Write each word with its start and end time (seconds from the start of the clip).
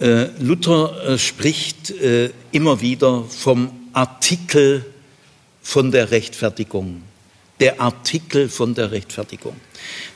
Äh, 0.00 0.28
Luther 0.38 0.96
äh, 1.06 1.18
spricht 1.18 1.90
äh, 1.90 2.30
immer 2.52 2.80
wieder 2.80 3.24
vom 3.24 3.70
Artikel 3.92 4.86
von 5.62 5.90
der 5.90 6.10
Rechtfertigung. 6.10 7.02
Der 7.60 7.78
Artikel 7.78 8.48
von 8.48 8.74
der 8.74 8.90
Rechtfertigung. 8.90 9.54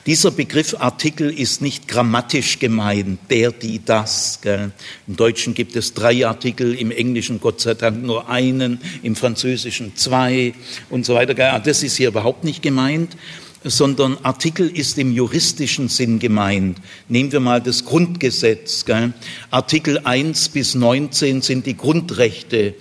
Dieser 0.06 0.30
Begriff 0.30 0.74
Artikel 0.80 1.30
ist 1.30 1.60
nicht 1.60 1.86
grammatisch 1.86 2.58
gemeint, 2.58 3.18
der, 3.28 3.52
die, 3.52 3.84
das. 3.84 4.38
Gell. 4.40 4.72
Im 5.06 5.16
Deutschen 5.16 5.52
gibt 5.52 5.76
es 5.76 5.92
drei 5.92 6.26
Artikel, 6.26 6.74
im 6.74 6.90
Englischen 6.90 7.38
Gott 7.38 7.60
sei 7.60 7.74
Dank 7.74 8.02
nur 8.02 8.30
einen, 8.30 8.80
im 9.02 9.16
Französischen 9.16 9.96
zwei 9.96 10.54
und 10.88 11.04
so 11.04 11.14
weiter. 11.14 11.34
Gell. 11.34 11.50
Ah, 11.50 11.58
das 11.58 11.82
ist 11.82 11.98
hier 11.98 12.08
überhaupt 12.08 12.44
nicht 12.44 12.62
gemeint, 12.62 13.18
sondern 13.64 14.18
Artikel 14.22 14.68
ist 14.68 14.98
im 14.98 15.12
juristischen 15.12 15.88
Sinn 15.88 16.18
gemeint. 16.18 16.78
Nehmen 17.08 17.32
wir 17.32 17.40
mal 17.40 17.60
das 17.60 17.84
Grundgesetz. 17.84 18.84
Gell. 18.84 19.12
Artikel 19.50 19.98
1 20.04 20.50
bis 20.50 20.74
19 20.74 21.42
sind 21.42 21.66
die 21.66 21.76
Grundrechte 21.76 22.74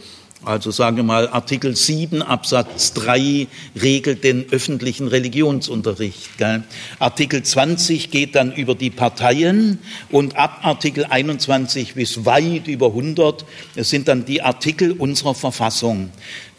also 0.46 0.72
sagen 0.72 0.98
wir 0.98 1.04
mal, 1.04 1.30
Artikel 1.30 1.74
7 1.74 2.22
Absatz 2.22 2.92
3 2.94 3.48
regelt 3.82 4.26
den 4.26 4.46
öffentlichen 4.52 5.08
Religionsunterricht. 5.08 6.38
Gell? 6.38 6.64
Artikel 7.00 7.44
20 7.44 8.12
geht 8.12 8.36
dann 8.36 8.52
über 8.54 8.76
die 8.76 8.90
Parteien 8.90 9.80
und 10.12 10.36
ab 10.36 10.60
Artikel 10.64 11.06
21 11.06 11.94
bis 11.94 12.26
weit 12.26 12.68
über 12.68 12.88
100 12.88 13.46
sind 13.78 14.10
dann 14.10 14.26
die 14.26 14.42
Artikel 14.42 14.92
unserer 14.92 15.34
Verfassung. 15.34 16.10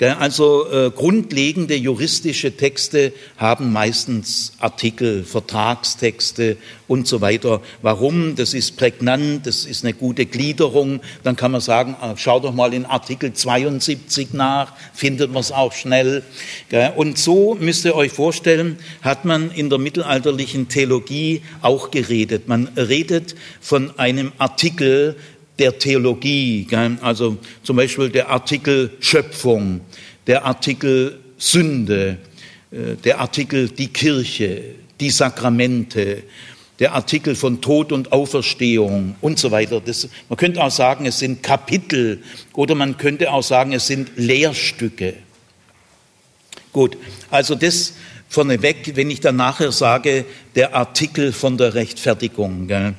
Also 0.01 0.69
äh, 0.71 0.91
grundlegende 0.91 1.77
juristische 1.77 2.57
Texte 2.57 3.13
haben 3.37 3.73
meistens 3.73 4.53
Artikel, 4.59 5.23
Vertragstexte 5.23 6.57
und 6.89 7.07
so 7.07 7.21
weiter. 7.21 7.63
Warum? 7.81 8.35
Das 8.35 8.55
ist 8.55 8.77
prägnant, 8.77 9.47
das 9.47 9.65
ist 9.65 9.85
eine 9.85 9.95
gute 9.95 10.27
Gliederung. 10.27 11.01
Dann 11.23 11.37
kann 11.37 11.53
man 11.53 11.61
sagen, 11.61 11.97
äh, 12.03 12.15
schau 12.17 12.41
doch 12.41 12.53
mal 12.53 12.75
in 12.75 12.87
Artikel 12.87 13.33
72 13.33 14.33
nach, 14.33 14.73
findet 14.93 15.33
man 15.33 15.41
es 15.41 15.53
auch 15.53 15.73
schnell. 15.73 16.25
Und 16.97 17.17
so 17.17 17.55
müsst 17.55 17.85
ihr 17.85 17.95
euch 17.95 18.11
vorstellen, 18.11 18.79
hat 19.01 19.25
man 19.25 19.53
in 19.53 19.71
der 19.71 19.79
mittelalterlichen 19.79 20.69
Theologie 20.69 21.43
auch 21.63 21.93
geredet. 21.93 22.49
Man 22.49 22.69
redet 22.77 23.37
von 23.61 23.97
einem 23.97 24.33
Artikel, 24.39 25.17
der 25.59 25.79
Theologie, 25.79 26.67
also 27.01 27.39
zum 27.63 27.77
Beispiel 27.77 28.09
der 28.09 28.29
Artikel 28.29 28.91
Schöpfung, 29.01 29.81
der 30.27 30.45
Artikel 30.45 31.19
Sünde, 31.39 32.19
äh, 32.71 32.97
der 33.05 33.21
Artikel 33.21 33.69
die 33.69 33.89
Kirche, 33.89 34.63
die 35.01 35.11
Sakramente, 35.11 36.23
der 36.81 36.93
Artikel 36.93 37.37
von 37.37 37.61
Tod 37.61 37.93
und 37.93 38.13
Auferstehung 38.13 39.15
und 39.21 39.39
so 39.39 39.51
weiter. 39.51 39.81
Das, 39.81 40.09
man 40.29 40.37
könnte 40.37 40.63
auch 40.63 40.71
sagen, 40.71 41.07
es 41.07 41.21
sind 41.21 41.43
Kapitel 41.43 42.23
oder 42.53 42.75
man 42.75 42.97
könnte 42.97 43.31
auch 43.31 43.43
sagen, 43.43 43.73
es 43.73 43.87
sind 43.87 44.11
Lehrstücke. 44.17 45.15
Gut, 46.73 46.97
also 47.31 47.55
das 47.55 47.95
vorneweg, 48.29 48.97
wenn 48.97 49.11
ich 49.11 49.21
dann 49.21 49.37
nachher 49.37 49.71
sage, 49.71 50.25
der 50.57 50.75
Artikel 50.75 51.33
von 51.33 51.57
der 51.57 51.75
Rechtfertigung. 51.75 52.67
Gell? 52.67 52.95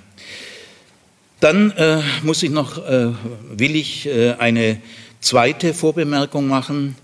Dann 1.40 1.72
äh, 1.72 2.02
muss 2.24 2.44
ich 2.44 2.50
noch, 2.50 2.78
äh, 2.78 3.12
will 3.52 3.76
ich 3.76 4.08
äh, 4.08 4.34
eine 4.34 4.82
zweite 5.20 5.74
Vorbemerkung 5.74 6.48
machen. 6.48 6.96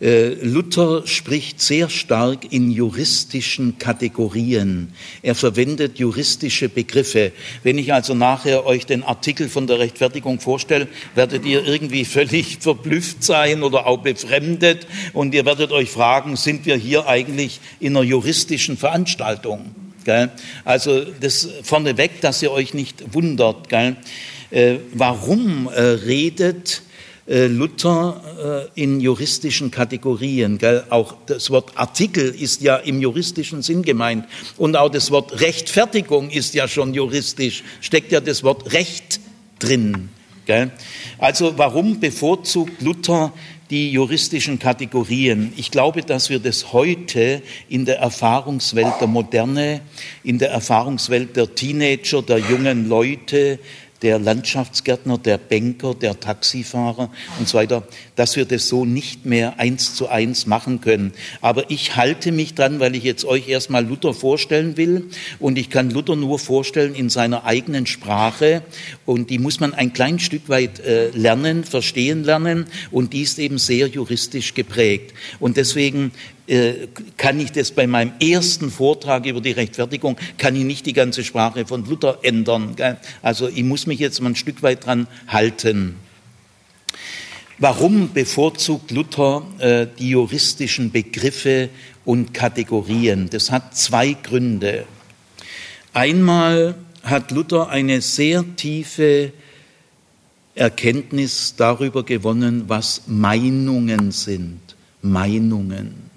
Äh, 0.00 0.28
Luther 0.42 1.06
spricht 1.06 1.60
sehr 1.60 1.90
stark 1.90 2.52
in 2.52 2.70
juristischen 2.70 3.78
Kategorien. 3.78 4.94
Er 5.22 5.34
verwendet 5.34 5.98
juristische 5.98 6.70
Begriffe. 6.70 7.32
Wenn 7.62 7.76
ich 7.76 7.92
also 7.92 8.14
nachher 8.14 8.64
euch 8.64 8.86
den 8.86 9.02
Artikel 9.02 9.50
von 9.50 9.66
der 9.66 9.78
Rechtfertigung 9.78 10.40
vorstelle, 10.40 10.88
werdet 11.14 11.44
ihr 11.44 11.66
irgendwie 11.66 12.06
völlig 12.06 12.58
verblüfft 12.60 13.22
sein 13.22 13.62
oder 13.62 13.86
auch 13.86 13.98
befremdet 13.98 14.86
und 15.12 15.34
ihr 15.34 15.44
werdet 15.44 15.70
euch 15.70 15.90
fragen, 15.90 16.36
sind 16.36 16.64
wir 16.64 16.76
hier 16.76 17.06
eigentlich 17.06 17.60
in 17.78 17.94
einer 17.94 18.04
juristischen 18.04 18.78
Veranstaltung? 18.78 19.74
Gell? 20.04 20.30
Also 20.64 21.04
das 21.20 21.48
vorneweg, 21.62 22.20
dass 22.20 22.42
ihr 22.42 22.52
euch 22.52 22.74
nicht 22.74 23.14
wundert. 23.14 23.68
Gell? 23.68 23.96
Äh, 24.50 24.76
warum 24.92 25.68
äh, 25.68 25.80
redet 25.80 26.82
äh, 27.28 27.46
Luther 27.46 28.68
äh, 28.74 28.80
in 28.82 29.00
juristischen 29.00 29.70
Kategorien? 29.70 30.58
Gell? 30.58 30.84
Auch 30.90 31.14
das 31.26 31.50
Wort 31.50 31.72
Artikel 31.76 32.34
ist 32.34 32.62
ja 32.62 32.76
im 32.76 33.00
juristischen 33.00 33.62
Sinn 33.62 33.82
gemeint. 33.82 34.26
Und 34.56 34.76
auch 34.76 34.90
das 34.90 35.10
Wort 35.10 35.40
Rechtfertigung 35.40 36.30
ist 36.30 36.54
ja 36.54 36.66
schon 36.66 36.94
juristisch, 36.94 37.62
steckt 37.80 38.12
ja 38.12 38.20
das 38.20 38.42
Wort 38.42 38.72
Recht 38.72 39.20
drin. 39.58 40.08
Gell? 40.46 40.72
Also 41.18 41.56
warum 41.56 42.00
bevorzugt 42.00 42.82
Luther 42.82 43.32
die 43.70 43.92
juristischen 43.92 44.58
Kategorien. 44.58 45.52
Ich 45.56 45.70
glaube, 45.70 46.02
dass 46.02 46.28
wir 46.28 46.40
das 46.40 46.72
heute 46.72 47.40
in 47.68 47.84
der 47.84 47.98
Erfahrungswelt 48.00 48.94
der 49.00 49.06
Moderne, 49.06 49.80
in 50.24 50.38
der 50.38 50.50
Erfahrungswelt 50.50 51.36
der 51.36 51.54
Teenager, 51.54 52.20
der 52.20 52.38
jungen 52.38 52.88
Leute, 52.88 53.60
der 54.02 54.18
Landschaftsgärtner, 54.18 55.18
der 55.18 55.38
Banker, 55.38 55.94
der 55.94 56.18
Taxifahrer 56.18 57.10
und 57.38 57.48
so 57.48 57.58
weiter, 57.58 57.82
dass 58.16 58.36
wir 58.36 58.44
das 58.44 58.68
so 58.68 58.84
nicht 58.84 59.26
mehr 59.26 59.58
eins 59.58 59.94
zu 59.94 60.08
eins 60.08 60.46
machen 60.46 60.80
können. 60.80 61.12
Aber 61.40 61.70
ich 61.70 61.96
halte 61.96 62.32
mich 62.32 62.54
dran, 62.54 62.80
weil 62.80 62.94
ich 62.94 63.04
jetzt 63.04 63.24
euch 63.24 63.48
erstmal 63.48 63.84
Luther 63.84 64.14
vorstellen 64.14 64.76
will 64.76 65.10
und 65.38 65.58
ich 65.58 65.70
kann 65.70 65.90
Luther 65.90 66.16
nur 66.16 66.38
vorstellen 66.38 66.94
in 66.94 67.10
seiner 67.10 67.44
eigenen 67.44 67.86
Sprache 67.86 68.62
und 69.04 69.30
die 69.30 69.38
muss 69.38 69.60
man 69.60 69.74
ein 69.74 69.92
klein 69.92 70.18
Stück 70.18 70.48
weit 70.48 70.80
äh, 70.80 71.10
lernen, 71.10 71.64
verstehen 71.64 72.24
lernen 72.24 72.66
und 72.90 73.12
die 73.12 73.22
ist 73.22 73.38
eben 73.38 73.58
sehr 73.58 73.86
juristisch 73.86 74.54
geprägt. 74.54 75.14
Und 75.38 75.56
deswegen 75.56 76.12
kann 77.16 77.38
ich 77.38 77.52
das 77.52 77.70
bei 77.70 77.86
meinem 77.86 78.12
ersten 78.20 78.70
Vortrag 78.70 79.24
über 79.26 79.40
die 79.40 79.52
Rechtfertigung, 79.52 80.16
kann 80.36 80.56
ich 80.56 80.64
nicht 80.64 80.84
die 80.84 80.92
ganze 80.92 81.22
Sprache 81.22 81.64
von 81.64 81.84
Luther 81.84 82.18
ändern. 82.22 82.74
Also 83.22 83.48
ich 83.48 83.62
muss 83.62 83.86
mich 83.86 84.00
jetzt 84.00 84.20
mal 84.20 84.30
ein 84.30 84.36
Stück 84.36 84.62
weit 84.62 84.86
dran 84.86 85.06
halten. 85.28 85.96
Warum 87.58 88.12
bevorzugt 88.12 88.90
Luther 88.90 89.46
äh, 89.58 89.86
die 89.98 90.08
juristischen 90.08 90.90
Begriffe 90.90 91.68
und 92.04 92.32
Kategorien? 92.32 93.28
Das 93.30 93.50
hat 93.50 93.76
zwei 93.76 94.14
Gründe. 94.14 94.86
Einmal 95.92 96.74
hat 97.02 97.30
Luther 97.30 97.68
eine 97.68 98.00
sehr 98.00 98.44
tiefe 98.56 99.32
Erkenntnis 100.54 101.54
darüber 101.56 102.02
gewonnen, 102.02 102.64
was 102.66 103.02
Meinungen 103.06 104.10
sind. 104.10 104.60
Meinungen. 105.02 106.09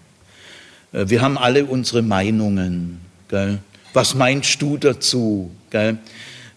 Äh, 0.93 1.09
wir 1.09 1.21
haben 1.21 1.37
alle 1.37 1.65
unsere 1.65 2.01
Meinungen. 2.01 2.99
Gell? 3.27 3.59
Was 3.93 4.15
meinst 4.15 4.61
du 4.61 4.77
dazu? 4.77 5.51
Gell? 5.69 5.97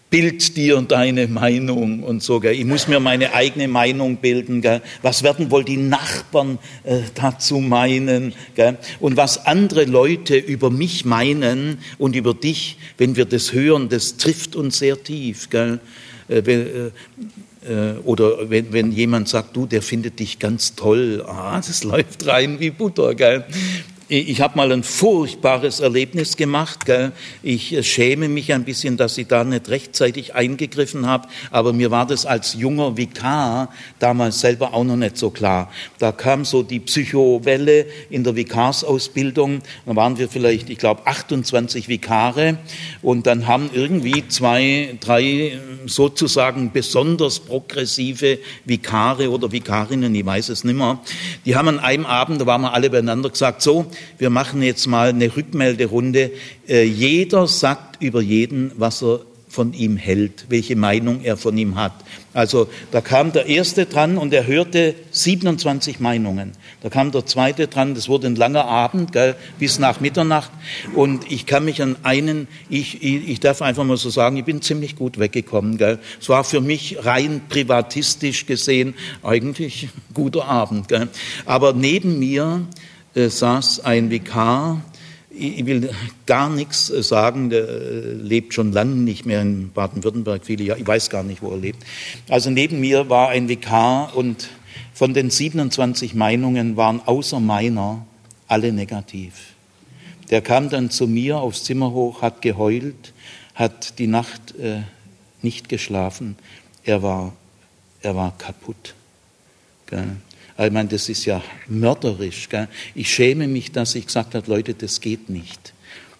Bild 0.09 0.55
dir 0.55 0.81
deine 0.83 1.27
Meinung 1.27 2.01
und 2.01 2.23
so. 2.23 2.39
Gell? 2.39 2.53
Ich 2.53 2.63
muss 2.63 2.87
mir 2.87 3.01
meine 3.01 3.33
eigene 3.33 3.67
Meinung 3.67 4.17
bilden. 4.17 4.61
Gell? 4.61 4.81
Was 5.01 5.23
werden 5.23 5.51
wohl 5.51 5.65
die 5.65 5.77
Nachbarn 5.77 6.59
äh, 6.83 7.01
dazu 7.13 7.59
meinen? 7.59 8.33
Gell? 8.55 8.77
Und 8.99 9.17
was 9.17 9.45
andere 9.45 9.83
Leute 9.83 10.37
über 10.37 10.69
mich 10.69 11.03
meinen 11.03 11.79
und 11.97 12.15
über 12.15 12.33
dich, 12.33 12.77
wenn 12.97 13.17
wir 13.17 13.25
das 13.25 13.51
hören, 13.51 13.89
das 13.89 14.17
trifft 14.17 14.55
uns 14.55 14.79
sehr 14.79 15.03
tief. 15.03 15.49
Gell? 15.49 15.79
Äh, 16.29 16.39
äh, 16.39 16.91
äh, 17.67 17.97
oder 18.05 18.49
wenn, 18.49 18.71
wenn 18.71 18.91
jemand 18.91 19.27
sagt, 19.27 19.55
du, 19.55 19.65
der 19.65 19.81
findet 19.81 20.19
dich 20.19 20.39
ganz 20.39 20.75
toll, 20.75 21.23
ah, 21.27 21.57
das 21.57 21.83
läuft 21.83 22.25
rein 22.27 22.59
wie 22.59 22.69
Butter, 22.69 23.13
gell? 23.13 23.45
Ich 24.09 24.39
habe 24.39 24.55
mal 24.55 24.71
ein 24.71 24.83
furchtbares 24.83 25.81
Erlebnis 25.81 26.37
gemacht. 26.37 26.85
Gell? 26.85 27.11
Ich 27.43 27.73
äh, 27.73 27.83
schäme 27.83 28.29
mich 28.29 28.53
ein 28.53 28.63
bisschen, 28.63 28.95
dass 28.95 29.17
ich 29.17 29.27
da 29.27 29.43
nicht 29.43 29.67
rechtzeitig 29.67 30.33
eingegriffen 30.33 31.05
habe, 31.05 31.27
aber 31.51 31.73
mir 31.73 31.91
war 31.91 32.07
das 32.07 32.25
als 32.25 32.53
junger 32.53 32.95
Vikar 32.95 33.69
damals 33.99 34.39
selber 34.39 34.73
auch 34.73 34.85
noch 34.85 34.95
nicht 34.95 35.17
so 35.17 35.29
klar. 35.29 35.69
Da 35.99 36.13
kam 36.13 36.45
so 36.45 36.63
die 36.63 36.79
Psychowelle 36.79 37.85
in 38.09 38.23
der 38.23 38.37
Vikarsausbildung. 38.37 39.59
Da 39.85 39.95
waren 39.97 40.17
wir 40.17 40.29
vielleicht, 40.29 40.69
ich 40.69 40.77
glaube, 40.77 41.05
28 41.05 41.89
Vikare 41.89 42.59
und 43.01 43.27
dann 43.27 43.45
haben 43.45 43.69
irgendwie 43.73 44.25
zwei, 44.29 44.95
drei 45.01 45.59
sozusagen 45.85 46.71
besonders 46.71 47.41
progressive 47.41 48.39
Vikare 48.63 49.29
oder 49.29 49.51
Vikarinnen, 49.51 50.15
ich 50.15 50.25
weiß 50.25 50.47
es 50.47 50.63
nicht 50.63 50.77
mehr, 50.77 50.99
die 51.45 51.57
haben 51.57 51.67
an 51.67 51.79
einem 51.79 52.05
Abend, 52.05 52.39
da 52.39 52.45
waren 52.45 52.61
wir 52.61 52.73
alle 52.73 52.89
beieinander, 52.89 53.29
gesagt, 53.29 53.61
so, 53.61 53.85
wir 54.17 54.29
machen 54.29 54.61
jetzt 54.61 54.87
mal 54.87 55.09
eine 55.09 55.35
Rückmelderunde. 55.35 56.31
Äh, 56.67 56.83
jeder 56.83 57.47
sagt 57.47 58.01
über 58.01 58.21
jeden, 58.21 58.71
was 58.75 59.03
er 59.03 59.21
von 59.57 59.73
ihm 59.73 59.97
hält, 59.97 60.45
welche 60.49 60.75
Meinung 60.75 61.21
er 61.23 61.37
von 61.37 61.57
ihm 61.57 61.77
hat. 61.77 61.93
Also 62.33 62.67
da 62.91 63.01
kam 63.01 63.31
der 63.31 63.47
erste 63.47 63.87
dran 63.87 64.17
und 64.19 64.31
er 64.31 64.45
hörte 64.45 64.93
27 65.09 65.99
Meinungen. 65.99 66.51
Da 66.83 66.89
kam 66.89 67.11
der 67.11 67.25
zweite 67.25 67.67
dran, 67.67 67.95
das 67.95 68.07
wurde 68.07 68.27
ein 68.27 68.35
langer 68.35 68.65
Abend, 68.65 69.13
gell, 69.13 69.35
bis 69.57 69.79
nach 69.79 69.99
Mitternacht. 69.99 70.51
Und 70.93 71.31
ich 71.31 71.47
kann 71.47 71.65
mich 71.65 71.81
an 71.81 71.95
einen, 72.03 72.47
ich, 72.69 73.01
ich, 73.01 73.27
ich 73.29 73.39
darf 73.39 73.63
einfach 73.63 73.83
mal 73.83 73.97
so 73.97 74.11
sagen, 74.11 74.37
ich 74.37 74.45
bin 74.45 74.61
ziemlich 74.61 74.95
gut 74.95 75.17
weggekommen. 75.17 75.79
Gell. 75.79 75.97
Es 76.21 76.29
war 76.29 76.43
für 76.43 76.61
mich 76.61 77.03
rein 77.03 77.41
privatistisch 77.49 78.45
gesehen 78.45 78.93
eigentlich 79.23 79.85
ein 79.85 80.13
guter 80.13 80.45
Abend. 80.45 80.87
Gell. 80.89 81.07
Aber 81.45 81.73
neben 81.73 82.19
mir 82.19 82.67
saß 83.17 83.81
ein 83.81 84.09
Vikar, 84.09 84.81
ich 85.37 85.65
will 85.65 85.89
gar 86.25 86.49
nichts 86.49 86.89
äh, 86.89 87.03
sagen, 87.03 87.49
der 87.49 87.67
äh, 87.67 88.13
lebt 88.13 88.53
schon 88.53 88.71
lange 88.71 88.95
nicht 88.95 89.25
mehr 89.25 89.41
in 89.41 89.71
Baden-Württemberg, 89.71 90.45
viele 90.45 90.63
Jahre, 90.63 90.79
ich 90.79 90.87
weiß 90.87 91.09
gar 91.09 91.23
nicht, 91.23 91.41
wo 91.41 91.51
er 91.51 91.57
lebt. 91.57 91.83
Also 92.29 92.49
neben 92.49 92.79
mir 92.79 93.09
war 93.09 93.29
ein 93.29 93.47
Vikar 93.47 94.15
und 94.15 94.49
von 94.93 95.13
den 95.13 95.29
27 95.29 96.15
Meinungen 96.15 96.75
waren 96.75 97.01
außer 97.05 97.39
meiner 97.39 98.05
alle 98.47 98.71
negativ. 98.71 99.53
Der 100.29 100.41
kam 100.41 100.69
dann 100.69 100.89
zu 100.89 101.07
mir 101.07 101.37
aufs 101.37 101.63
Zimmer 101.63 101.91
hoch, 101.91 102.21
hat 102.21 102.41
geheult, 102.41 103.13
hat 103.53 103.99
die 103.99 104.07
Nacht 104.07 104.55
äh, 104.59 104.81
nicht 105.41 105.69
geschlafen. 105.69 106.35
Er 106.83 107.03
war, 107.03 107.33
er 108.01 108.15
war 108.15 108.35
kaputt. 108.37 108.95
Gell? 109.85 110.17
Ich 110.59 110.71
meine, 110.71 110.89
das 110.89 111.07
ist 111.07 111.25
ja 111.25 111.43
mörderisch. 111.67 112.49
Gell? 112.49 112.67
Ich 112.95 113.13
schäme 113.13 113.47
mich, 113.47 113.71
dass 113.71 113.93
ich 113.93 114.07
gesagt 114.07 114.33
habe, 114.33 114.49
Leute, 114.49 114.73
das 114.73 115.01
geht 115.01 115.29
nicht. 115.29 115.73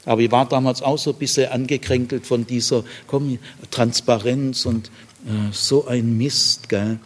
Aber 0.05 0.21
ich 0.21 0.31
war 0.31 0.47
damals 0.47 0.81
auch 0.81 0.97
so 0.97 1.11
ein 1.11 1.17
bisschen 1.17 1.51
angekränkelt 1.51 2.25
von 2.25 2.45
dieser 2.45 2.83
komm, 3.07 3.39
Transparenz 3.71 4.65
und 4.65 4.87
äh, 5.25 5.51
so 5.51 5.87
ein 5.87 6.17
Mist. 6.17 6.69
Gell? 6.69 6.99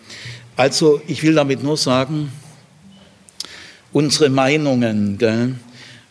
Also 0.58 1.02
ich 1.08 1.24
will 1.24 1.34
damit 1.34 1.64
nur 1.64 1.78
sagen, 1.78 2.32
unsere 3.94 4.30
Meinungen. 4.30 5.18
Gell? 5.18 5.56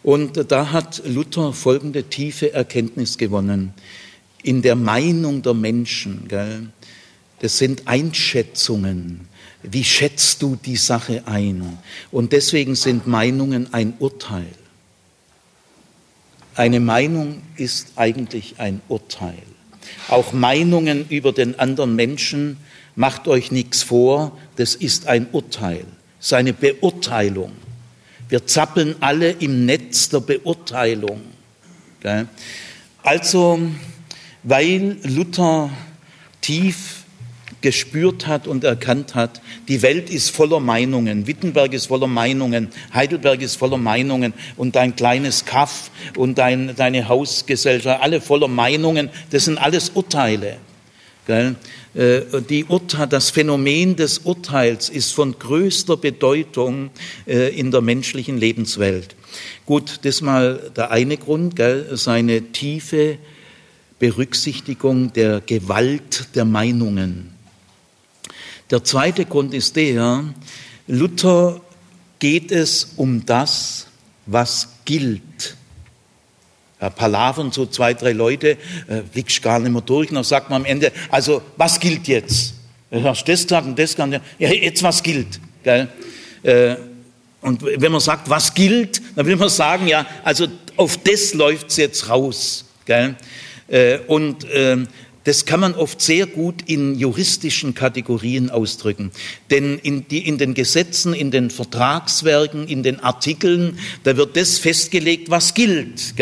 Und 0.02 0.50
da 0.50 0.72
hat 0.72 1.02
Luther 1.06 1.52
folgende 1.52 2.04
tiefe 2.04 2.54
Erkenntnis 2.54 3.18
gewonnen. 3.18 3.74
In 4.42 4.62
der 4.62 4.74
Meinung 4.74 5.42
der 5.42 5.52
Menschen, 5.52 6.26
gell? 6.28 6.68
das 7.40 7.58
sind 7.58 7.86
Einschätzungen. 7.86 9.28
Wie 9.62 9.84
schätzt 9.84 10.40
du 10.42 10.56
die 10.56 10.76
Sache 10.76 11.22
ein? 11.26 11.78
Und 12.10 12.32
deswegen 12.32 12.74
sind 12.74 13.06
Meinungen 13.06 13.72
ein 13.74 13.94
Urteil. 13.98 14.46
Eine 16.54 16.80
Meinung 16.80 17.42
ist 17.56 17.92
eigentlich 17.96 18.54
ein 18.58 18.80
Urteil. 18.88 19.42
Auch 20.08 20.32
Meinungen 20.32 21.08
über 21.08 21.32
den 21.32 21.58
anderen 21.58 21.94
Menschen, 21.96 22.56
macht 22.96 23.28
euch 23.28 23.50
nichts 23.50 23.82
vor, 23.82 24.36
das 24.56 24.74
ist 24.74 25.06
ein 25.06 25.28
Urteil, 25.32 25.84
seine 26.18 26.52
Beurteilung. 26.52 27.52
Wir 28.28 28.46
zappeln 28.46 28.96
alle 29.00 29.30
im 29.30 29.64
Netz 29.64 30.08
der 30.08 30.20
Beurteilung. 30.20 31.20
Also, 33.02 33.58
weil 34.42 34.98
Luther 35.02 35.70
tief 36.40 36.99
gespürt 37.60 38.26
hat 38.26 38.46
und 38.46 38.64
erkannt 38.64 39.14
hat, 39.14 39.40
die 39.68 39.82
Welt 39.82 40.10
ist 40.10 40.30
voller 40.30 40.60
Meinungen, 40.60 41.26
Wittenberg 41.26 41.72
ist 41.72 41.86
voller 41.86 42.06
Meinungen, 42.06 42.68
Heidelberg 42.92 43.42
ist 43.42 43.56
voller 43.56 43.78
Meinungen 43.78 44.32
und 44.56 44.76
dein 44.76 44.96
kleines 44.96 45.44
Kaff 45.44 45.90
und 46.16 46.38
dein, 46.38 46.74
deine 46.76 47.08
Hausgesellschaft, 47.08 48.02
alle 48.02 48.20
voller 48.20 48.48
Meinungen, 48.48 49.10
das 49.30 49.44
sind 49.44 49.58
alles 49.58 49.90
Urteile. 49.90 50.56
Gell? 51.26 51.54
Äh, 51.94 52.22
die 52.48 52.64
Urteil, 52.64 53.06
das 53.06 53.30
Phänomen 53.30 53.96
des 53.96 54.18
Urteils 54.20 54.88
ist 54.88 55.12
von 55.12 55.38
größter 55.38 55.96
Bedeutung 55.96 56.90
äh, 57.26 57.54
in 57.56 57.70
der 57.70 57.82
menschlichen 57.82 58.38
Lebenswelt. 58.38 59.14
Gut, 59.66 60.00
das 60.02 60.22
mal 60.22 60.70
der 60.76 60.90
eine 60.90 61.16
Grund, 61.16 61.56
gell? 61.56 61.88
seine 61.92 62.52
tiefe 62.52 63.18
Berücksichtigung 63.98 65.12
der 65.12 65.40
Gewalt 65.40 66.34
der 66.34 66.46
Meinungen. 66.46 67.39
Der 68.70 68.84
zweite 68.84 69.24
Grund 69.24 69.52
ist 69.52 69.74
der, 69.74 70.24
Luther 70.86 71.60
geht 72.20 72.52
es 72.52 72.92
um 72.96 73.26
das, 73.26 73.88
was 74.26 74.68
gilt. 74.84 75.56
Ja, 76.80 76.88
palavern 76.88 77.50
so 77.50 77.66
zwei, 77.66 77.94
drei 77.94 78.12
Leute, 78.12 78.56
äh, 78.88 79.02
blickst 79.12 79.42
gar 79.42 79.58
nicht 79.58 79.72
mehr 79.72 79.82
durch, 79.82 80.10
dann 80.10 80.24
sagt 80.24 80.50
man 80.50 80.62
am 80.62 80.64
Ende, 80.64 80.92
also 81.10 81.42
was 81.56 81.80
gilt 81.80 82.06
jetzt? 82.08 82.54
Hast 82.90 83.28
das 83.28 83.42
gesagt 83.42 83.66
und 83.66 83.78
das 83.78 83.94
gesagt, 83.94 84.20
ja, 84.38 84.50
jetzt 84.50 84.82
was 84.82 85.02
gilt. 85.02 85.40
Gell? 85.62 85.88
Äh, 86.42 86.76
und 87.40 87.62
wenn 87.62 87.92
man 87.92 88.00
sagt, 88.00 88.28
was 88.30 88.54
gilt, 88.54 89.00
dann 89.16 89.26
will 89.26 89.36
man 89.36 89.48
sagen, 89.48 89.86
ja, 89.88 90.06
also 90.24 90.46
auf 90.76 90.96
das 90.98 91.34
läuft 91.34 91.68
es 91.70 91.76
jetzt 91.76 92.08
raus. 92.08 92.64
Gell? 92.84 93.14
Äh, 93.68 93.98
und 94.06 94.44
äh, 94.44 94.78
das 95.24 95.44
kann 95.44 95.60
man 95.60 95.74
oft 95.74 96.00
sehr 96.00 96.26
gut 96.26 96.62
in 96.66 96.98
juristischen 96.98 97.74
Kategorien 97.74 98.48
ausdrücken. 98.48 99.10
Denn 99.50 99.78
in, 99.78 100.08
die, 100.08 100.26
in, 100.26 100.38
den 100.38 100.54
Gesetzen, 100.54 101.12
in 101.12 101.30
den 101.30 101.50
Vertragswerken, 101.50 102.66
in 102.66 102.82
den 102.82 103.00
Artikeln, 103.00 103.78
da 104.04 104.16
wird 104.16 104.36
das 104.36 104.58
festgelegt, 104.58 105.30
was 105.30 105.52
gilt. 105.52 106.14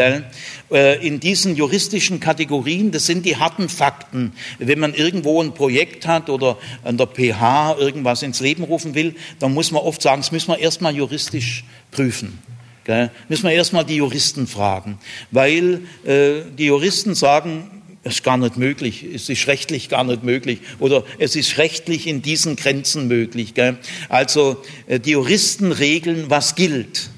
Äh, 0.70 1.06
in 1.06 1.20
diesen 1.20 1.54
juristischen 1.54 2.18
Kategorien, 2.18 2.90
das 2.90 3.06
sind 3.06 3.24
die 3.24 3.36
harten 3.36 3.68
Fakten. 3.68 4.32
Wenn 4.58 4.80
man 4.80 4.94
irgendwo 4.94 5.40
ein 5.40 5.54
Projekt 5.54 6.06
hat 6.06 6.28
oder 6.28 6.58
an 6.82 6.96
der 6.96 7.06
PH 7.06 7.76
irgendwas 7.78 8.22
ins 8.22 8.40
Leben 8.40 8.64
rufen 8.64 8.94
will, 8.94 9.14
dann 9.38 9.54
muss 9.54 9.70
man 9.70 9.82
oft 9.82 10.02
sagen, 10.02 10.22
das 10.22 10.32
müssen 10.32 10.48
wir 10.48 10.58
erstmal 10.58 10.94
juristisch 10.94 11.64
prüfen. 11.92 12.38
Gell? 12.84 13.10
Müssen 13.28 13.44
wir 13.44 13.52
erstmal 13.52 13.84
die 13.84 13.96
Juristen 13.96 14.46
fragen. 14.46 14.98
Weil 15.30 15.82
äh, 16.04 16.40
die 16.56 16.66
Juristen 16.66 17.14
sagen, 17.14 17.77
es 18.04 18.16
ist 18.16 18.24
gar 18.24 18.36
nicht 18.36 18.56
möglich, 18.56 19.04
es 19.04 19.28
ist 19.28 19.46
rechtlich 19.48 19.88
gar 19.88 20.04
nicht 20.04 20.22
möglich 20.22 20.60
oder 20.78 21.04
es 21.18 21.36
ist 21.36 21.58
rechtlich 21.58 22.06
in 22.06 22.22
diesen 22.22 22.56
Grenzen 22.56 23.08
möglich. 23.08 23.54
Gell? 23.54 23.78
Also 24.08 24.62
äh, 24.86 25.00
die 25.00 25.10
Juristen 25.10 25.72
regeln, 25.72 26.30
was 26.30 26.54
gilt. 26.54 27.10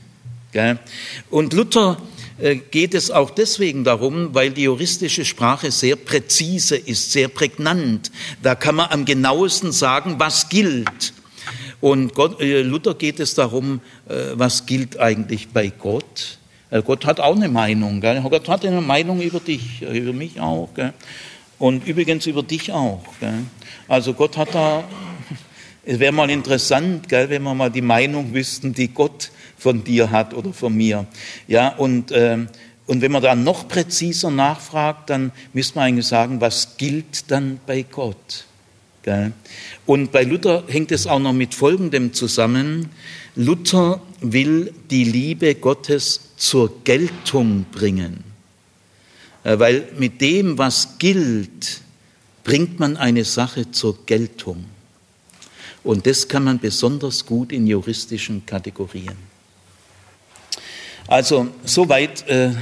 Gell? 0.53 0.79
Und 1.29 1.53
Luther 1.53 2.01
äh, 2.39 2.57
geht 2.57 2.95
es 2.95 3.11
auch 3.11 3.31
deswegen 3.31 3.85
darum, 3.85 4.35
weil 4.35 4.51
die 4.51 4.63
juristische 4.63 5.25
Sprache 5.25 5.71
sehr 5.71 5.97
präzise 5.97 6.77
ist, 6.77 7.13
sehr 7.13 7.29
prägnant. 7.29 8.11
Da 8.43 8.55
kann 8.55 8.77
man 8.77 8.91
am 8.91 9.05
genauesten 9.05 9.73
sagen, 9.73 10.17
was 10.19 10.49
gilt. 10.49 11.13
Und 11.81 12.15
Gott, 12.15 12.41
äh, 12.41 12.63
Luther 12.63 12.95
geht 12.95 13.21
es 13.21 13.35
darum, 13.35 13.81
was 14.35 14.67
gilt 14.67 14.99
eigentlich 14.99 15.49
bei 15.49 15.69
Gott 15.69 16.40
Gott 16.71 17.05
hat 17.05 17.19
auch 17.19 17.35
eine 17.35 17.49
Meinung. 17.49 18.01
Gell? 18.01 18.21
Gott 18.23 18.49
hat 18.49 18.65
eine 18.65 18.81
Meinung 18.81 19.21
über 19.21 19.41
dich, 19.41 19.83
über 19.83 20.13
mich 20.13 20.41
auch. 20.41 20.69
Gell? 20.75 20.93
Und 21.59 21.87
übrigens 21.87 22.27
über 22.27 22.43
dich 22.43 22.73
auch. 22.73 23.03
Gell? 23.19 23.45
Also 23.89 24.15
Gott 24.15 24.37
hat 24.37 24.55
da, 24.55 24.85
es 25.85 25.99
wäre 25.99 26.13
mal 26.13 26.31
interessant, 26.31 27.09
gell, 27.09 27.29
wenn 27.29 27.43
wir 27.43 27.55
mal 27.55 27.71
die 27.71 27.83
Meinung 27.83 28.33
wüssten, 28.33 28.73
die 28.73 28.89
Gott 28.89 29.33
von 29.59 29.83
dir 29.83 30.11
hat 30.11 30.33
oder 30.33 30.53
von 30.53 30.75
mir. 30.75 31.07
Ja, 31.49 31.69
und, 31.77 32.13
äh, 32.13 32.39
und 32.87 33.03
wenn 33.03 33.13
man 33.13 33.23
dann 33.23 33.43
noch 33.43 33.67
präziser 33.67 34.31
nachfragt, 34.31 35.11
dann 35.11 35.33
müsste 35.53 35.79
man 35.79 35.89
eigentlich 35.89 36.07
sagen, 36.07 36.41
was 36.41 36.77
gilt 36.77 37.31
dann 37.31 37.61
bei 37.67 37.83
Gott? 37.83 38.47
Gell? 39.03 39.33
Und 39.87 40.13
bei 40.13 40.23
Luther 40.23 40.65
hängt 40.69 40.93
es 40.93 41.07
auch 41.07 41.19
noch 41.19 41.33
mit 41.33 41.55
Folgendem 41.55 42.13
zusammen. 42.13 42.91
Luther 43.35 44.01
will 44.21 44.73
die 44.91 45.05
Liebe 45.05 45.55
Gottes 45.57 46.30
zur 46.41 46.83
Geltung 46.85 47.67
bringen. 47.71 48.25
Äh, 49.45 49.59
weil 49.59 49.89
mit 49.99 50.21
dem, 50.21 50.57
was 50.57 50.99
gilt, 50.99 51.83
bringt 52.45 52.81
man 52.81 52.97
eine 52.97 53.25
Sache 53.25 53.71
zur 53.71 54.07
Geltung. 54.07 54.65
Und 55.85 56.07
das 56.07 56.29
kann 56.29 56.45
man 56.45 56.59
besonders 56.59 57.27
gut 57.27 57.53
in 57.53 57.67
juristischen 57.67 58.45
Kategorien. 58.47 59.17
Also 61.07 61.49
soweit 61.65 62.27
äh, 62.29 62.53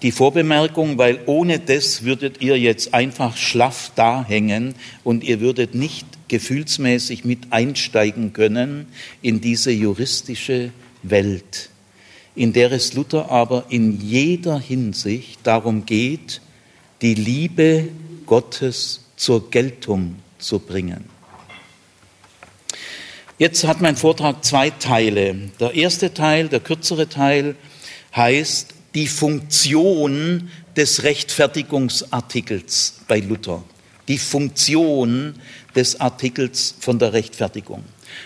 die 0.00 0.12
Vorbemerkung, 0.12 0.96
weil 0.96 1.20
ohne 1.26 1.58
das 1.58 2.04
würdet 2.04 2.40
ihr 2.40 2.58
jetzt 2.58 2.94
einfach 2.94 3.36
schlaff 3.36 3.92
dahängen 3.94 4.74
und 5.04 5.22
ihr 5.22 5.40
würdet 5.40 5.74
nicht 5.74 6.06
gefühlsmäßig 6.28 7.24
mit 7.24 7.52
einsteigen 7.52 8.32
können 8.32 8.86
in 9.20 9.40
diese 9.42 9.70
juristische 9.70 10.72
Welt 11.02 11.70
in 12.38 12.52
der 12.52 12.70
es 12.70 12.94
Luther 12.94 13.30
aber 13.30 13.64
in 13.68 14.00
jeder 14.00 14.60
Hinsicht 14.60 15.40
darum 15.42 15.84
geht, 15.84 16.40
die 17.02 17.14
Liebe 17.14 17.88
Gottes 18.26 19.00
zur 19.16 19.50
Geltung 19.50 20.16
zu 20.38 20.60
bringen. 20.60 21.04
Jetzt 23.38 23.64
hat 23.64 23.80
mein 23.80 23.96
Vortrag 23.96 24.44
zwei 24.44 24.70
Teile. 24.70 25.34
Der 25.58 25.74
erste 25.74 26.14
Teil, 26.14 26.48
der 26.48 26.60
kürzere 26.60 27.08
Teil, 27.08 27.56
heißt 28.14 28.68
die 28.94 29.08
Funktion 29.08 30.48
des 30.76 31.02
Rechtfertigungsartikels 31.02 33.00
bei 33.08 33.18
Luther. 33.18 33.64
Die 34.06 34.18
Funktion 34.18 35.34
des 35.74 36.00
Artikels 36.00 36.74
von 36.80 37.00
der 37.00 37.12
Rechtfertigung. 37.12 37.82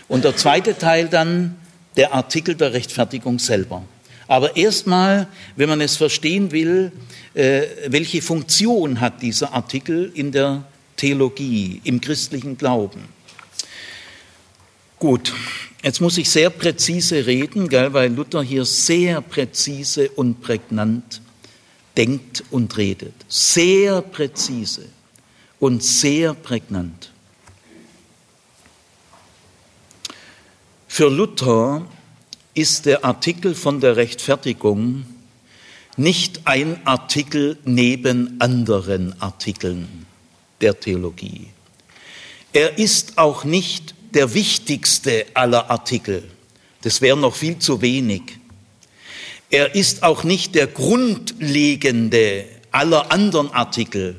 Und 0.09 0.25
der 0.25 0.37
zweite 0.37 0.77
Teil 0.77 1.09
dann 1.09 1.57
der 1.97 2.15
Artikel 2.15 2.55
der 2.55 2.73
Rechtfertigung 2.73 3.39
selber. 3.39 3.85
Aber 4.33 4.57
erstmal, 4.57 5.29
wenn 5.57 5.69
man 5.69 5.83
es 5.83 5.99
verstehen 5.99 6.53
will, 6.53 6.91
äh, 7.35 7.65
welche 7.89 8.23
Funktion 8.23 8.99
hat 8.99 9.21
dieser 9.21 9.53
Artikel 9.53 10.11
in 10.15 10.33
der 10.33 10.65
Theologie, 10.97 11.83
im 11.85 12.01
christlichen 12.01 12.57
Glauben? 12.57 13.03
Gut, 14.99 15.35
jetzt 15.83 16.01
muss 16.01 16.17
ich 16.17 16.31
sehr 16.31 16.49
präzise 16.49 17.27
reden, 17.27 17.71
weil 17.71 18.11
Luther 18.11 18.43
hier 18.43 18.65
sehr 18.65 19.21
präzise 19.21 20.09
und 20.09 20.41
prägnant 20.41 21.21
denkt 21.99 22.43
und 22.51 22.79
redet. 22.79 23.13
Sehr 23.29 24.01
präzise 24.01 24.87
und 25.61 25.85
sehr 25.85 26.33
prägnant. 26.33 27.13
Für 30.89 31.11
Luther 31.11 31.87
ist 32.55 32.87
der 32.87 33.05
Artikel 33.05 33.55
von 33.55 33.81
der 33.81 33.97
Rechtfertigung 33.97 35.05
nicht 35.97 36.43
ein 36.45 36.87
Artikel 36.87 37.59
neben 37.65 38.41
anderen 38.41 39.21
Artikeln 39.21 40.07
der 40.61 40.79
Theologie. 40.79 41.49
Er 42.53 42.79
ist 42.79 43.19
auch 43.19 43.45
nicht 43.45 43.95
der 44.15 44.35
wichtigste 44.35 45.27
aller 45.35 45.71
Artikel. 45.71 46.23
Das 46.83 47.01
wäre 47.01 47.17
noch 47.17 47.35
viel 47.35 47.59
zu 47.59 47.81
wenig. 47.81 48.23
Er 49.51 49.75
ist 49.75 50.03
auch 50.03 50.25
nicht 50.25 50.55
der 50.55 50.67
grundlegende 50.67 52.47
aller 52.71 53.13
anderen 53.13 53.51
Artikel. 53.53 54.17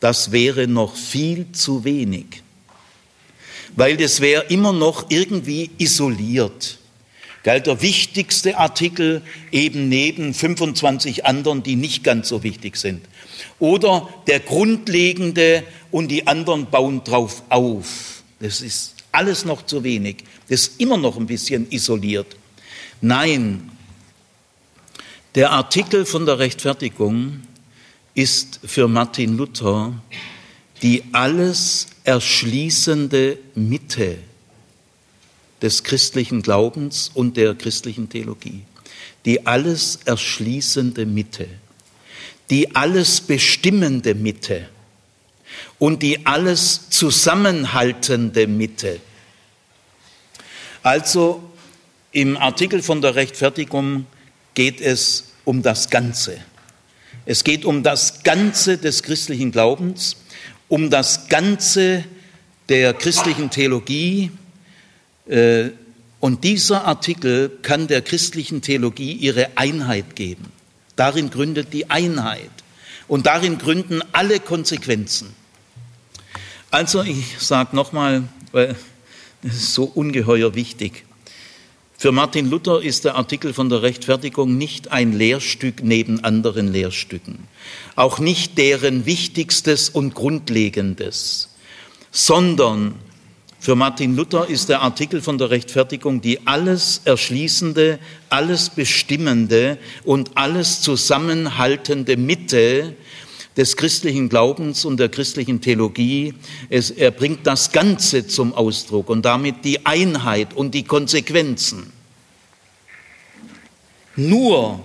Das 0.00 0.32
wäre 0.32 0.66
noch 0.66 0.96
viel 0.96 1.52
zu 1.52 1.84
wenig 1.84 2.42
weil 3.76 3.96
das 3.96 4.20
wäre 4.20 4.44
immer 4.48 4.72
noch 4.72 5.06
irgendwie 5.08 5.70
isoliert. 5.78 6.78
Galt 7.42 7.66
der 7.66 7.80
wichtigste 7.80 8.58
Artikel 8.58 9.22
eben 9.50 9.88
neben 9.88 10.34
25 10.34 11.24
anderen, 11.24 11.62
die 11.62 11.76
nicht 11.76 12.04
ganz 12.04 12.28
so 12.28 12.42
wichtig 12.42 12.76
sind. 12.76 13.02
Oder 13.58 14.08
der 14.26 14.40
grundlegende 14.40 15.62
und 15.90 16.08
die 16.08 16.26
anderen 16.26 16.66
bauen 16.66 17.02
drauf 17.04 17.42
auf. 17.48 18.22
Das 18.40 18.60
ist 18.60 18.94
alles 19.12 19.44
noch 19.44 19.64
zu 19.64 19.84
wenig. 19.84 20.18
Das 20.48 20.60
ist 20.60 20.80
immer 20.80 20.96
noch 20.96 21.16
ein 21.16 21.26
bisschen 21.26 21.70
isoliert. 21.70 22.36
Nein, 23.00 23.70
der 25.34 25.50
Artikel 25.50 26.04
von 26.04 26.26
der 26.26 26.38
Rechtfertigung 26.38 27.42
ist 28.14 28.60
für 28.64 28.88
Martin 28.88 29.36
Luther 29.36 29.94
die 30.82 31.04
alles 31.12 31.88
erschließende 32.04 33.38
Mitte 33.54 34.18
des 35.62 35.84
christlichen 35.84 36.42
Glaubens 36.42 37.10
und 37.12 37.36
der 37.36 37.54
christlichen 37.54 38.08
Theologie. 38.08 38.62
Die 39.24 39.46
alles 39.46 40.00
erschließende 40.04 41.06
Mitte, 41.06 41.46
die 42.48 42.74
alles 42.74 43.20
bestimmende 43.20 44.14
Mitte 44.14 44.68
und 45.78 46.02
die 46.02 46.24
alles 46.26 46.88
zusammenhaltende 46.90 48.46
Mitte. 48.46 49.00
Also 50.82 51.42
im 52.12 52.36
Artikel 52.36 52.82
von 52.82 53.02
der 53.02 53.14
Rechtfertigung 53.14 54.06
geht 54.54 54.80
es 54.80 55.32
um 55.44 55.62
das 55.62 55.90
Ganze. 55.90 56.38
Es 57.26 57.44
geht 57.44 57.64
um 57.64 57.82
das 57.82 58.22
Ganze 58.22 58.78
des 58.78 59.02
christlichen 59.02 59.52
Glaubens 59.52 60.16
um 60.70 60.88
das 60.88 61.28
Ganze 61.28 62.04
der 62.68 62.94
christlichen 62.94 63.50
Theologie. 63.50 64.30
Äh, 65.30 65.70
und 66.18 66.44
dieser 66.44 66.84
Artikel 66.84 67.50
kann 67.62 67.86
der 67.86 68.02
christlichen 68.02 68.60
Theologie 68.60 69.12
ihre 69.12 69.56
Einheit 69.56 70.16
geben. 70.16 70.52
Darin 70.96 71.30
gründet 71.30 71.72
die 71.72 71.88
Einheit 71.88 72.50
und 73.08 73.26
darin 73.26 73.56
gründen 73.56 74.02
alle 74.12 74.38
Konsequenzen. 74.38 75.34
Also 76.70 77.02
ich 77.02 77.38
sage 77.38 77.74
nochmal, 77.74 78.24
weil 78.52 78.76
es 79.42 79.54
ist 79.54 79.74
so 79.74 79.84
ungeheuer 79.84 80.54
wichtig. 80.54 81.04
Für 81.96 82.12
Martin 82.12 82.50
Luther 82.50 82.82
ist 82.82 83.04
der 83.04 83.14
Artikel 83.14 83.52
von 83.52 83.68
der 83.68 83.82
Rechtfertigung 83.82 84.58
nicht 84.58 84.90
ein 84.90 85.12
Lehrstück 85.12 85.82
neben 85.82 86.22
anderen 86.24 86.72
Lehrstücken, 86.72 87.46
auch 87.94 88.18
nicht 88.18 88.58
deren 88.58 89.06
wichtigstes 89.06 89.90
und 89.90 90.14
grundlegendes, 90.14 91.50
sondern 92.10 92.94
für 93.60 93.76
Martin 93.76 94.16
Luther 94.16 94.48
ist 94.48 94.70
der 94.70 94.80
Artikel 94.80 95.20
von 95.20 95.36
der 95.36 95.50
Rechtfertigung 95.50 96.22
die 96.22 96.46
alles 96.46 97.02
erschließende, 97.04 97.98
alles 98.30 98.70
bestimmende 98.70 99.76
und 100.04 100.30
alles 100.34 100.80
zusammenhaltende 100.80 102.16
Mitte 102.16 102.96
des 103.58 103.76
christlichen 103.76 104.30
Glaubens 104.30 104.86
und 104.86 104.98
der 104.98 105.10
christlichen 105.10 105.60
Theologie. 105.60 106.32
Es, 106.70 106.90
er 106.90 107.10
bringt 107.10 107.46
das 107.46 107.70
Ganze 107.70 108.26
zum 108.26 108.54
Ausdruck 108.54 109.10
und 109.10 109.26
damit 109.26 109.62
die 109.62 109.84
Einheit 109.84 110.54
und 110.54 110.72
die 110.72 110.84
Konsequenzen. 110.84 111.92
Nur 114.16 114.82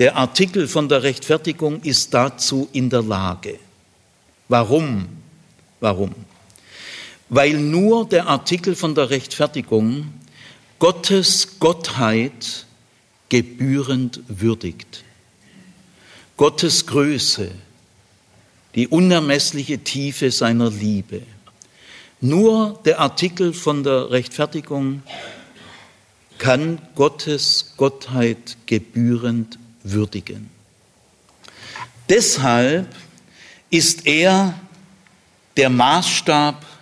der 0.00 0.16
Artikel 0.16 0.66
von 0.66 0.88
der 0.88 1.04
Rechtfertigung 1.04 1.80
ist 1.82 2.12
dazu 2.12 2.68
in 2.72 2.90
der 2.90 3.02
Lage. 3.02 3.60
Warum? 4.48 5.06
Warum? 5.78 6.12
Weil 7.34 7.54
nur 7.54 8.08
der 8.08 8.28
Artikel 8.28 8.76
von 8.76 8.94
der 8.94 9.10
Rechtfertigung 9.10 10.12
Gottes 10.78 11.58
Gottheit 11.58 12.64
gebührend 13.28 14.20
würdigt. 14.28 15.02
Gottes 16.36 16.86
Größe, 16.86 17.50
die 18.76 18.86
unermessliche 18.86 19.78
Tiefe 19.78 20.30
seiner 20.30 20.70
Liebe. 20.70 21.22
Nur 22.20 22.78
der 22.84 23.00
Artikel 23.00 23.52
von 23.52 23.82
der 23.82 24.12
Rechtfertigung 24.12 25.02
kann 26.38 26.78
Gottes 26.94 27.72
Gottheit 27.76 28.56
gebührend 28.66 29.58
würdigen. 29.82 30.50
Deshalb 32.08 32.94
ist 33.70 34.06
er 34.06 34.54
der 35.56 35.70
Maßstab 35.70 36.73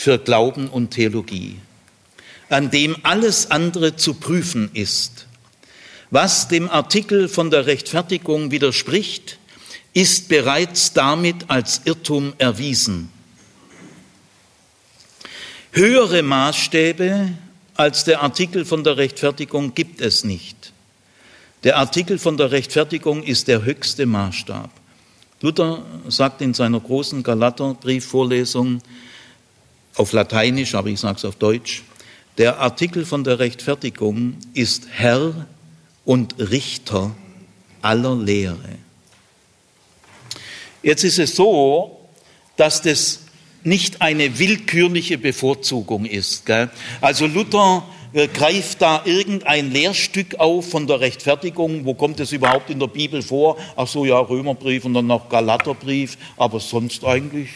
für 0.00 0.18
Glauben 0.18 0.68
und 0.70 0.92
Theologie, 0.92 1.58
an 2.48 2.70
dem 2.70 2.96
alles 3.02 3.50
andere 3.50 3.96
zu 3.96 4.14
prüfen 4.14 4.70
ist. 4.72 5.26
Was 6.10 6.48
dem 6.48 6.70
Artikel 6.70 7.28
von 7.28 7.50
der 7.50 7.66
Rechtfertigung 7.66 8.50
widerspricht, 8.50 9.36
ist 9.92 10.30
bereits 10.30 10.94
damit 10.94 11.50
als 11.50 11.82
Irrtum 11.84 12.32
erwiesen. 12.38 13.10
Höhere 15.72 16.22
Maßstäbe 16.22 17.32
als 17.74 18.04
der 18.04 18.22
Artikel 18.22 18.64
von 18.64 18.82
der 18.82 18.96
Rechtfertigung 18.96 19.74
gibt 19.74 20.00
es 20.00 20.24
nicht. 20.24 20.72
Der 21.62 21.76
Artikel 21.76 22.18
von 22.18 22.38
der 22.38 22.52
Rechtfertigung 22.52 23.22
ist 23.22 23.48
der 23.48 23.66
höchste 23.66 24.06
Maßstab. 24.06 24.70
Luther 25.42 25.84
sagt 26.08 26.40
in 26.40 26.54
seiner 26.54 26.80
großen 26.80 27.22
Galaterbriefvorlesung 27.22 28.80
auf 30.00 30.12
Lateinisch, 30.12 30.74
aber 30.74 30.88
ich 30.88 30.98
sage 30.98 31.18
es 31.18 31.24
auf 31.26 31.36
Deutsch, 31.36 31.82
der 32.38 32.58
Artikel 32.58 33.04
von 33.04 33.22
der 33.22 33.38
Rechtfertigung 33.38 34.38
ist 34.54 34.88
Herr 34.90 35.46
und 36.06 36.36
Richter 36.38 37.14
aller 37.82 38.16
Lehre. 38.16 38.78
Jetzt 40.82 41.04
ist 41.04 41.18
es 41.18 41.36
so, 41.36 42.08
dass 42.56 42.80
das 42.80 43.20
nicht 43.62 44.00
eine 44.00 44.38
willkürliche 44.38 45.18
Bevorzugung 45.18 46.06
ist. 46.06 46.46
Gell? 46.46 46.70
Also 47.02 47.26
Luther 47.26 47.84
äh, 48.14 48.26
greift 48.26 48.80
da 48.80 49.02
irgendein 49.04 49.70
Lehrstück 49.70 50.36
auf 50.36 50.70
von 50.70 50.86
der 50.86 51.00
Rechtfertigung. 51.00 51.84
Wo 51.84 51.92
kommt 51.92 52.20
es 52.20 52.32
überhaupt 52.32 52.70
in 52.70 52.80
der 52.80 52.86
Bibel 52.86 53.20
vor? 53.20 53.58
Ach 53.76 53.86
so, 53.86 54.06
ja, 54.06 54.18
Römerbrief 54.18 54.86
und 54.86 54.94
dann 54.94 55.08
noch 55.08 55.28
Galaterbrief, 55.28 56.16
aber 56.38 56.58
sonst 56.58 57.04
eigentlich 57.04 57.50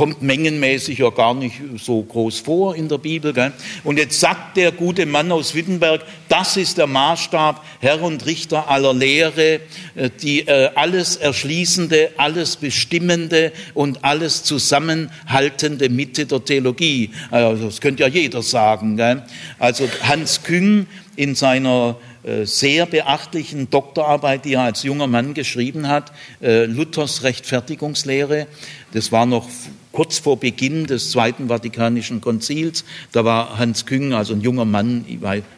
kommt 0.00 0.22
mengenmäßig 0.22 1.00
ja 1.00 1.10
gar 1.10 1.34
nicht 1.34 1.56
so 1.76 2.02
groß 2.02 2.40
vor 2.40 2.74
in 2.74 2.88
der 2.88 2.96
Bibel. 2.96 3.34
Gell? 3.34 3.52
Und 3.84 3.98
jetzt 3.98 4.18
sagt 4.18 4.56
der 4.56 4.72
gute 4.72 5.04
Mann 5.04 5.30
aus 5.30 5.54
Wittenberg, 5.54 6.00
das 6.26 6.56
ist 6.56 6.78
der 6.78 6.86
Maßstab, 6.86 7.62
Herr 7.80 8.00
und 8.00 8.24
Richter 8.24 8.70
aller 8.70 8.94
Lehre, 8.94 9.60
äh, 9.94 10.08
die 10.22 10.48
äh, 10.48 10.70
alles 10.74 11.16
erschließende, 11.16 12.12
alles 12.16 12.56
bestimmende 12.56 13.52
und 13.74 14.02
alles 14.02 14.42
zusammenhaltende 14.42 15.90
Mitte 15.90 16.24
der 16.24 16.46
Theologie. 16.46 17.10
Also 17.30 17.66
das 17.66 17.82
könnte 17.82 18.04
ja 18.04 18.08
jeder 18.08 18.40
sagen. 18.40 18.96
Gell? 18.96 19.22
Also 19.58 19.86
Hans 20.02 20.42
Küng 20.42 20.86
in 21.14 21.34
seiner 21.34 21.96
äh, 22.22 22.46
sehr 22.46 22.86
beachtlichen 22.86 23.68
Doktorarbeit, 23.68 24.46
die 24.46 24.54
er 24.54 24.62
als 24.62 24.82
junger 24.82 25.08
Mann 25.08 25.34
geschrieben 25.34 25.88
hat, 25.88 26.10
Luthers 26.40 27.22
Rechtfertigungslehre. 27.22 28.46
Das 28.94 29.12
war 29.12 29.26
noch 29.26 29.46
kurz 29.92 30.18
vor 30.18 30.38
Beginn 30.38 30.86
des 30.86 31.10
Zweiten 31.10 31.48
Vatikanischen 31.48 32.20
Konzils. 32.20 32.84
Da 33.12 33.24
war 33.24 33.58
Hans 33.58 33.86
Küng, 33.86 34.12
also 34.12 34.34
ein 34.34 34.40
junger 34.40 34.64
Mann, 34.64 35.04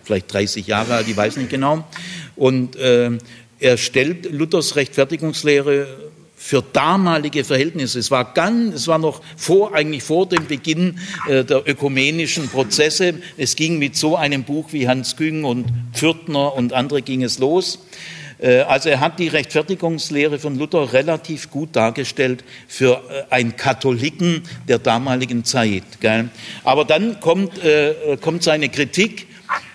vielleicht 0.05 0.33
30 0.33 0.67
Jahre 0.67 0.95
alt, 0.95 1.09
ich 1.09 1.17
weiß 1.17 1.37
nicht 1.37 1.51
genau. 1.51 1.85
Und 2.37 2.77
äh, 2.77 3.11
er 3.61 3.77
stellt 3.77 4.31
Luthers 4.33 4.77
Rechtfertigungslehre 4.77 5.87
für 6.43 6.61
damalige 6.61 7.45
Verhältnisse. 7.45 8.01
Es 8.01 8.11
war 8.11 8.35
ganz, 8.35 8.75
es 8.75 8.89
war 8.89 8.99
noch 8.99 9.23
vor, 9.37 9.75
eigentlich 9.75 10.03
vor 10.03 10.29
dem 10.29 10.47
Beginn 10.47 10.99
äh, 11.29 11.45
der 11.45 11.69
ökumenischen 11.69 12.49
Prozesse. 12.49 13.15
Es 13.37 13.55
ging 13.55 13.79
mit 13.79 13.97
so 13.97 14.17
einem 14.17 14.43
Buch 14.43 14.73
wie 14.73 14.89
Hans 14.89 15.17
Küng 15.17 15.45
und 15.45 15.67
Pfürtner 15.93 16.55
und 16.55 16.73
andere 16.73 17.01
ging 17.01 17.23
es 17.23 17.39
los. 17.39 17.79
Äh, 18.43 18.61
also 18.61 18.89
er 18.89 19.01
hat 19.01 19.19
die 19.19 19.29
Rechtfertigungslehre 19.29 20.39
von 20.39 20.59
Luther 20.59 20.93
relativ 20.93 21.51
gut 21.51 21.77
dargestellt 21.77 22.45
für 22.67 23.03
äh, 23.09 23.33
einen 23.33 23.57
Katholiken 23.57 24.43
der 24.69 24.79
damaligen 24.79 25.45
Zeit. 25.45 25.85
Aber 26.65 26.85
dann 26.85 27.21
kommt, 27.21 27.63
äh, 27.65 28.17
kommt 28.21 28.43
seine 28.43 28.69
Kritik, 28.69 29.29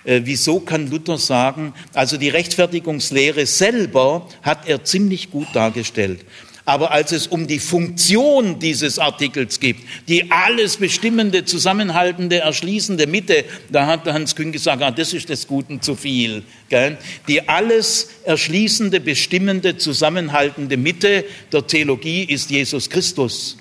wieso 0.03 0.61
kann 0.61 0.89
Luther 0.89 1.17
sagen, 1.17 1.73
also 1.93 2.17
die 2.17 2.29
Rechtfertigungslehre 2.29 3.45
selber 3.45 4.27
hat 4.41 4.67
er 4.67 4.83
ziemlich 4.85 5.29
gut 5.31 5.47
dargestellt. 5.53 6.21
Aber 6.67 6.91
als 6.91 7.13
es 7.13 7.27
um 7.27 7.47
die 7.47 7.59
Funktion 7.59 8.59
dieses 8.59 8.99
Artikels 8.99 9.61
geht, 9.61 9.77
die 10.09 10.29
alles 10.29 10.75
bestimmende, 10.75 11.45
zusammenhaltende, 11.45 12.39
erschließende 12.39 13.07
Mitte, 13.07 13.45
da 13.71 13.85
hat 13.85 14.05
Hans 14.05 14.35
Kühn 14.35 14.51
gesagt, 14.51 14.83
ah, 14.83 14.91
das 14.91 15.13
ist 15.13 15.29
des 15.29 15.47
Guten 15.47 15.81
zu 15.81 15.95
viel. 15.95 16.43
Gell? 16.67 16.97
Die 17.29 17.47
alles 17.47 18.09
erschließende, 18.25 18.99
bestimmende, 18.99 19.77
zusammenhaltende 19.77 20.75
Mitte 20.75 21.23
der 21.53 21.65
Theologie 21.65 22.25
ist 22.25 22.49
Jesus 22.49 22.89
Christus. 22.89 23.57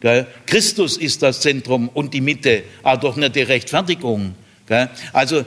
Gell? 0.00 0.26
Christus 0.46 0.96
ist 0.96 1.22
das 1.22 1.42
Zentrum 1.42 1.88
und 1.88 2.12
die 2.12 2.20
Mitte, 2.20 2.64
aber 2.82 3.00
doch 3.00 3.14
nicht 3.14 3.36
die 3.36 3.42
Rechtfertigung. 3.42 4.34
Also 5.12 5.38
äh, 5.38 5.44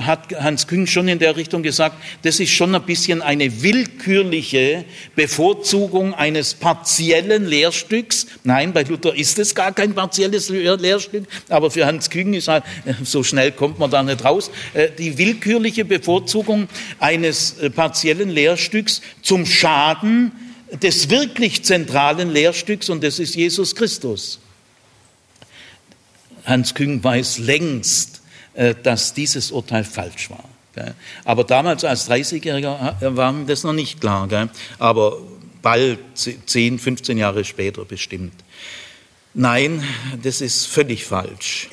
hat 0.00 0.34
Hans 0.34 0.66
Küng 0.66 0.86
schon 0.86 1.06
in 1.06 1.20
der 1.20 1.36
Richtung 1.36 1.62
gesagt, 1.62 1.96
das 2.22 2.40
ist 2.40 2.50
schon 2.50 2.74
ein 2.74 2.82
bisschen 2.82 3.22
eine 3.22 3.62
willkürliche 3.62 4.84
Bevorzugung 5.14 6.14
eines 6.14 6.54
partiellen 6.54 7.46
Lehrstücks. 7.46 8.26
Nein, 8.42 8.72
bei 8.72 8.82
Luther 8.82 9.14
ist 9.14 9.38
es 9.38 9.54
gar 9.54 9.72
kein 9.72 9.94
partielles 9.94 10.48
Lehrstück, 10.48 11.26
aber 11.48 11.70
für 11.70 11.86
Hans 11.86 12.10
Küng 12.10 12.34
ist 12.34 12.48
halt, 12.48 12.64
so 13.04 13.22
schnell 13.22 13.52
kommt 13.52 13.78
man 13.78 13.90
da 13.90 14.02
nicht 14.02 14.24
raus, 14.24 14.50
äh, 14.74 14.88
die 14.98 15.16
willkürliche 15.16 15.84
Bevorzugung 15.84 16.68
eines 16.98 17.58
äh, 17.58 17.70
partiellen 17.70 18.30
Lehrstücks 18.30 19.00
zum 19.22 19.46
Schaden 19.46 20.32
des 20.82 21.08
wirklich 21.10 21.62
zentralen 21.62 22.32
Lehrstücks 22.32 22.88
und 22.88 23.04
das 23.04 23.18
ist 23.20 23.34
Jesus 23.36 23.74
Christus. 23.76 24.40
Hans 26.44 26.74
Küng 26.74 27.02
weiß 27.02 27.38
längst, 27.38 28.16
äh, 28.16 28.19
dass 28.82 29.14
dieses 29.14 29.50
Urteil 29.50 29.84
falsch 29.84 30.30
war. 30.30 30.44
Aber 31.24 31.44
damals 31.44 31.84
als 31.84 32.08
30-Jähriger 32.08 33.16
war 33.16 33.32
mir 33.32 33.46
das 33.46 33.64
noch 33.64 33.72
nicht 33.72 34.00
klar. 34.00 34.28
Aber 34.78 35.18
bald, 35.62 35.98
10, 36.14 36.78
15 36.78 37.18
Jahre 37.18 37.44
später 37.44 37.84
bestimmt. 37.84 38.34
Nein, 39.34 39.84
das 40.22 40.40
ist 40.40 40.66
völlig 40.66 41.04
falsch. 41.04 41.68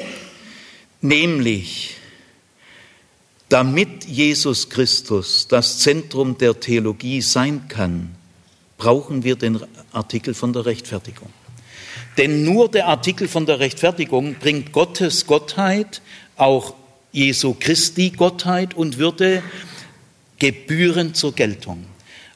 Nämlich, 1.01 1.96
damit 3.50 4.05
Jesus 4.05 4.69
Christus 4.69 5.48
das 5.48 5.79
Zentrum 5.79 6.38
der 6.38 6.60
Theologie 6.60 7.22
sein 7.22 7.67
kann, 7.67 8.15
brauchen 8.77 9.24
wir 9.24 9.36
den 9.36 9.60
Artikel 9.91 10.34
von 10.34 10.53
der 10.53 10.65
Rechtfertigung. 10.65 11.29
Denn 12.17 12.43
nur 12.43 12.69
der 12.69 12.88
Artikel 12.88 13.27
von 13.27 13.46
der 13.46 13.60
Rechtfertigung 13.60 14.36
bringt 14.36 14.72
Gottes 14.72 15.25
Gottheit 15.25 16.01
auch 16.38 16.74
Jesu 17.12 17.56
Christi 17.60 18.12
Gottheit 18.12 18.74
und 18.74 18.98
Würde 18.98 19.41
gebührend 20.39 21.17
zur 21.17 21.34
Geltung. 21.34 21.86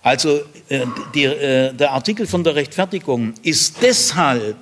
Also 0.02 0.42
äh, 0.70 0.86
die, 1.14 1.26
äh, 1.26 1.74
der 1.74 1.92
Artikel 1.92 2.26
von 2.26 2.44
der 2.44 2.56
Rechtfertigung 2.56 3.36
ist 3.44 3.76
deshalb 3.82 4.58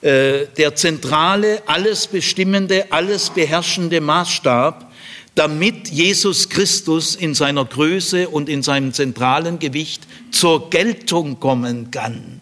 äh, 0.00 0.46
der 0.56 0.74
zentrale, 0.74 1.62
alles 1.66 2.06
bestimmende, 2.06 2.90
alles 2.90 3.30
beherrschende 3.30 4.00
Maßstab, 4.00 4.90
damit 5.34 5.88
Jesus 5.88 6.48
Christus 6.48 7.14
in 7.14 7.34
seiner 7.34 7.66
Größe 7.66 8.28
und 8.28 8.48
in 8.48 8.62
seinem 8.62 8.94
zentralen 8.94 9.58
Gewicht 9.58 10.06
zur 10.30 10.70
Geltung 10.70 11.38
kommen 11.38 11.90
kann. 11.90 12.40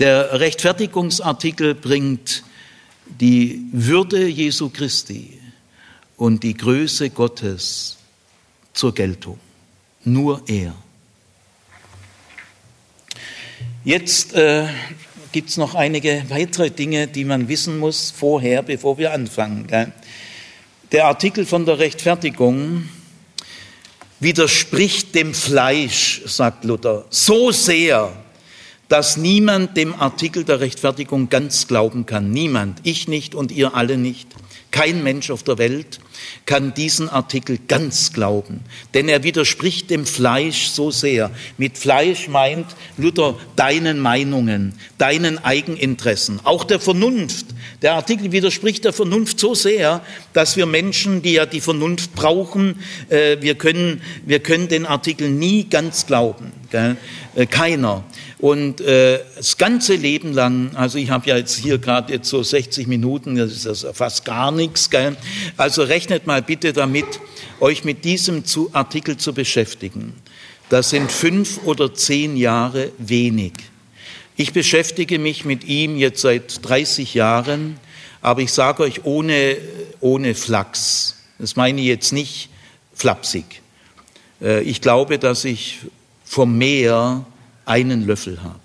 Der 0.00 0.40
Rechtfertigungsartikel 0.40 1.76
bringt 1.76 2.42
die 3.20 3.62
Würde 3.70 4.26
Jesu 4.26 4.70
Christi 4.70 5.38
und 6.16 6.42
die 6.42 6.54
Größe 6.54 7.10
Gottes 7.10 7.96
zur 8.72 8.94
Geltung. 8.94 9.38
Nur 10.04 10.42
er. 10.46 10.74
Jetzt 13.84 14.34
äh, 14.34 14.66
gibt 15.32 15.50
es 15.50 15.56
noch 15.56 15.74
einige 15.74 16.24
weitere 16.28 16.70
Dinge, 16.70 17.06
die 17.06 17.24
man 17.24 17.48
wissen 17.48 17.78
muss 17.78 18.10
vorher, 18.10 18.62
bevor 18.62 18.98
wir 18.98 19.12
anfangen. 19.12 19.66
Der 20.92 21.06
Artikel 21.06 21.44
von 21.44 21.66
der 21.66 21.78
Rechtfertigung 21.78 22.88
widerspricht 24.20 25.14
dem 25.14 25.34
Fleisch, 25.34 26.22
sagt 26.26 26.64
Luther, 26.64 27.04
so 27.10 27.52
sehr, 27.52 28.12
dass 28.88 29.16
niemand 29.16 29.76
dem 29.76 29.94
Artikel 29.94 30.44
der 30.44 30.60
Rechtfertigung 30.60 31.28
ganz 31.28 31.66
glauben 31.66 32.06
kann. 32.06 32.30
Niemand, 32.30 32.80
ich 32.84 33.08
nicht 33.08 33.34
und 33.34 33.52
ihr 33.52 33.74
alle 33.74 33.98
nicht. 33.98 34.28
Kein 34.70 35.02
Mensch 35.02 35.30
auf 35.30 35.42
der 35.42 35.58
Welt 35.58 36.00
kann 36.44 36.74
diesen 36.74 37.08
Artikel 37.08 37.58
ganz 37.68 38.12
glauben, 38.12 38.60
denn 38.94 39.08
er 39.08 39.22
widerspricht 39.22 39.90
dem 39.90 40.06
Fleisch 40.06 40.68
so 40.68 40.90
sehr. 40.90 41.30
Mit 41.56 41.78
Fleisch 41.78 42.28
meint 42.28 42.66
Luther 42.96 43.38
deinen 43.54 43.98
Meinungen, 43.98 44.74
deinen 44.98 45.42
Eigeninteressen, 45.42 46.40
auch 46.44 46.64
der 46.64 46.80
Vernunft. 46.80 47.46
Der 47.82 47.94
Artikel 47.94 48.32
widerspricht 48.32 48.84
der 48.84 48.92
Vernunft 48.92 49.38
so 49.38 49.54
sehr, 49.54 50.02
dass 50.32 50.56
wir 50.56 50.66
Menschen, 50.66 51.22
die 51.22 51.34
ja 51.34 51.46
die 51.46 51.60
Vernunft 51.60 52.14
brauchen, 52.14 52.80
äh, 53.08 53.36
wir, 53.40 53.54
können, 53.54 54.00
wir 54.24 54.40
können 54.40 54.68
den 54.68 54.86
Artikel 54.86 55.30
nie 55.30 55.64
ganz 55.64 56.06
glauben. 56.06 56.52
Äh, 56.72 57.46
keiner. 57.46 58.04
Und 58.38 58.82
äh, 58.82 59.20
das 59.36 59.56
ganze 59.56 59.94
Leben 59.94 60.34
lang, 60.34 60.76
also 60.76 60.98
ich 60.98 61.08
habe 61.08 61.26
ja 61.26 61.38
jetzt 61.38 61.56
hier 61.56 61.78
gerade 61.78 62.12
jetzt 62.12 62.28
so 62.28 62.42
60 62.42 62.86
Minuten, 62.86 63.36
das 63.36 63.52
ist 63.52 63.66
also 63.66 63.92
fast 63.94 64.26
gar 64.26 64.52
nichts. 64.52 64.90
Gell? 64.90 65.16
Also 65.56 65.82
rechnet 65.82 66.26
mal 66.26 66.42
bitte 66.42 66.74
damit, 66.74 67.06
euch 67.60 67.84
mit 67.84 68.04
diesem 68.04 68.44
Artikel 68.72 69.16
zu 69.16 69.32
beschäftigen. 69.32 70.12
Das 70.68 70.90
sind 70.90 71.10
fünf 71.10 71.64
oder 71.64 71.94
zehn 71.94 72.36
Jahre 72.36 72.92
wenig. 72.98 73.52
Ich 74.36 74.52
beschäftige 74.52 75.18
mich 75.18 75.46
mit 75.46 75.64
ihm 75.64 75.96
jetzt 75.96 76.20
seit 76.20 76.66
30 76.68 77.14
Jahren, 77.14 77.78
aber 78.20 78.42
ich 78.42 78.52
sage 78.52 78.82
euch 78.82 79.04
ohne, 79.04 79.56
ohne 80.00 80.34
Flachs. 80.34 81.16
Das 81.38 81.56
meine 81.56 81.80
ich 81.80 81.86
jetzt 81.86 82.12
nicht 82.12 82.50
flapsig. 82.92 83.62
Äh, 84.42 84.62
ich 84.62 84.82
glaube, 84.82 85.18
dass 85.18 85.46
ich 85.46 85.78
vom 86.24 86.58
Meer 86.58 87.24
einen 87.66 88.06
Löffel 88.06 88.42
habe. 88.42 88.60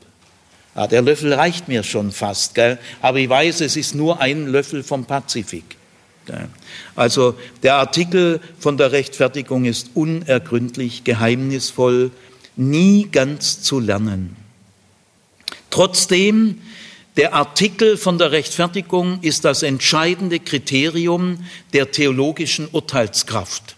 Ja, 0.75 0.87
der 0.87 1.01
Löffel 1.01 1.33
reicht 1.33 1.67
mir 1.67 1.83
schon 1.83 2.11
fast, 2.11 2.55
gell? 2.55 2.79
aber 3.01 3.19
ich 3.19 3.27
weiß, 3.27 3.59
es 3.61 3.75
ist 3.75 3.93
nur 3.93 4.21
ein 4.21 4.47
Löffel 4.47 4.83
vom 4.83 5.03
Pazifik. 5.03 5.75
Gell? 6.25 6.47
Also 6.95 7.35
der 7.63 7.75
Artikel 7.75 8.39
von 8.57 8.77
der 8.77 8.93
Rechtfertigung 8.93 9.65
ist 9.65 9.91
unergründlich, 9.95 11.03
geheimnisvoll, 11.03 12.11
nie 12.55 13.09
ganz 13.11 13.61
zu 13.61 13.79
lernen. 13.79 14.37
Trotzdem, 15.71 16.61
der 17.17 17.33
Artikel 17.33 17.97
von 17.97 18.17
der 18.17 18.31
Rechtfertigung 18.31 19.19
ist 19.21 19.43
das 19.43 19.63
entscheidende 19.63 20.39
Kriterium 20.39 21.45
der 21.73 21.91
theologischen 21.91 22.69
Urteilskraft. 22.71 23.75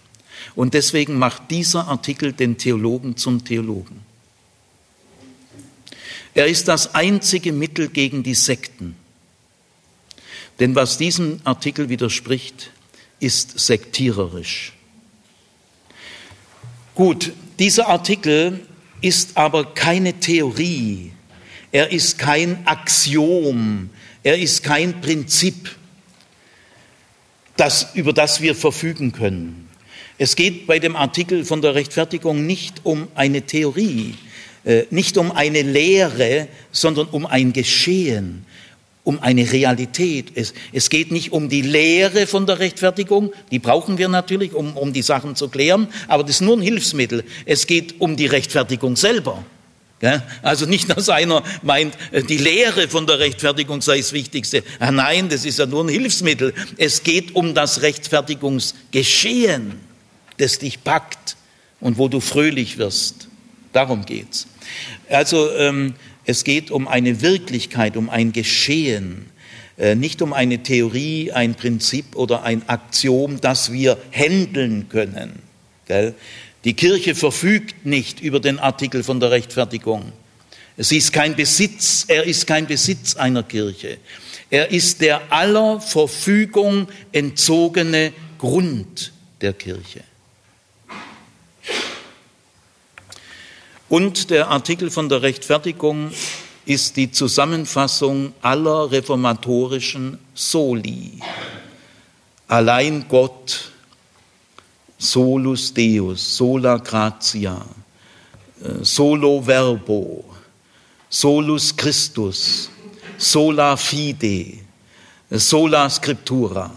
Und 0.55 0.75
deswegen 0.75 1.17
macht 1.17 1.49
dieser 1.49 1.88
Artikel 1.88 2.33
den 2.33 2.57
Theologen 2.57 3.17
zum 3.17 3.43
Theologen. 3.43 4.12
Er 6.36 6.48
ist 6.48 6.67
das 6.67 6.96
einzige 6.96 7.52
Mittel 7.52 7.89
gegen 7.89 8.24
die 8.24 8.34
Sekten. 8.34 8.96
Denn 10.60 10.76
was 10.76 10.98
diesem 10.98 11.39
Artikel 11.43 11.89
widerspricht, 11.89 12.72
ist 13.19 13.60
sektiererisch. 13.60 14.74
Gut, 16.96 17.34
dieser 17.60 17.88
Artikel 17.88 18.67
ist 19.02 19.38
aber 19.38 19.74
keine 19.74 20.13
Theorie, 20.13 21.12
er 21.72 21.91
ist 21.91 22.19
kein 22.19 22.65
Axiom, 22.67 23.89
er 24.22 24.38
ist 24.38 24.63
kein 24.63 25.02
Prinzip, 25.02 25.76
das, 27.58 27.96
über 27.96 28.13
das 28.13 28.41
wir 28.41 28.56
verfügen 28.56 29.12
können. 29.12 29.69
Es 30.17 30.36
geht 30.36 30.67
bei 30.67 30.80
dem 30.80 30.96
Artikel 30.96 31.46
von 31.46 31.62
der 31.62 31.76
Rechtfertigung 31.76 32.46
nicht 32.46 32.82
um 32.84 33.08
eine 33.15 33.41
Theorie, 33.41 34.15
nicht 34.89 35.17
um 35.17 35.32
eine 35.32 35.62
Lehre, 35.62 36.47
sondern 36.71 37.08
um 37.08 37.26
ein 37.26 37.52
Geschehen, 37.52 38.45
um 39.04 39.19
eine 39.19 39.52
Realität. 39.52 40.32
Es, 40.36 40.54
es 40.71 40.89
geht 40.89 41.12
nicht 41.12 41.32
um 41.32 41.49
die 41.49 41.62
Lehre 41.62 42.28
von 42.28 42.45
der 42.45 42.60
Rechtfertigung, 42.60 43.34
die 43.52 43.60
brauchen 43.60 43.97
wir 43.97 44.08
natürlich, 44.08 44.54
um, 44.54 44.78
um 44.78 44.93
die 44.93 45.02
Sachen 45.02 45.36
zu 45.36 45.49
klären, 45.49 45.88
aber 46.08 46.23
das 46.23 46.38
ist 46.38 46.41
nur 46.41 46.58
ein 46.58 46.62
Hilfsmittel. 46.62 47.23
Es 47.45 47.67
geht 47.67 47.99
um 47.99 48.15
die 48.15 48.28
Rechtfertigung 48.28 48.95
selber. 48.95 49.43
Also 50.41 50.65
nicht, 50.65 50.89
dass 50.89 51.08
einer 51.10 51.43
meint, 51.62 51.95
äh, 52.12 52.23
die 52.23 52.38
Lehre 52.38 52.88
von 52.89 53.08
der 53.08 53.19
Rechtfertigung 53.19 53.82
sei 53.82 53.99
das 53.99 54.12
Wichtigste. 54.12 54.63
Ah, 54.80 54.91
nein, 54.91 55.30
das 55.30 55.45
ist 55.45 55.60
ja 55.60 55.65
nur 55.65 55.86
ein 55.86 55.89
Hilfsmittel. 55.89 56.54
Es 56.78 57.04
geht 57.04 57.36
um 57.36 57.54
das 57.54 57.82
Rechtfertigungsgeschehen, 57.82 59.80
das 60.38 60.60
dich 60.60 60.84
packt 60.84 61.38
und 61.80 61.97
wo 61.97 62.10
du 62.10 62.19
fröhlich 62.19 62.78
wirst. 62.78 63.30
Darum 63.73 64.05
geht's. 64.05 64.47
Also 65.09 65.51
ähm, 65.51 65.95
es 66.25 66.43
geht 66.43 66.71
um 66.71 66.88
eine 66.88 67.21
Wirklichkeit, 67.21 67.97
um 67.97 68.09
ein 68.09 68.31
Geschehen, 68.31 69.25
äh, 69.77 69.95
nicht 69.95 70.21
um 70.21 70.31
eine 70.31 70.63
Theorie, 70.63 71.31
ein 71.31 71.55
Prinzip 71.55 72.15
oder 72.15 72.43
ein 72.43 72.67
Aktion, 72.69 73.39
das 73.41 73.71
wir 73.71 73.97
handeln 74.12 74.88
können. 74.89 75.39
Gell? 75.88 76.13
Die 76.63 76.75
Kirche 76.75 77.13
verfügt 77.15 77.86
nicht 77.86 78.21
über 78.21 78.39
den 78.39 78.59
Artikel 78.59 79.03
von 79.03 79.19
der 79.19 79.31
Rechtfertigung. 79.31 80.13
Es 80.77 80.91
ist 80.91 81.12
kein 81.12 81.36
Besitz, 81.36 82.05
er 82.07 82.23
ist 82.23 82.47
kein 82.47 82.67
Besitz 82.67 83.15
einer 83.15 83.43
Kirche. 83.43 83.97
Er 84.49 84.71
ist 84.71 85.01
der 85.01 85.31
aller 85.31 85.81
Verfügung 85.81 86.88
entzogene 87.12 88.13
Grund 88.38 89.12
der 89.41 89.53
Kirche. 89.53 90.03
Und 93.93 94.32
der 94.32 94.47
Artikel 94.47 94.89
von 94.89 95.08
der 95.08 95.21
Rechtfertigung 95.21 96.10
ist 96.65 96.97
die 96.97 97.12
Zusammenfassung 97.12 98.34
aller 98.41 98.89
reformatorischen 98.89 100.17
Soli. 100.34 101.19
Allein 102.47 103.06
Gott, 103.08 103.71
solus 104.97 105.71
Deus, 105.75 106.38
sola 106.38 106.77
gratia, 106.77 107.63
äh, 108.63 108.84
solo 108.84 109.43
verbo, 109.45 110.25
solus 111.08 111.75
Christus, 111.75 112.71
sola 113.19 113.77
fide, 113.77 114.58
sola 115.29 115.88
scriptura. 115.88 116.71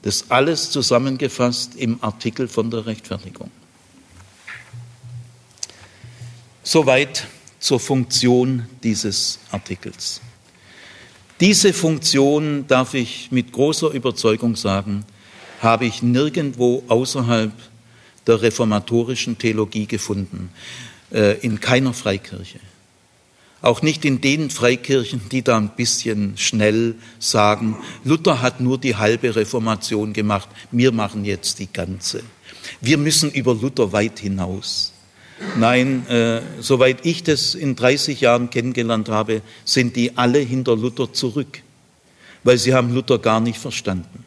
Das 0.00 0.30
alles 0.30 0.70
zusammengefasst 0.70 1.76
im 1.76 2.02
Artikel 2.02 2.48
von 2.48 2.70
der 2.70 2.86
Rechtfertigung. 2.86 3.50
Soweit 6.68 7.28
zur 7.60 7.78
Funktion 7.78 8.66
dieses 8.82 9.38
Artikels. 9.52 10.20
Diese 11.38 11.72
Funktion, 11.72 12.66
darf 12.66 12.94
ich 12.94 13.30
mit 13.30 13.52
großer 13.52 13.92
Überzeugung 13.92 14.56
sagen, 14.56 15.04
habe 15.62 15.86
ich 15.86 16.02
nirgendwo 16.02 16.82
außerhalb 16.88 17.52
der 18.26 18.42
reformatorischen 18.42 19.38
Theologie 19.38 19.86
gefunden, 19.86 20.50
äh, 21.12 21.38
in 21.38 21.60
keiner 21.60 21.94
Freikirche. 21.94 22.58
Auch 23.62 23.82
nicht 23.82 24.04
in 24.04 24.20
den 24.20 24.50
Freikirchen, 24.50 25.20
die 25.30 25.42
da 25.42 25.58
ein 25.58 25.70
bisschen 25.76 26.36
schnell 26.36 26.96
sagen, 27.20 27.76
Luther 28.02 28.42
hat 28.42 28.60
nur 28.60 28.76
die 28.76 28.96
halbe 28.96 29.36
Reformation 29.36 30.12
gemacht, 30.12 30.48
wir 30.72 30.90
machen 30.90 31.24
jetzt 31.24 31.60
die 31.60 31.72
ganze. 31.72 32.24
Wir 32.80 32.98
müssen 32.98 33.30
über 33.30 33.54
Luther 33.54 33.92
weit 33.92 34.18
hinaus. 34.18 34.92
Nein, 35.56 36.06
äh, 36.08 36.40
soweit 36.60 37.04
ich 37.04 37.22
das 37.22 37.54
in 37.54 37.76
30 37.76 38.20
Jahren 38.20 38.50
kennengelernt 38.50 39.08
habe, 39.08 39.42
sind 39.64 39.96
die 39.96 40.16
alle 40.16 40.38
hinter 40.38 40.76
Luther 40.76 41.12
zurück, 41.12 41.62
weil 42.42 42.56
sie 42.58 42.72
haben 42.74 42.94
Luther 42.94 43.18
gar 43.18 43.40
nicht 43.40 43.58
verstanden. 43.58 44.24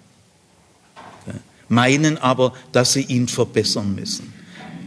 Meinen 1.67 2.17
aber, 2.17 2.53
dass 2.71 2.93
sie 2.93 3.03
ihn 3.03 3.27
verbessern 3.27 3.93
müssen. 3.93 4.33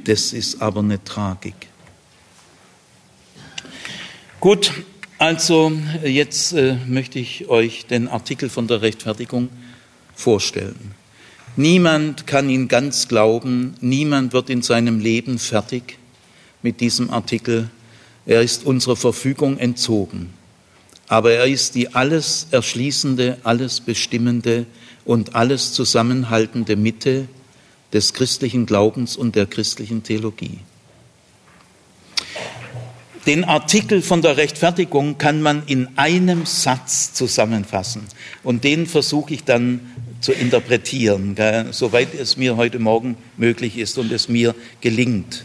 Das 0.05 0.33
ist 0.33 0.61
aber 0.61 0.81
eine 0.81 1.03
Tragik. 1.03 1.55
Gut, 4.41 4.73
also 5.19 5.71
jetzt 6.05 6.53
äh, 6.53 6.77
möchte 6.89 7.21
ich 7.21 7.49
euch 7.49 7.87
den 7.87 8.09
Artikel 8.09 8.51
von 8.51 8.67
der 8.67 8.83
Rechtfertigung 8.83 9.49
vorstellen. 10.17 10.93
Niemand 11.55 12.27
kann 12.27 12.51
ihn 12.51 12.67
ganz 12.67 13.07
glauben, 13.07 13.75
niemand 13.81 14.33
wird 14.33 14.51
in 14.51 14.63
seinem 14.63 14.99
Leben 14.99 15.39
fertig 15.39 15.99
mit 16.63 16.81
diesem 16.81 17.11
Artikel. 17.11 17.69
Er 18.27 18.43
ist 18.43 18.65
unserer 18.65 18.97
Verfügung 18.97 19.59
entzogen. 19.59 20.33
Aber 21.09 21.33
er 21.33 21.47
ist 21.47 21.75
die 21.75 21.95
alles 21.95 22.47
erschließende, 22.51 23.39
alles 23.43 23.81
bestimmende 23.81 24.67
und 25.05 25.35
alles 25.35 25.73
zusammenhaltende 25.73 26.77
Mitte 26.77 27.29
des 27.93 28.15
christlichen 28.15 28.67
Glaubens 28.67 29.17
und 29.17 29.35
der 29.37 29.47
christlichen 29.47 30.03
Theologie. 30.03 30.59
Den 33.27 33.45
Artikel 33.45 34.03
von 34.03 34.21
der 34.21 34.37
Rechtfertigung 34.37 35.17
kann 35.17 35.43
man 35.43 35.63
in 35.67 35.87
einem 35.97 36.45
Satz 36.45 37.13
zusammenfassen 37.13 38.03
und 38.43 38.65
den 38.65 38.87
versuche 38.87 39.35
ich 39.35 39.45
dann 39.45 39.81
zu 40.21 40.33
interpretieren, 40.33 41.37
soweit 41.71 42.15
es 42.15 42.37
mir 42.37 42.57
heute 42.57 42.81
Morgen 42.81 43.17
möglich 43.37 43.79
ist 43.79 43.99
und 43.99 44.11
es 44.11 44.29
mir 44.29 44.55
gelingt 44.81 45.45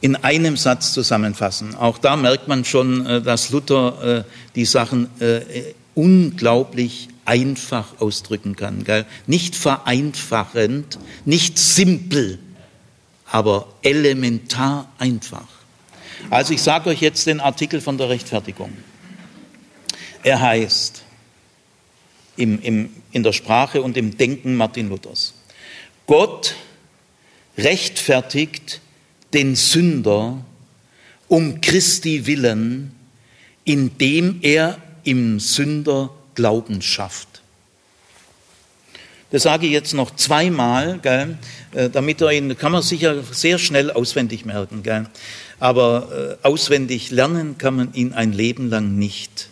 in 0.00 0.16
einem 0.16 0.56
Satz 0.56 0.92
zusammenfassen. 0.92 1.74
Auch 1.74 1.98
da 1.98 2.16
merkt 2.16 2.48
man 2.48 2.64
schon, 2.64 3.06
äh, 3.06 3.22
dass 3.22 3.50
Luther 3.50 4.24
äh, 4.26 4.30
die 4.54 4.64
Sachen 4.64 5.08
äh, 5.20 5.40
unglaublich 5.94 7.08
einfach 7.24 8.00
ausdrücken 8.00 8.54
kann. 8.54 8.84
Nicht 9.26 9.56
vereinfachend, 9.56 10.98
nicht 11.24 11.58
simpel, 11.58 12.38
aber 13.26 13.66
elementar 13.82 14.88
einfach. 14.98 15.48
Also 16.30 16.54
ich 16.54 16.62
sage 16.62 16.90
euch 16.90 17.00
jetzt 17.00 17.26
den 17.26 17.40
Artikel 17.40 17.80
von 17.80 17.98
der 17.98 18.08
Rechtfertigung. 18.08 18.72
Er 20.22 20.40
heißt 20.40 21.02
im, 22.36 22.60
im, 22.60 22.90
in 23.12 23.22
der 23.22 23.32
Sprache 23.32 23.82
und 23.82 23.96
im 23.96 24.16
Denken 24.16 24.56
Martin 24.56 24.88
Luthers, 24.88 25.34
Gott 26.06 26.54
rechtfertigt 27.58 28.80
den 29.36 29.54
Sünder 29.54 30.42
um 31.28 31.60
Christi 31.60 32.24
willen, 32.24 32.90
indem 33.64 34.38
er 34.40 34.78
im 35.04 35.38
Sünder 35.40 36.08
Glauben 36.34 36.80
schafft. 36.80 37.42
Das 39.30 39.42
sage 39.42 39.66
ich 39.66 39.72
jetzt 39.72 39.92
noch 39.92 40.16
zweimal, 40.16 41.00
gell, 41.02 41.36
äh, 41.72 41.90
damit 41.90 42.22
er 42.22 42.32
ihn, 42.32 42.56
kann 42.56 42.72
man 42.72 42.80
sicher 42.80 43.22
sehr 43.30 43.58
schnell 43.58 43.90
auswendig 43.90 44.46
merken, 44.46 44.82
gell, 44.82 45.06
aber 45.60 46.38
äh, 46.42 46.46
auswendig 46.46 47.10
lernen 47.10 47.58
kann 47.58 47.76
man 47.76 47.92
ihn 47.92 48.14
ein 48.14 48.32
Leben 48.32 48.70
lang 48.70 48.96
nicht. 48.96 49.50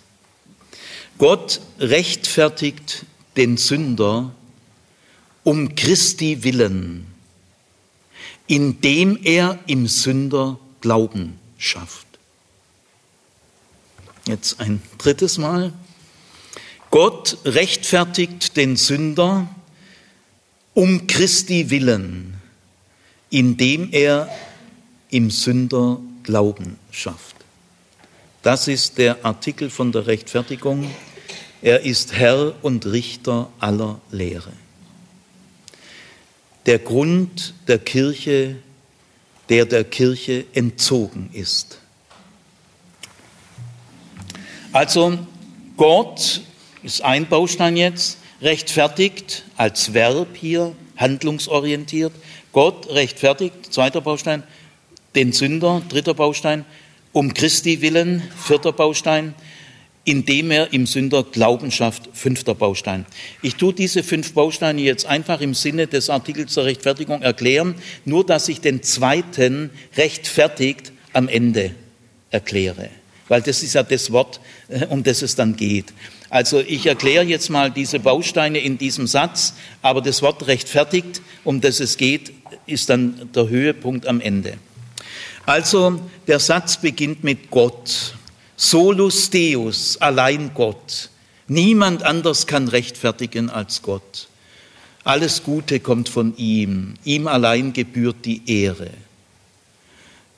Gott 1.19 1.61
rechtfertigt 1.79 3.05
den 3.37 3.59
Sünder 3.59 4.33
um 5.43 5.75
Christi 5.75 6.43
willen 6.43 7.14
indem 8.47 9.19
er 9.23 9.59
im 9.67 9.87
Sünder 9.87 10.59
Glauben 10.81 11.39
schafft. 11.57 12.07
Jetzt 14.27 14.61
ein 14.61 14.83
drittes 14.99 15.39
Mal. 15.39 15.73
Gott 16.91 17.39
rechtfertigt 17.45 18.57
den 18.57 18.77
Sünder 18.77 19.49
um 20.75 21.07
Christi 21.07 21.71
willen, 21.71 22.41
indem 23.31 23.93
er 23.93 24.29
im 25.11 25.31
Sünder 25.31 26.01
Glauben 26.23 26.79
schafft. 26.91 27.37
Das 28.43 28.69
ist 28.69 28.99
der 28.99 29.25
Artikel 29.25 29.71
von 29.71 29.93
der 29.93 30.07
Rechtfertigung. 30.07 30.91
Er 31.63 31.81
ist 31.81 32.13
Herr 32.13 32.55
und 32.63 32.87
Richter 32.87 33.51
aller 33.59 34.01
Lehre 34.11 34.53
der 36.67 36.79
Grund 36.79 37.55
der 37.69 37.79
Kirche, 37.79 38.57
der 39.49 39.67
der 39.67 39.85
Kirche 39.85 40.47
entzogen 40.55 41.31
ist. 41.33 41.79
Also 44.73 45.19
Gott 45.77 46.41
ist 46.83 47.03
ein 47.03 47.29
Baustein 47.29 47.77
jetzt, 47.77 48.19
rechtfertigt 48.41 49.45
als 49.57 49.95
Verb 49.95 50.29
hier, 50.35 50.75
handlungsorientiert. 50.97 52.13
Gott 52.53 52.89
rechtfertigt, 52.91 53.73
zweiter 53.73 54.01
Baustein, 54.01 54.43
den 55.15 55.33
Sünder, 55.33 55.83
dritter 55.89 56.15
Baustein, 56.15 56.65
um 57.13 57.35
Christi 57.35 57.81
willen, 57.81 58.23
vierter 58.37 58.73
Baustein, 58.73 59.35
indem 60.05 60.51
er 60.51 60.73
im 60.73 60.87
Sünder 60.87 61.23
Glauben 61.23 61.71
schafft. 61.71 62.11
Fünfter 62.13 62.55
Baustein. 62.55 63.07
Ich 63.43 63.57
tue 63.57 63.73
diese 63.73 64.03
fünf 64.03 64.33
Bausteine 64.33 64.83
jetzt 64.83 65.07
einfach 65.07 65.41
im 65.41 65.55
Sinne 65.55 65.87
des 65.87 66.11
Artikels 66.11 66.53
zur 66.53 66.65
Rechtfertigung 66.65 67.23
erklären, 67.23 67.75
nur 68.05 68.25
dass 68.25 68.49
ich 68.49 68.61
den 68.61 68.83
zweiten 68.83 69.71
rechtfertigt 69.97 70.93
am 71.13 71.29
Ende 71.29 71.73
erkläre. 72.31 72.91
Weil 73.29 73.41
das 73.41 73.63
ist 73.63 73.75
ja 73.75 73.83
das 73.83 74.13
Wort, 74.13 74.41
äh, 74.69 74.87
um 74.87 75.03
das 75.03 75.23
es 75.23 75.35
dann 75.35 75.57
geht. 75.57 75.87
Also 76.29 76.61
ich 76.61 76.87
erkläre 76.87 77.25
jetzt 77.25 77.49
mal 77.49 77.71
diese 77.71 78.01
Bausteine 78.01 78.59
in 78.59 78.77
diesem 78.77 79.07
Satz, 79.07 79.55
aber 79.83 80.03
das 80.03 80.21
Wort 80.21 80.47
rechtfertigt, 80.47 81.23
um 81.45 81.61
das 81.61 81.81
es 81.81 81.97
geht, 81.97 82.33
ist 82.67 82.91
dann 82.91 83.31
der 83.35 83.49
Höhepunkt 83.49 84.07
am 84.07 84.21
Ende. 84.21 84.55
Also 85.47 86.01
der 86.27 86.41
Satz 86.41 86.79
beginnt 86.79 87.23
mit 87.23 87.51
Gott. 87.51 88.15
Solus 88.57 89.31
Deus, 89.31 89.97
allein 89.99 90.53
Gott. 90.55 91.11
Niemand 91.49 92.03
anders 92.03 92.47
kann 92.47 92.69
rechtfertigen 92.69 93.51
als 93.51 93.83
Gott. 93.83 94.29
Alles 95.03 95.43
Gute 95.43 95.81
kommt 95.81 96.09
von 96.09 96.37
ihm. 96.37 96.95
Ihm 97.05 97.27
allein 97.27 97.73
gebührt 97.73 98.25
die 98.25 98.43
Ehre. 98.47 98.91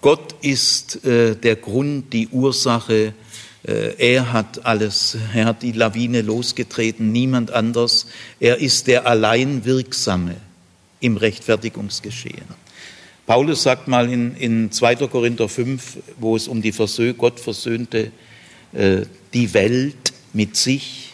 Gott 0.00 0.34
ist 0.40 1.04
äh, 1.04 1.36
der 1.36 1.56
Grund, 1.56 2.12
die 2.12 2.28
Ursache. 2.28 3.14
Äh, 3.62 3.94
er 3.98 4.32
hat 4.32 4.64
alles. 4.66 5.16
Er 5.34 5.46
hat 5.46 5.62
die 5.62 5.72
Lawine 5.72 6.22
losgetreten, 6.22 7.12
niemand 7.12 7.52
anders. 7.52 8.06
Er 8.40 8.58
ist 8.58 8.88
der 8.88 9.06
allein 9.06 9.64
Wirksame 9.64 10.36
im 11.00 11.16
Rechtfertigungsgeschehen. 11.16 12.65
Paulus 13.26 13.64
sagt 13.64 13.88
mal 13.88 14.10
in, 14.10 14.36
in 14.36 14.70
2. 14.70 15.08
Korinther 15.08 15.48
5, 15.48 15.98
wo 16.20 16.36
es 16.36 16.46
um 16.46 16.62
die 16.62 16.70
Versö 16.70 17.12
Gott 17.12 17.40
versöhnte 17.40 18.12
äh, 18.72 19.02
die 19.34 19.52
Welt 19.52 20.12
mit 20.32 20.56
sich, 20.56 21.10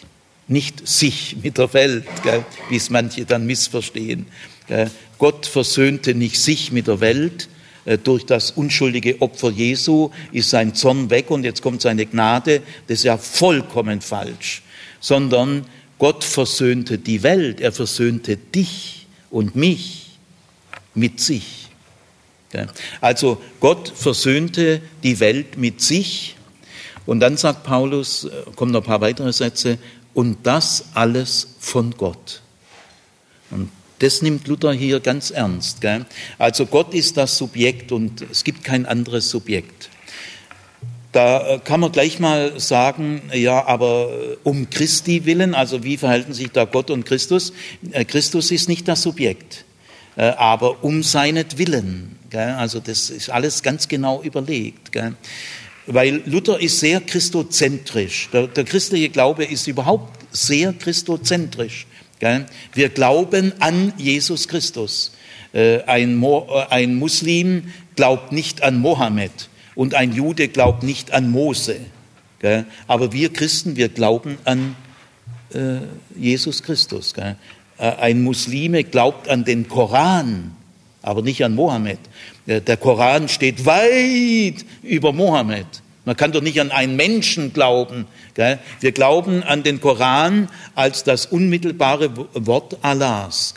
nicht 0.47 0.87
sich 0.87 1.37
mit 1.41 1.57
der 1.57 1.73
Welt, 1.73 2.05
gell, 2.21 2.45
wie 2.69 2.75
es 2.75 2.91
manche 2.91 3.25
dann 3.25 3.47
missverstehen. 3.47 4.27
Gell. 4.67 4.91
Gott 5.17 5.47
versöhnte 5.47 6.13
nicht 6.13 6.39
sich 6.39 6.71
mit 6.71 6.85
der 6.85 6.99
Welt, 6.99 7.49
äh, 7.85 7.97
durch 7.97 8.27
das 8.27 8.51
unschuldige 8.51 9.19
Opfer 9.19 9.49
Jesu 9.49 10.11
ist 10.31 10.51
sein 10.51 10.75
Zorn 10.75 11.09
weg 11.09 11.31
und 11.31 11.43
jetzt 11.43 11.63
kommt 11.63 11.81
seine 11.81 12.05
Gnade. 12.05 12.61
Das 12.87 12.99
ist 12.99 13.05
ja 13.05 13.17
vollkommen 13.17 14.01
falsch. 14.01 14.61
Sondern 14.99 15.65
Gott 15.97 16.23
versöhnte 16.23 16.99
die 16.99 17.23
Welt, 17.23 17.59
er 17.59 17.71
versöhnte 17.71 18.37
dich 18.37 19.07
und 19.31 19.55
mich 19.55 20.11
mit 20.93 21.19
sich. 21.19 21.62
Also 23.01 23.41
Gott 23.59 23.91
versöhnte 23.95 24.81
die 25.03 25.19
Welt 25.19 25.57
mit 25.57 25.81
sich 25.81 26.35
und 27.05 27.19
dann 27.19 27.37
sagt 27.37 27.63
Paulus, 27.63 28.25
äh, 28.25 28.29
kommen 28.55 28.71
noch 28.71 28.81
ein 28.81 28.87
paar 28.87 29.01
weitere 29.01 29.33
Sätze, 29.33 29.77
und 30.13 30.37
das 30.43 30.85
alles 30.93 31.55
von 31.59 31.91
Gott. 31.97 32.41
Und 33.51 33.69
das 33.99 34.21
nimmt 34.21 34.47
Luther 34.47 34.73
hier 34.73 34.99
ganz 34.99 35.31
ernst. 35.31 35.81
Gell? 35.81 36.05
Also 36.37 36.65
Gott 36.65 36.93
ist 36.93 37.17
das 37.17 37.37
Subjekt 37.37 37.91
und 37.91 38.21
es 38.31 38.43
gibt 38.43 38.63
kein 38.63 38.85
anderes 38.85 39.29
Subjekt. 39.29 39.89
Da 41.11 41.47
äh, 41.47 41.59
kann 41.59 41.79
man 41.79 41.91
gleich 41.91 42.19
mal 42.19 42.59
sagen, 42.59 43.21
ja, 43.33 43.65
aber 43.65 44.09
äh, 44.11 44.37
um 44.43 44.69
Christi 44.69 45.25
willen, 45.25 45.53
also 45.53 45.83
wie 45.83 45.97
verhalten 45.97 46.33
sich 46.33 46.49
da 46.51 46.65
Gott 46.65 46.89
und 46.89 47.05
Christus? 47.05 47.53
Christus 48.07 48.51
ist 48.51 48.67
nicht 48.67 48.87
das 48.87 49.03
Subjekt, 49.03 49.65
aber 50.15 50.83
um 50.83 51.01
seinetwillen. 51.01 52.17
Also 52.33 52.79
das 52.79 53.09
ist 53.09 53.29
alles 53.29 53.63
ganz 53.63 53.87
genau 53.87 54.21
überlegt. 54.21 54.91
Weil 55.85 56.21
Luther 56.25 56.59
ist 56.59 56.79
sehr 56.79 57.01
christozentrisch. 57.01 58.29
Der, 58.31 58.47
der 58.47 58.63
christliche 58.63 59.09
Glaube 59.09 59.43
ist 59.43 59.67
überhaupt 59.67 60.17
sehr 60.31 60.73
christozentrisch. 60.73 61.85
Wir 62.73 62.89
glauben 62.89 63.53
an 63.59 63.93
Jesus 63.97 64.47
Christus. 64.47 65.11
Äh, 65.53 65.83
ein, 65.83 66.15
Mo, 66.15 66.47
äh, 66.49 66.73
ein 66.73 66.95
Muslim 66.95 67.71
glaubt 67.95 68.31
nicht 68.31 68.63
an 68.63 68.79
Mohammed 68.79 69.49
und 69.75 69.93
ein 69.93 70.13
Jude 70.13 70.47
glaubt 70.47 70.83
nicht 70.83 71.11
an 71.11 71.29
Mose. 71.29 71.77
Aber 72.87 73.13
wir 73.13 73.31
Christen, 73.31 73.77
wir 73.77 73.87
glauben 73.87 74.37
an 74.43 74.75
äh, 75.53 75.77
Jesus 76.19 76.61
Christus. 76.63 77.13
Ein 77.77 78.23
Muslime 78.23 78.83
glaubt 78.83 79.29
an 79.29 79.45
den 79.45 79.67
Koran 79.67 80.55
aber 81.03 81.21
nicht 81.21 81.43
an 81.43 81.53
Mohammed. 81.53 81.99
Der 82.47 82.77
Koran 82.77 83.29
steht 83.29 83.65
weit 83.65 84.65
über 84.81 85.13
Mohammed. 85.13 85.67
Man 86.05 86.17
kann 86.17 86.31
doch 86.31 86.41
nicht 86.41 86.59
an 86.59 86.71
einen 86.71 86.95
Menschen 86.95 87.53
glauben. 87.53 88.07
Wir 88.79 88.91
glauben 88.91 89.43
an 89.43 89.63
den 89.63 89.79
Koran 89.79 90.49
als 90.75 91.03
das 91.03 91.27
unmittelbare 91.27 92.11
Wort 92.33 92.77
Allahs. 92.81 93.53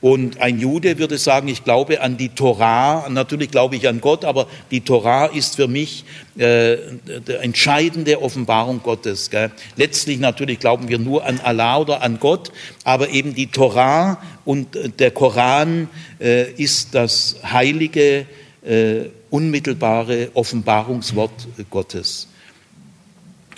Und 0.00 0.40
ein 0.40 0.58
Jude 0.58 0.98
würde 0.98 1.18
sagen, 1.18 1.48
ich 1.48 1.62
glaube 1.62 2.00
an 2.00 2.16
die 2.16 2.30
Torah, 2.30 3.06
natürlich 3.10 3.50
glaube 3.50 3.76
ich 3.76 3.86
an 3.86 4.00
Gott, 4.00 4.24
aber 4.24 4.46
die 4.70 4.80
Torah 4.80 5.26
ist 5.26 5.56
für 5.56 5.68
mich 5.68 6.06
äh, 6.38 6.78
die 7.26 7.34
entscheidende 7.34 8.22
Offenbarung 8.22 8.82
Gottes. 8.82 9.28
Gell? 9.28 9.50
Letztlich 9.76 10.18
natürlich 10.18 10.58
glauben 10.58 10.88
wir 10.88 10.98
nur 10.98 11.26
an 11.26 11.38
Allah 11.40 11.78
oder 11.78 12.02
an 12.02 12.18
Gott, 12.18 12.50
aber 12.82 13.10
eben 13.10 13.34
die 13.34 13.48
Torah 13.48 14.22
und 14.46 14.68
der 14.98 15.10
Koran 15.10 15.90
äh, 16.18 16.50
ist 16.52 16.94
das 16.94 17.36
heilige, 17.44 18.24
äh, 18.64 19.10
unmittelbare 19.28 20.30
Offenbarungswort 20.32 21.48
Gottes. 21.68 22.26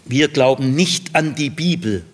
Wir 0.04 0.26
glauben 0.26 0.74
nicht 0.74 1.14
an 1.14 1.36
die 1.36 1.50
Bibel. 1.50 2.04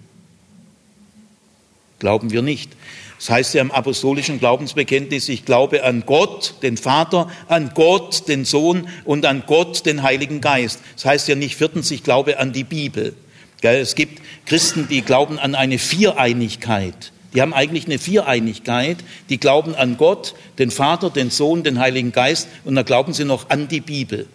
Glauben 1.99 2.31
wir 2.31 2.43
nicht. 2.43 2.71
Das 3.19 3.31
heißt 3.31 3.55
ja 3.55 3.63
im 3.63 3.73
apostolischen 3.73 4.39
Glaubensbekenntnis, 4.39 5.29
ich 5.29 5.45
glaube 5.45 5.83
an 5.83 6.05
Gott, 6.07 6.55
den 6.63 6.77
Vater, 6.77 7.29
an 7.49 7.73
Gott, 7.75 8.29
den 8.29 8.45
Sohn 8.45 8.89
und 9.05 9.27
an 9.27 9.43
Gott, 9.47 9.87
den 9.87 10.05
Heiligen 10.05 10.41
Geist. 10.41 10.81
Das 10.95 11.05
heißt 11.05 11.29
ja 11.29 11.35
nicht 11.35 11.57
viertens, 11.57 11.91
ich 11.91 12.05
glaube 12.05 12.39
an 12.39 12.53
die 12.53 12.65
Bibel. 12.65 13.15
Es 13.61 13.97
gibt 13.97 14.23
Christen, 14.47 14.87
die 14.89 15.03
glauben 15.03 15.39
an 15.39 15.57
eine 15.57 15.79
Viereinigkeit. 15.79 17.13
Die 17.35 17.43
haben 17.43 17.53
eigentlich 17.53 17.87
eine 17.87 17.99
Viereinigkeit. 17.99 18.99
Die 19.29 19.39
glauben 19.39 19.75
an 19.75 19.97
Gott, 19.97 20.35
den 20.59 20.71
Vater, 20.71 21.11
den 21.11 21.31
Sohn, 21.31 21.65
den 21.65 21.81
Heiligen 21.81 22.13
Geist 22.13 22.49
und 22.65 22.77
dann 22.77 22.85
glauben 22.85 23.13
sie 23.13 23.25
noch 23.25 23.51
an 23.51 23.67
die 23.67 23.81
Bibel. 23.81 24.29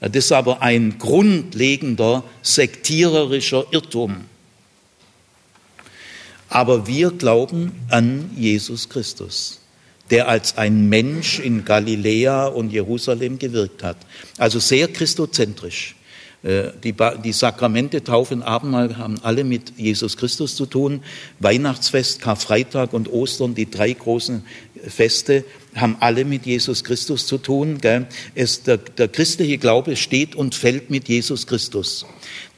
Das 0.00 0.26
ist 0.26 0.32
aber 0.32 0.60
ein 0.60 0.98
grundlegender 0.98 2.22
sektiererischer 2.42 3.64
Irrtum. 3.70 4.26
Aber 6.54 6.86
wir 6.86 7.10
glauben 7.10 7.72
an 7.90 8.30
Jesus 8.36 8.88
Christus, 8.88 9.58
der 10.12 10.28
als 10.28 10.56
ein 10.56 10.88
Mensch 10.88 11.40
in 11.40 11.64
Galiläa 11.64 12.46
und 12.46 12.70
Jerusalem 12.70 13.40
gewirkt 13.40 13.82
hat. 13.82 13.96
Also 14.38 14.60
sehr 14.60 14.86
christozentrisch. 14.86 15.96
Äh, 16.44 16.68
die, 16.84 16.94
die 17.24 17.32
Sakramente, 17.32 18.04
Taufe 18.04 18.34
und 18.34 18.44
Abendmahl 18.44 18.96
haben 18.96 19.18
alle 19.24 19.42
mit 19.42 19.76
Jesus 19.76 20.16
Christus 20.16 20.54
zu 20.54 20.66
tun. 20.66 21.02
Weihnachtsfest, 21.40 22.20
Karfreitag 22.20 22.92
und 22.92 23.12
Ostern, 23.12 23.56
die 23.56 23.68
drei 23.68 23.92
großen 23.92 24.44
Feste, 24.86 25.44
haben 25.74 25.96
alle 26.00 26.24
mit 26.24 26.46
Jesus 26.46 26.84
Christus 26.84 27.26
zu 27.26 27.38
tun. 27.38 27.78
Es, 28.34 28.62
der, 28.62 28.78
der 28.78 29.08
christliche 29.08 29.58
Glaube 29.58 29.96
steht 29.96 30.34
und 30.34 30.54
fällt 30.54 30.90
mit 30.90 31.08
Jesus 31.08 31.46
Christus. 31.46 32.06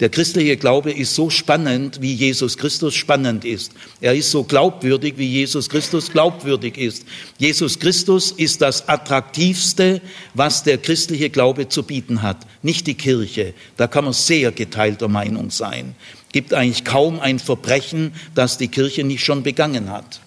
Der 0.01 0.11
christliche 0.11 0.57
Glaube 0.57 0.93
ist 0.93 1.15
so 1.15 1.31
spannend, 1.31 2.03
wie 2.03 2.13
Jesus 2.13 2.59
Christus 2.59 2.95
spannend 2.95 3.45
ist. 3.45 3.73
Er 4.01 4.15
ist 4.15 4.31
so 4.31 4.45
glaubwürdig, 4.45 5.15
wie 5.17 5.27
Jesus 5.27 5.69
Christus 5.69 6.11
glaubwürdig 6.11 6.77
ist. 6.77 7.07
Jesus 7.39 7.79
Christus 7.79 8.33
ist 8.33 8.61
das 8.61 8.89
Attraktivste, 8.89 10.03
was 10.35 10.63
der 10.63 10.79
christliche 10.79 11.31
Glaube 11.31 11.69
zu 11.69 11.83
bieten 11.83 12.23
hat, 12.23 12.47
nicht 12.63 12.87
die 12.87 12.95
Kirche. 12.95 13.55
Da 13.77 13.87
kann 13.87 14.05
man 14.05 14.13
sehr 14.13 14.53
geteilter 14.53 15.09
Meinung 15.09 15.51
sein. 15.51 15.95
Gibt 16.33 16.53
eigentlich 16.53 16.85
kaum 16.85 17.19
ein 17.21 17.39
Verbrechen, 17.39 18.13
das 18.35 18.59
die 18.59 18.69
Kirche 18.69 19.05
nicht 19.05 19.25
schon 19.25 19.43
begangen 19.43 19.91
hat. 19.91 20.21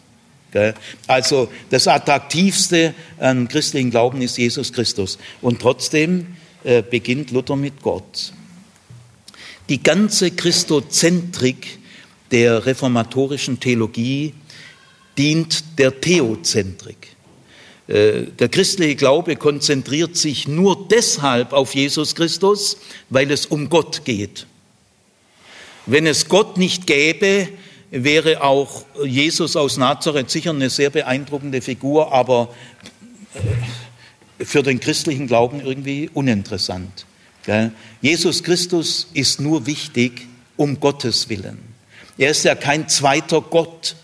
Also 1.08 1.50
das 1.70 1.88
Attraktivste 1.88 2.94
an 3.20 3.48
christlichen 3.48 3.92
Glauben 3.92 4.22
ist 4.22 4.38
Jesus 4.38 4.74
Christus. 4.74 5.18
Und 5.42 5.62
trotzdem 5.62 6.36
äh, 6.64 6.82
beginnt 6.82 7.32
Luther 7.32 7.56
mit 7.56 7.82
Gott. 7.82 8.34
Die 9.70 9.82
ganze 9.82 10.32
Christozentrik 10.32 11.80
der 12.32 12.66
reformatorischen 12.66 13.60
Theologie 13.60 14.34
dient 15.18 15.78
der 15.78 16.02
Theozentrik. 16.02 17.16
Äh, 17.88 18.24
der 18.38 18.50
christliche 18.50 18.96
Glaube 18.96 19.36
konzentriert 19.36 20.16
sich 20.16 20.48
nur 20.48 20.88
deshalb 20.90 21.54
auf 21.54 21.76
Jesus 21.76 22.16
Christus, 22.16 22.78
weil 23.10 23.32
es 23.32 23.46
um 23.46 23.70
Gott 23.70 24.06
geht. 24.06 24.48
Wenn 25.86 26.06
es 26.06 26.28
Gott 26.28 26.58
nicht 26.58 26.86
gäbe, 26.88 27.50
wäre 27.92 28.44
auch 28.44 28.86
Jesus 29.04 29.56
aus 29.56 29.78
Nazareth 29.78 30.30
sicher 30.30 30.52
eine 30.52 30.70
sehr 30.70 30.90
beeindruckende 30.90 31.62
Figur, 31.62 32.14
aber 32.14 32.54
äh, 34.40 34.46
für 34.46 34.64
den 34.64 34.80
christlichen 34.80 35.28
Glauben 35.28 35.62
irgendwie 35.62 36.10
uninteressant. 36.14 37.06
Jesus 38.02 38.44
Christus 38.44 39.08
ist 39.14 39.42
nur 39.42 39.66
wichtig, 39.66 40.28
um 40.56 40.80
Gottes 40.80 41.30
Willen. 41.30 41.58
Er 42.18 42.32
ist 42.32 42.44
ja 42.44 42.54
kein 42.54 42.88
zweiter 42.90 43.42
Gott. 43.42 43.96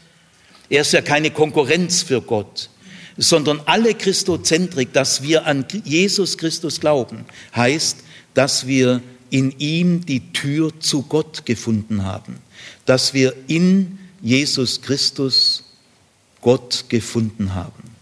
Er 0.70 0.82
ist 0.82 0.94
ja 0.94 1.02
keine 1.02 1.30
Konkurrenz 1.30 2.02
für 2.02 2.22
Gott, 2.22 2.70
sondern 3.18 3.62
alle 3.66 3.94
Christozentrik, 3.94 4.94
dass 4.94 5.22
wir 5.22 5.46
an 5.46 5.66
Jesus 5.84 6.38
Christus 6.38 6.80
glauben, 6.80 7.26
heißt, 7.56 7.98
dass 8.34 8.66
wir 8.66 9.02
in 9.30 9.52
ihm 9.60 10.06
die 10.06 10.32
Tür 10.32 10.80
zu 10.80 11.04
Gott 11.04 11.46
gefunden 11.46 12.04
haben, 12.04 12.38
dass 12.86 13.14
wir 13.14 13.34
in 13.48 14.00
Jesus 14.22 14.82
Christus 14.82 15.64
Gott 16.42 16.86
gefunden 16.90 17.56
haben. 17.56 17.96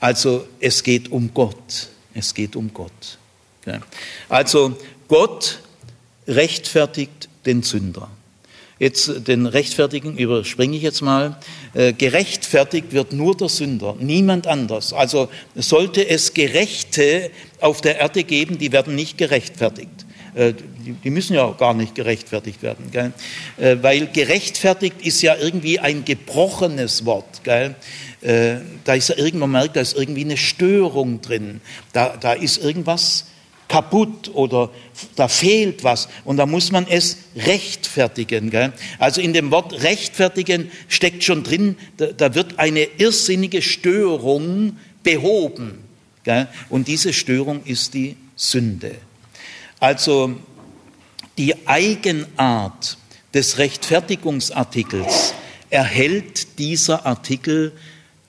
Also 0.00 0.46
es 0.58 0.82
geht 0.82 1.10
um 1.10 1.32
Gott, 1.34 1.88
es 2.14 2.34
geht 2.34 2.56
um 2.56 2.72
Gott. 2.72 3.18
Also 4.28 4.76
Gott 5.08 5.60
rechtfertigt 6.26 7.28
den 7.46 7.62
Sünder. 7.62 8.08
Jetzt 8.78 9.28
den 9.28 9.44
Rechtfertigen 9.44 10.16
überspringe 10.16 10.74
ich 10.74 10.82
jetzt 10.82 11.02
mal. 11.02 11.38
Äh, 11.74 11.92
gerechtfertigt 11.92 12.92
wird 12.92 13.12
nur 13.12 13.36
der 13.36 13.50
Sünder, 13.50 13.94
niemand 14.00 14.46
anders. 14.46 14.94
Also 14.94 15.28
sollte 15.54 16.08
es 16.08 16.32
Gerechte 16.32 17.30
auf 17.60 17.82
der 17.82 17.98
Erde 17.98 18.24
geben, 18.24 18.56
die 18.56 18.72
werden 18.72 18.94
nicht 18.94 19.18
gerechtfertigt. 19.18 20.06
Äh, 20.34 20.52
die 21.04 21.10
müssen 21.10 21.34
ja 21.34 21.44
auch 21.44 21.56
gar 21.56 21.74
nicht 21.74 21.94
gerechtfertigt 21.94 22.62
werden, 22.62 22.90
gell? 22.90 23.12
Äh, 23.58 23.76
weil 23.82 24.06
gerechtfertigt 24.06 24.96
ist 25.02 25.22
ja 25.22 25.36
irgendwie 25.36 25.78
ein 25.78 26.04
gebrochenes 26.04 27.04
Wort. 27.04 27.42
Gell? 27.44 27.74
Da 28.84 28.94
ist 28.94 29.08
ja 29.08 29.16
irgendwann 29.16 29.52
merkt, 29.52 29.76
da 29.76 29.80
ist 29.80 29.96
irgendwie 29.96 30.24
eine 30.24 30.36
Störung 30.36 31.22
drin. 31.22 31.62
Da, 31.94 32.18
da 32.18 32.34
ist 32.34 32.58
irgendwas 32.62 33.24
kaputt 33.66 34.30
oder 34.34 34.68
da 35.16 35.28
fehlt 35.28 35.84
was 35.84 36.08
und 36.24 36.36
da 36.36 36.44
muss 36.44 36.70
man 36.70 36.86
es 36.86 37.16
rechtfertigen. 37.36 38.50
Gell? 38.50 38.72
Also 38.98 39.22
in 39.22 39.32
dem 39.32 39.50
Wort 39.50 39.82
rechtfertigen 39.82 40.70
steckt 40.88 41.24
schon 41.24 41.44
drin, 41.44 41.76
da, 41.96 42.06
da 42.08 42.34
wird 42.34 42.58
eine 42.58 42.84
irrsinnige 42.98 43.62
Störung 43.62 44.76
behoben. 45.02 45.78
Gell? 46.24 46.48
Und 46.68 46.88
diese 46.88 47.12
Störung 47.12 47.62
ist 47.64 47.94
die 47.94 48.16
Sünde. 48.36 48.96
Also 49.80 50.36
die 51.38 51.66
Eigenart 51.66 52.98
des 53.32 53.58
Rechtfertigungsartikels 53.58 55.34
erhält 55.70 56.58
dieser 56.58 57.06
Artikel 57.06 57.72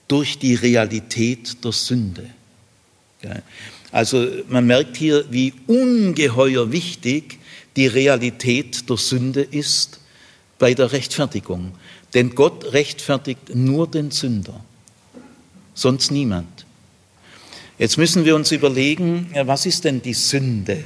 durch 0.08 0.38
die 0.38 0.54
Realität 0.54 1.62
der 1.64 1.72
Sünde. 1.72 2.30
Also 3.90 4.26
man 4.48 4.66
merkt 4.66 4.96
hier, 4.96 5.26
wie 5.30 5.52
ungeheuer 5.66 6.72
wichtig 6.72 7.38
die 7.76 7.86
Realität 7.86 8.88
der 8.88 8.96
Sünde 8.96 9.42
ist 9.42 10.00
bei 10.58 10.74
der 10.74 10.92
Rechtfertigung. 10.92 11.72
Denn 12.14 12.34
Gott 12.34 12.72
rechtfertigt 12.72 13.54
nur 13.54 13.90
den 13.90 14.10
Sünder, 14.10 14.64
sonst 15.74 16.10
niemand. 16.10 16.66
Jetzt 17.78 17.96
müssen 17.96 18.24
wir 18.24 18.36
uns 18.36 18.52
überlegen, 18.52 19.30
was 19.44 19.66
ist 19.66 19.84
denn 19.84 20.02
die 20.02 20.14
Sünde? 20.14 20.84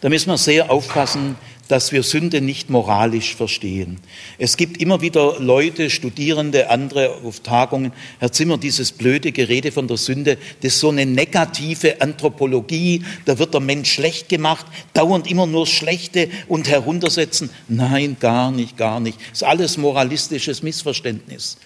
Da 0.00 0.08
müssen 0.08 0.30
wir 0.30 0.38
sehr 0.38 0.70
aufpassen, 0.70 1.36
dass 1.68 1.92
wir 1.92 2.02
Sünde 2.02 2.40
nicht 2.40 2.70
moralisch 2.70 3.36
verstehen. 3.36 3.98
Es 4.38 4.56
gibt 4.56 4.80
immer 4.80 5.00
wieder 5.00 5.38
Leute, 5.38 5.90
Studierende, 5.90 6.70
andere 6.70 7.16
auf 7.24 7.40
Tagungen, 7.40 7.92
Herr 8.18 8.32
Zimmer, 8.32 8.58
dieses 8.58 8.92
blöde 8.92 9.32
Gerede 9.32 9.70
von 9.70 9.86
der 9.86 9.98
Sünde, 9.98 10.38
das 10.62 10.74
ist 10.74 10.80
so 10.80 10.88
eine 10.88 11.04
negative 11.04 12.00
Anthropologie, 12.00 13.04
da 13.26 13.38
wird 13.38 13.52
der 13.52 13.60
Mensch 13.60 13.92
schlecht 13.92 14.28
gemacht, 14.28 14.66
dauernd 14.94 15.30
immer 15.30 15.46
nur 15.46 15.66
Schlechte 15.66 16.30
und 16.48 16.68
heruntersetzen. 16.68 17.50
Nein, 17.68 18.16
gar 18.18 18.50
nicht, 18.50 18.76
gar 18.76 19.00
nicht. 19.00 19.18
Das 19.20 19.42
ist 19.42 19.48
alles 19.48 19.76
moralistisches 19.76 20.62
Missverständnis. 20.62 21.58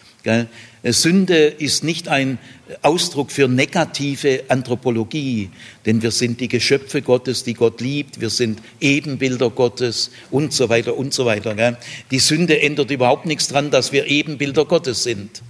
Sünde 0.84 1.46
ist 1.46 1.84
nicht 1.84 2.08
ein 2.08 2.38
Ausdruck 2.82 3.30
für 3.30 3.48
negative 3.48 4.44
Anthropologie, 4.48 5.50
denn 5.86 6.02
wir 6.02 6.10
sind 6.10 6.40
die 6.40 6.48
Geschöpfe 6.48 7.02
Gottes, 7.02 7.44
die 7.44 7.54
Gott 7.54 7.80
liebt, 7.80 8.20
wir 8.20 8.30
sind 8.30 8.60
Ebenbilder 8.80 9.50
Gottes 9.50 10.10
und 10.30 10.52
so 10.52 10.68
weiter 10.68 10.96
und 10.96 11.12
so 11.12 11.24
weiter. 11.24 11.76
Die 12.10 12.18
Sünde 12.18 12.60
ändert 12.60 12.90
überhaupt 12.90 13.26
nichts 13.26 13.48
daran, 13.48 13.70
dass 13.70 13.92
wir 13.92 14.06
Ebenbilder 14.06 14.64
Gottes 14.64 15.02
sind. 15.02 15.42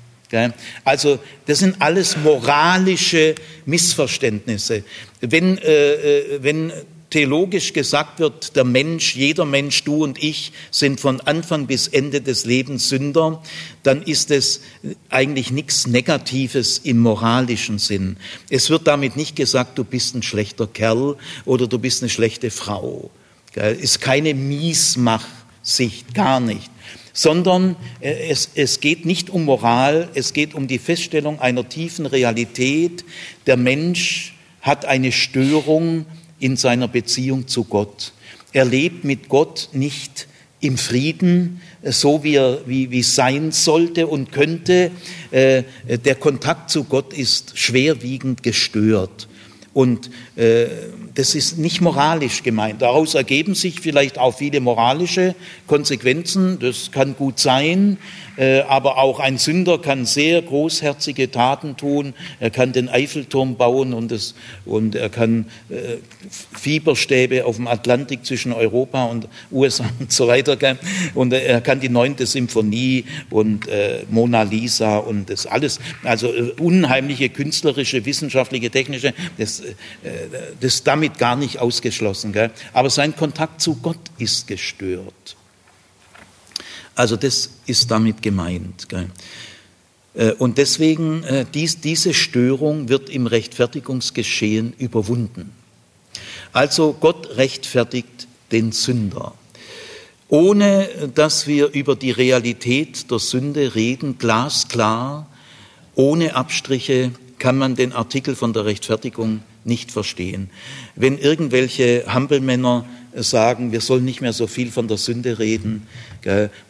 Also 0.85 1.19
das 1.47 1.59
sind 1.59 1.77
alles 1.81 2.17
moralische 2.17 3.35
Missverständnisse. 3.67 4.83
Wenn, 5.21 5.59
äh, 5.59 5.93
äh 5.93 6.43
wenn 6.43 6.73
theologisch 7.13 7.75
gesagt 7.75 8.19
wird, 8.21 8.57
der 8.57 8.65
Mensch, 8.65 9.15
jeder 9.15 9.45
Mensch, 9.45 9.85
du 9.85 10.03
und 10.03 10.23
ich 10.23 10.51
sind 10.71 10.99
von 10.99 11.21
Anfang 11.21 11.67
bis 11.67 11.87
Ende 11.87 12.23
des 12.23 12.47
Lebens 12.47 12.89
Sünder, 12.89 13.43
dann 13.83 14.03
ist 14.03 14.31
es 14.31 14.63
eigentlich 15.11 15.51
nichts 15.51 15.87
Negatives 15.87 16.79
im 16.79 16.99
moralischen 16.99 17.79
Sinn. 17.79 18.17
Es 18.49 18.71
wird 18.71 18.87
damit 18.87 19.15
nicht 19.15 19.37
gesagt, 19.37 19.77
du 19.77 19.85
bist 19.85 20.15
ein 20.15 20.23
schlechter 20.23 20.67
Kerl 20.67 21.17
oder 21.45 21.67
du 21.67 21.79
bist 21.79 22.03
eine 22.03 22.09
schlechte 22.09 22.51
Frau. 22.51 23.11
Ist 23.55 24.01
keine 24.01 24.33
Miesmachsicht, 24.33 26.15
gar 26.15 26.41
nicht 26.41 26.71
sondern 27.15 27.77
äh, 28.01 28.31
es, 28.31 28.53
es 28.55 28.81
geht 28.81 29.05
nicht 29.05 29.29
um 29.29 29.45
Moral, 29.45 30.09
es 30.15 30.33
geht 30.33 30.55
um 30.55 30.67
die 30.67 30.79
Feststellung 30.79 31.41
einer 31.41 31.69
tiefen 31.69 32.07
Realität. 32.07 33.05
Der 33.47 33.59
Mensch 33.59 34.35
hat 34.63 34.87
eine 34.87 35.13
Störung 35.13 36.07
in 36.43 36.57
seiner 36.57 36.89
Beziehung 36.89 37.47
zu 37.47 37.65
Gott. 37.65 38.13
Er 38.53 38.65
lebt 38.65 39.05
mit 39.05 39.29
Gott 39.29 39.69
nicht 39.73 40.27
im 40.61 40.77
Frieden, 40.77 41.61
so 41.83 42.23
wie 42.25 42.35
er 42.35 42.61
wie, 42.67 42.91
wie 42.91 43.03
sein 43.03 43.53
sollte 43.53 44.07
und 44.09 44.33
könnte. 44.33 44.91
Äh, 45.31 45.63
der 46.05 46.17
Kontakt 46.17 46.71
zu 46.71 46.85
Gott 46.85 47.13
ist 47.13 47.59
schwerwiegend 47.59 48.43
gestört. 48.43 49.29
Und 49.73 50.11
äh, 50.37 50.67
das 51.15 51.35
ist 51.35 51.59
nicht 51.59 51.81
moralisch 51.81 52.43
gemeint. 52.43 52.83
Daraus 52.83 53.15
ergeben 53.15 53.55
sich 53.55 53.81
vielleicht 53.81 54.19
auch 54.19 54.37
viele 54.37 54.61
moralische 54.61 55.35
Konsequenzen. 55.67 56.59
Das 56.59 56.91
kann 56.91 57.17
gut 57.17 57.39
sein. 57.39 57.99
Äh, 58.37 58.61
aber 58.63 58.99
auch 58.99 59.21
ein 59.21 59.39
Sünder 59.39 59.79
kann 59.79 60.07
sehr 60.07 60.41
großherzige 60.43 61.31
Taten 61.31 61.77
tun. 61.77 62.15
Er 62.41 62.51
kann 62.51 62.73
den 62.73 62.89
Eiffelturm 62.89 63.57
bauen 63.57 63.93
und, 63.93 64.11
das, 64.11 64.35
und 64.65 64.95
er 64.95 65.09
kann 65.09 65.47
äh, 65.69 65.99
Fieberstäbe 66.59 67.45
auf 67.45 67.57
dem 67.57 67.67
Atlantik 67.67 68.25
zwischen 68.25 68.53
Europa 68.53 69.05
und 69.05 69.29
USA 69.51 69.85
und 69.99 70.13
so 70.13 70.29
weiter. 70.29 70.57
Und 71.15 71.33
er 71.33 71.61
kann 71.61 71.81
die 71.81 71.89
neunte 71.89 72.27
Symphonie 72.27 73.05
und 73.31 73.69
äh, 73.69 74.05
Mona 74.11 74.43
Lisa 74.43 74.99
und 74.99 75.29
das 75.29 75.47
alles. 75.47 75.79
Also 76.03 76.33
unheimliche 76.59 77.29
künstlerische, 77.29 78.05
wissenschaftliche, 78.05 78.71
technische, 78.71 79.15
das, 79.39 79.63
das 80.61 80.75
ist 80.75 80.87
damit 80.87 81.19
gar 81.19 81.37
nicht 81.37 81.59
ausgeschlossen. 81.59 82.35
Aber 82.73 82.91
sein 82.91 83.15
Kontakt 83.17 83.61
zu 83.61 83.77
Gott 83.77 83.99
ist 84.19 84.47
gestört. 84.47 85.37
Also 87.03 87.17
das 87.17 87.51
ist 87.67 87.91
damit 87.91 88.23
gemeint. 88.23 88.89
Gell? 88.89 89.11
Äh, 90.15 90.35
und 90.35 90.57
deswegen, 90.57 91.25
äh, 91.25 91.45
dies, 91.53 91.81
diese 91.81 92.15
Störung 92.15 92.89
wird 92.89 93.11
im 93.11 93.27
Rechtfertigungsgeschehen 93.27 94.73
überwunden. 94.79 95.51
Also 96.53 96.93
Gott 97.01 97.37
rechtfertigt 97.37 98.29
den 98.53 98.71
Sünder. 98.71 99.35
Ohne 100.29 101.11
dass 101.13 101.49
wir 101.49 101.73
über 101.73 101.97
die 101.97 102.13
Realität 102.13 103.11
der 103.11 103.19
Sünde 103.19 103.75
reden, 103.75 104.19
glasklar, 104.19 105.27
ohne 105.97 106.37
Abstriche, 106.37 107.11
kann 107.41 107.59
man 107.59 107.75
den 107.75 107.93
Artikel 107.93 108.37
von 108.37 108.53
der 108.53 108.65
Rechtfertigung 108.65 109.43
nicht 109.65 109.91
verstehen. 109.91 110.51
Wenn 110.95 111.19
irgendwelche 111.19 112.05
Hampelmänner 112.07 112.87
sagen, 113.15 113.73
wir 113.73 113.81
sollen 113.81 114.05
nicht 114.05 114.21
mehr 114.21 114.33
so 114.33 114.47
viel 114.47 114.71
von 114.71 114.89
der 114.89 114.97
Sünde 114.97 115.39
reden. 115.39 115.87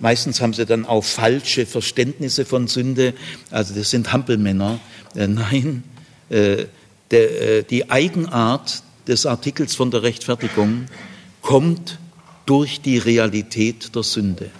Meistens 0.00 0.40
haben 0.40 0.54
sie 0.54 0.66
dann 0.66 0.86
auch 0.86 1.04
falsche 1.04 1.66
Verständnisse 1.66 2.44
von 2.44 2.66
Sünde. 2.68 3.14
Also 3.50 3.74
das 3.74 3.90
sind 3.90 4.12
Hampelmänner. 4.12 4.80
Äh, 5.14 5.26
nein, 5.26 5.84
äh, 6.30 6.66
äh, 7.10 7.62
die 7.68 7.90
Eigenart 7.90 8.82
des 9.06 9.26
Artikels 9.26 9.74
von 9.74 9.90
der 9.90 10.02
Rechtfertigung 10.02 10.86
kommt 11.42 11.98
durch 12.46 12.80
die 12.80 12.98
Realität 12.98 13.94
der 13.94 14.02
Sünde. 14.02 14.50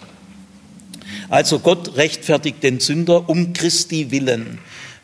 Also 1.29 1.59
Gott 1.59 1.97
rechtfertigt 1.97 2.63
den 2.63 2.81
Sünder 2.81 3.29
um 3.29 3.53
Christi 3.53 4.11
willen. 4.11 4.59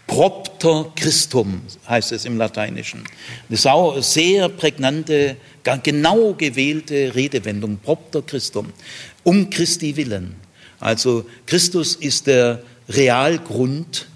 Propter 0.08 0.90
Christum 0.96 1.62
heißt 1.88 2.10
es 2.10 2.24
im 2.24 2.36
Lateinischen. 2.36 3.04
Eine 3.48 4.02
sehr 4.02 4.48
prägnante, 4.48 5.36
genau 5.84 6.34
gewählte 6.34 7.14
Redewendung, 7.14 7.78
Propter 7.78 8.22
Christum, 8.22 8.72
um 9.22 9.48
Christi 9.50 9.96
willen. 9.96 10.34
Also 10.80 11.24
Christus 11.46 11.94
ist 11.94 12.26
der 12.26 12.64
Realgrund 12.88 14.08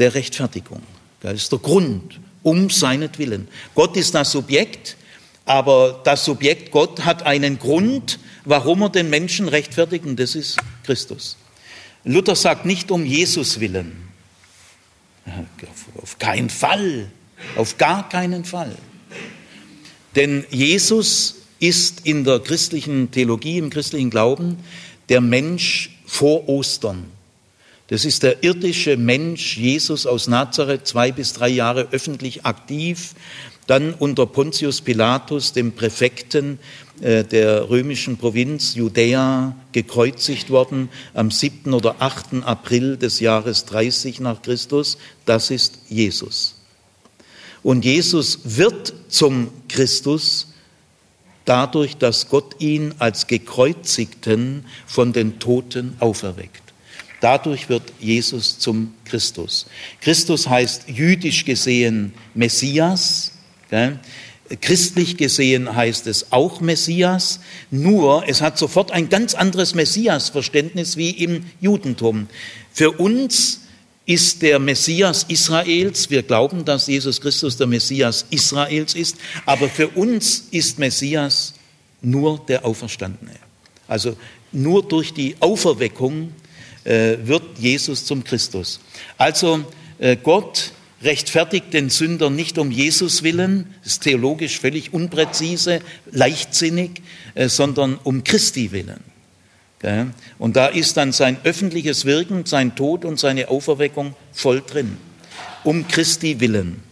der 0.00 0.14
Rechtfertigung. 0.14 0.82
Das 1.20 1.34
ist 1.34 1.52
der 1.52 1.60
Grund, 1.60 2.18
um 2.42 2.68
seinetwillen. 2.68 3.46
Gott 3.74 3.96
ist 3.96 4.14
das 4.14 4.32
Subjekt 4.32 4.96
Aber 5.46 6.00
das 6.02 6.24
Subjekt 6.24 6.72
Gott 6.72 7.04
hat 7.04 7.22
einen 7.22 7.58
Grund, 7.58 8.18
warum 8.44 8.82
er 8.82 8.90
den 8.90 9.08
Menschen 9.08 9.48
rechtfertigt, 9.48 10.04
und 10.04 10.18
das 10.18 10.34
ist 10.34 10.58
Christus. 10.84 11.36
Luther 12.04 12.34
sagt 12.34 12.66
nicht 12.66 12.90
um 12.90 13.06
Jesus 13.06 13.60
willen. 13.60 14.05
Auf 16.00 16.18
keinen 16.18 16.50
Fall. 16.50 17.10
Auf 17.56 17.78
gar 17.78 18.08
keinen 18.08 18.44
Fall. 18.44 18.76
Denn 20.14 20.44
Jesus 20.50 21.36
ist 21.58 22.06
in 22.06 22.24
der 22.24 22.40
christlichen 22.40 23.10
Theologie, 23.10 23.58
im 23.58 23.70
christlichen 23.70 24.10
Glauben, 24.10 24.58
der 25.08 25.20
Mensch 25.20 25.90
vor 26.06 26.48
Ostern. 26.48 27.04
Das 27.88 28.04
ist 28.04 28.22
der 28.22 28.42
irdische 28.42 28.96
Mensch, 28.96 29.56
Jesus 29.56 30.06
aus 30.06 30.26
Nazareth, 30.26 30.86
zwei 30.86 31.12
bis 31.12 31.34
drei 31.34 31.48
Jahre 31.48 31.88
öffentlich 31.92 32.44
aktiv, 32.44 33.14
dann 33.66 33.94
unter 33.94 34.26
Pontius 34.26 34.80
Pilatus, 34.80 35.52
dem 35.52 35.72
Präfekten 35.72 36.58
der 37.00 37.68
römischen 37.68 38.16
Provinz 38.16 38.74
Judäa, 38.74 39.54
gekreuzigt 39.72 40.50
worden 40.50 40.88
am 41.14 41.30
7. 41.30 41.74
oder 41.74 41.96
8. 41.98 42.42
April 42.44 42.96
des 42.96 43.20
Jahres 43.20 43.64
30 43.66 44.20
nach 44.20 44.42
Christus. 44.42 44.98
Das 45.24 45.50
ist 45.50 45.78
Jesus. 45.88 46.54
Und 47.62 47.84
Jesus 47.84 48.40
wird 48.44 48.94
zum 49.08 49.48
Christus 49.68 50.48
dadurch, 51.44 51.96
dass 51.96 52.28
Gott 52.28 52.60
ihn 52.60 52.94
als 52.98 53.26
gekreuzigten 53.26 54.64
von 54.86 55.12
den 55.12 55.38
Toten 55.38 55.96
auferweckt. 55.98 56.62
Dadurch 57.20 57.68
wird 57.68 57.82
Jesus 57.98 58.58
zum 58.58 58.94
Christus. 59.04 59.66
Christus 60.00 60.48
heißt 60.48 60.88
jüdisch 60.88 61.44
gesehen 61.44 62.12
Messias. 62.34 63.32
Gell? 63.70 63.98
Christlich 64.60 65.16
gesehen 65.16 65.74
heißt 65.74 66.06
es 66.06 66.32
auch 66.32 66.60
Messias, 66.60 67.40
nur 67.70 68.24
es 68.28 68.40
hat 68.40 68.58
sofort 68.58 68.92
ein 68.92 69.08
ganz 69.08 69.34
anderes 69.34 69.74
Messias-Verständnis 69.74 70.96
wie 70.96 71.10
im 71.10 71.44
Judentum. 71.60 72.28
Für 72.72 72.92
uns 72.92 73.60
ist 74.06 74.42
der 74.42 74.60
Messias 74.60 75.24
Israels, 75.28 76.10
wir 76.10 76.22
glauben, 76.22 76.64
dass 76.64 76.86
Jesus 76.86 77.20
Christus 77.20 77.56
der 77.56 77.66
Messias 77.66 78.24
Israels 78.30 78.94
ist, 78.94 79.16
aber 79.44 79.68
für 79.68 79.88
uns 79.88 80.44
ist 80.52 80.78
Messias 80.78 81.54
nur 82.00 82.38
der 82.46 82.64
Auferstandene. 82.64 83.32
Also 83.88 84.16
nur 84.52 84.86
durch 84.86 85.12
die 85.12 85.34
Auferweckung 85.40 86.32
äh, 86.84 87.16
wird 87.24 87.58
Jesus 87.58 88.04
zum 88.04 88.22
Christus. 88.22 88.80
Also 89.18 89.64
äh, 89.98 90.16
Gott 90.16 90.72
rechtfertigt 91.06 91.72
den 91.72 91.88
Sünder 91.88 92.28
nicht 92.28 92.58
um 92.58 92.70
Jesus 92.70 93.22
willen, 93.22 93.74
ist 93.84 94.02
theologisch 94.02 94.60
völlig 94.60 94.92
unpräzise, 94.92 95.80
leichtsinnig, 96.10 97.02
äh, 97.34 97.48
sondern 97.48 97.98
um 98.02 98.24
Christi 98.24 98.72
willen. 98.72 99.16
Und 100.38 100.56
da 100.56 100.66
ist 100.66 100.96
dann 100.96 101.12
sein 101.12 101.36
öffentliches 101.44 102.06
Wirken, 102.06 102.44
sein 102.44 102.74
Tod 102.74 103.04
und 103.04 103.20
seine 103.20 103.48
Auferweckung 103.50 104.16
voll 104.32 104.60
drin, 104.66 104.96
um 105.62 105.86
Christi 105.86 106.40
willen. 106.40 106.82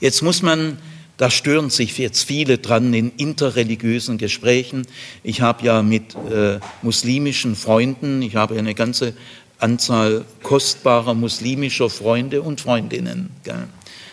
Jetzt 0.00 0.22
muss 0.22 0.42
man 0.42 0.78
da 1.18 1.30
stören 1.30 1.68
sich 1.68 1.98
jetzt 1.98 2.22
viele 2.22 2.58
dran 2.58 2.94
in 2.94 3.10
interreligiösen 3.16 4.18
Gesprächen. 4.18 4.86
Ich 5.24 5.40
habe 5.40 5.66
ja 5.66 5.82
mit 5.82 6.14
äh, 6.14 6.60
muslimischen 6.82 7.56
Freunden, 7.56 8.22
ich 8.22 8.36
habe 8.36 8.56
eine 8.56 8.72
ganze 8.72 9.14
Anzahl 9.58 10.24
kostbarer 10.42 11.14
muslimischer 11.14 11.90
Freunde 11.90 12.42
und 12.42 12.60
Freundinnen 12.60 13.30
gell, 13.44 13.66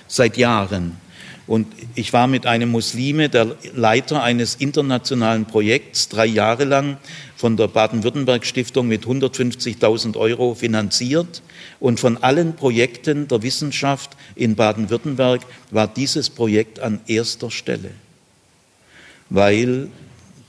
seit 0.07 0.37
Jahren. 0.37 0.97
Und 1.47 1.67
ich 1.93 2.11
war 2.11 2.25
mit 2.25 2.47
einem 2.47 2.71
Muslime, 2.71 3.29
der 3.29 3.55
Leiter 3.75 4.23
eines 4.23 4.55
internationalen 4.55 5.45
Projekts, 5.45 6.09
drei 6.09 6.25
Jahre 6.25 6.63
lang 6.63 6.97
von 7.35 7.55
der 7.55 7.67
Baden-Württemberg-Stiftung 7.67 8.87
mit 8.87 9.05
150.000 9.05 10.17
Euro 10.17 10.55
finanziert. 10.55 11.43
Und 11.79 11.99
von 11.99 12.17
allen 12.17 12.55
Projekten 12.55 13.27
der 13.27 13.43
Wissenschaft 13.43 14.17
in 14.35 14.55
Baden-Württemberg 14.55 15.41
war 15.69 15.87
dieses 15.87 16.31
Projekt 16.31 16.79
an 16.79 16.99
erster 17.05 17.51
Stelle, 17.51 17.91
weil 19.29 19.89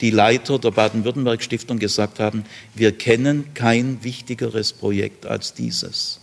die 0.01 0.11
Leiter 0.11 0.59
der 0.59 0.71
Baden-Württemberg-Stiftung 0.71 1.79
gesagt 1.79 2.19
haben, 2.19 2.43
wir 2.75 2.91
kennen 2.91 3.53
kein 3.53 4.03
wichtigeres 4.03 4.73
Projekt 4.73 5.25
als 5.25 5.53
dieses. 5.53 6.21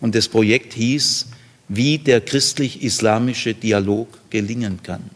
Und 0.00 0.14
das 0.14 0.28
Projekt 0.28 0.74
hieß, 0.74 1.26
wie 1.68 1.98
der 1.98 2.20
christlich-islamische 2.20 3.54
Dialog 3.54 4.08
gelingen 4.30 4.80
kann. 4.82 5.10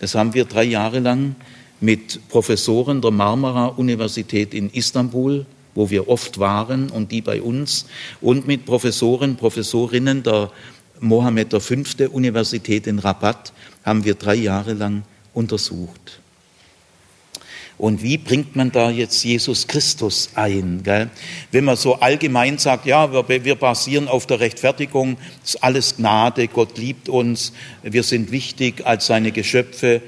Das 0.00 0.14
haben 0.14 0.34
wir 0.34 0.44
drei 0.44 0.64
Jahre 0.64 1.00
lang 1.00 1.34
mit 1.80 2.28
Professoren 2.28 3.00
der 3.00 3.10
Marmara-Universität 3.10 4.54
in 4.54 4.70
Istanbul, 4.70 5.46
wo 5.74 5.90
wir 5.90 6.08
oft 6.08 6.38
waren 6.38 6.90
und 6.90 7.12
die 7.12 7.20
bei 7.20 7.40
uns, 7.40 7.86
und 8.20 8.46
mit 8.46 8.64
Professoren, 8.64 9.36
Professorinnen 9.36 10.22
der 10.22 10.50
Mohammed 11.00 11.52
V. 11.62 11.74
Universität 12.10 12.86
in 12.88 12.98
Rabat 12.98 13.52
haben 13.84 14.04
wir 14.04 14.14
drei 14.14 14.34
Jahre 14.34 14.74
lang 14.74 15.04
untersucht. 15.34 16.20
Und 17.78 18.02
wie 18.02 18.18
bringt 18.18 18.56
man 18.56 18.72
da 18.72 18.90
jetzt 18.90 19.24
Jesus 19.24 19.68
Christus 19.68 20.30
ein? 20.34 20.82
Gell? 20.82 21.10
Wenn 21.52 21.64
man 21.64 21.76
so 21.76 21.94
allgemein 21.94 22.58
sagt, 22.58 22.86
ja, 22.86 23.12
wir, 23.12 23.44
wir 23.44 23.54
basieren 23.54 24.08
auf 24.08 24.26
der 24.26 24.40
Rechtfertigung, 24.40 25.16
ist 25.44 25.62
alles 25.62 25.96
Gnade, 25.96 26.48
Gott 26.48 26.76
liebt 26.76 27.08
uns, 27.08 27.52
wir 27.82 28.02
sind 28.02 28.32
wichtig 28.32 28.84
als 28.84 29.06
seine 29.06 29.30
Geschöpfe, 29.30 30.02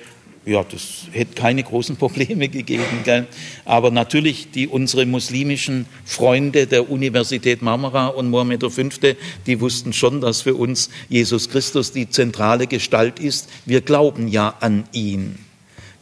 ja, 0.47 0.65
das 0.65 1.07
hätte 1.13 1.35
keine 1.35 1.63
großen 1.63 1.97
Probleme 1.97 2.49
gegeben. 2.49 3.03
Gell? 3.05 3.27
Aber 3.65 3.91
natürlich 3.91 4.51
die, 4.51 4.67
unsere 4.67 5.07
muslimischen 5.07 5.87
Freunde 6.05 6.67
der 6.67 6.91
Universität 6.91 7.63
Marmara 7.63 8.09
und 8.09 8.31
Mohammed 8.31 8.65
V., 8.65 8.83
die 9.47 9.61
wussten 9.61 9.93
schon, 9.93 10.21
dass 10.21 10.43
für 10.43 10.55
uns 10.55 10.91
Jesus 11.09 11.51
Christus 11.51 11.93
die 11.93 12.09
zentrale 12.09 12.67
Gestalt 12.67 13.21
ist. 13.21 13.49
Wir 13.67 13.81
glauben 13.81 14.29
ja 14.29 14.55
an 14.61 14.85
ihn. 14.93 15.50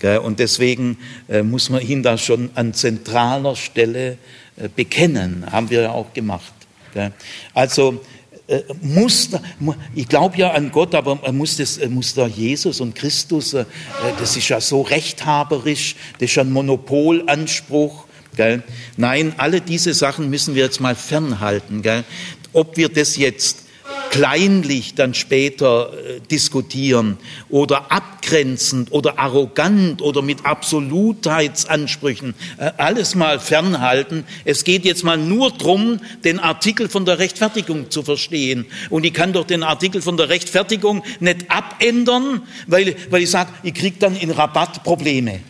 Und 0.03 0.39
deswegen 0.39 0.99
äh, 1.29 1.43
muss 1.43 1.71
man 1.71 1.83
ihn 1.83 2.03
da 2.03 2.19
schon 2.19 2.51
an 2.55 2.73
zentraler 2.73 3.57
Stelle 3.57 4.19
äh, 4.57 4.69
bekennen, 4.75 5.45
haben 5.51 5.71
wir 5.71 5.83
ja 5.83 5.91
auch 5.91 6.13
gemacht. 6.13 6.53
Also 7.53 8.01
äh, 8.47 8.63
muss, 8.81 9.31
ich 9.95 10.09
glaube 10.09 10.39
ja 10.39 10.53
an 10.53 10.71
Gott, 10.71 10.95
aber 10.95 11.17
muss, 11.33 11.57
das, 11.57 11.81
muss 11.89 12.15
da 12.15 12.27
Jesus 12.27 12.81
und 12.81 12.95
Christus, 12.95 13.57
das 14.19 14.37
ist 14.37 14.49
ja 14.49 14.61
so 14.61 14.83
rechthaberisch, 14.83 15.97
das 16.15 16.31
ist 16.31 16.37
ja 16.37 16.43
ein 16.43 16.53
Monopolanspruch. 16.53 18.07
Nein, 18.97 19.35
alle 19.37 19.61
diese 19.61 19.95
Sachen 19.95 20.31
müssen 20.31 20.55
wir 20.55 20.65
jetzt 20.65 20.81
mal 20.81 20.95
fernhalten. 20.95 21.83
Ob 22.53 22.77
wir 22.77 22.89
das 22.89 23.17
jetzt 23.17 23.68
kleinlich 24.11 24.95
dann 24.95 25.15
später 25.15 25.93
äh, 25.93 26.21
diskutieren 26.31 27.19
oder 27.49 27.91
abgrenzend 27.91 28.93
oder 28.93 29.19
arrogant 29.19 30.03
oder 30.03 30.23
mit 30.23 30.45
Absolutheitsansprüchen, 30.45 32.35
äh, 32.59 32.71
alles 32.77 33.15
mal 33.15 33.41
fernhalten. 33.41 34.25
Es 34.45 34.65
geht 34.65 34.85
jetzt 34.85 35.05
mal 35.05 35.17
nur 35.17 35.51
drum, 35.51 36.01
den 36.25 36.39
Artikel 36.39 36.89
von 36.89 37.05
der 37.05 37.19
Rechtfertigung 37.19 37.91
zu 37.91 38.03
verstehen. 38.03 38.67
Und 38.91 39.05
ich 39.05 39.13
kann 39.13 39.33
doch 39.33 39.45
den 39.45 39.63
Artikel 39.63 40.03
von 40.03 40.17
der 40.17 40.29
Rechtfertigung 40.29 41.03
nicht 41.21 41.51
abändern, 41.51 42.43
weil, 42.67 42.97
weil 43.11 43.23
ich 43.23 43.31
sage, 43.31 43.51
ich 43.63 43.75
kriege 43.75 43.97
dann 43.99 44.17
in 44.17 44.31
Rabatt 44.31 44.83
Probleme. 44.85 45.41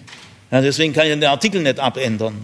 Ja, 0.50 0.60
deswegen 0.60 0.92
kann 0.92 1.06
ich 1.06 1.12
den 1.12 1.24
Artikel 1.24 1.62
nicht 1.62 1.78
abändern. 1.78 2.34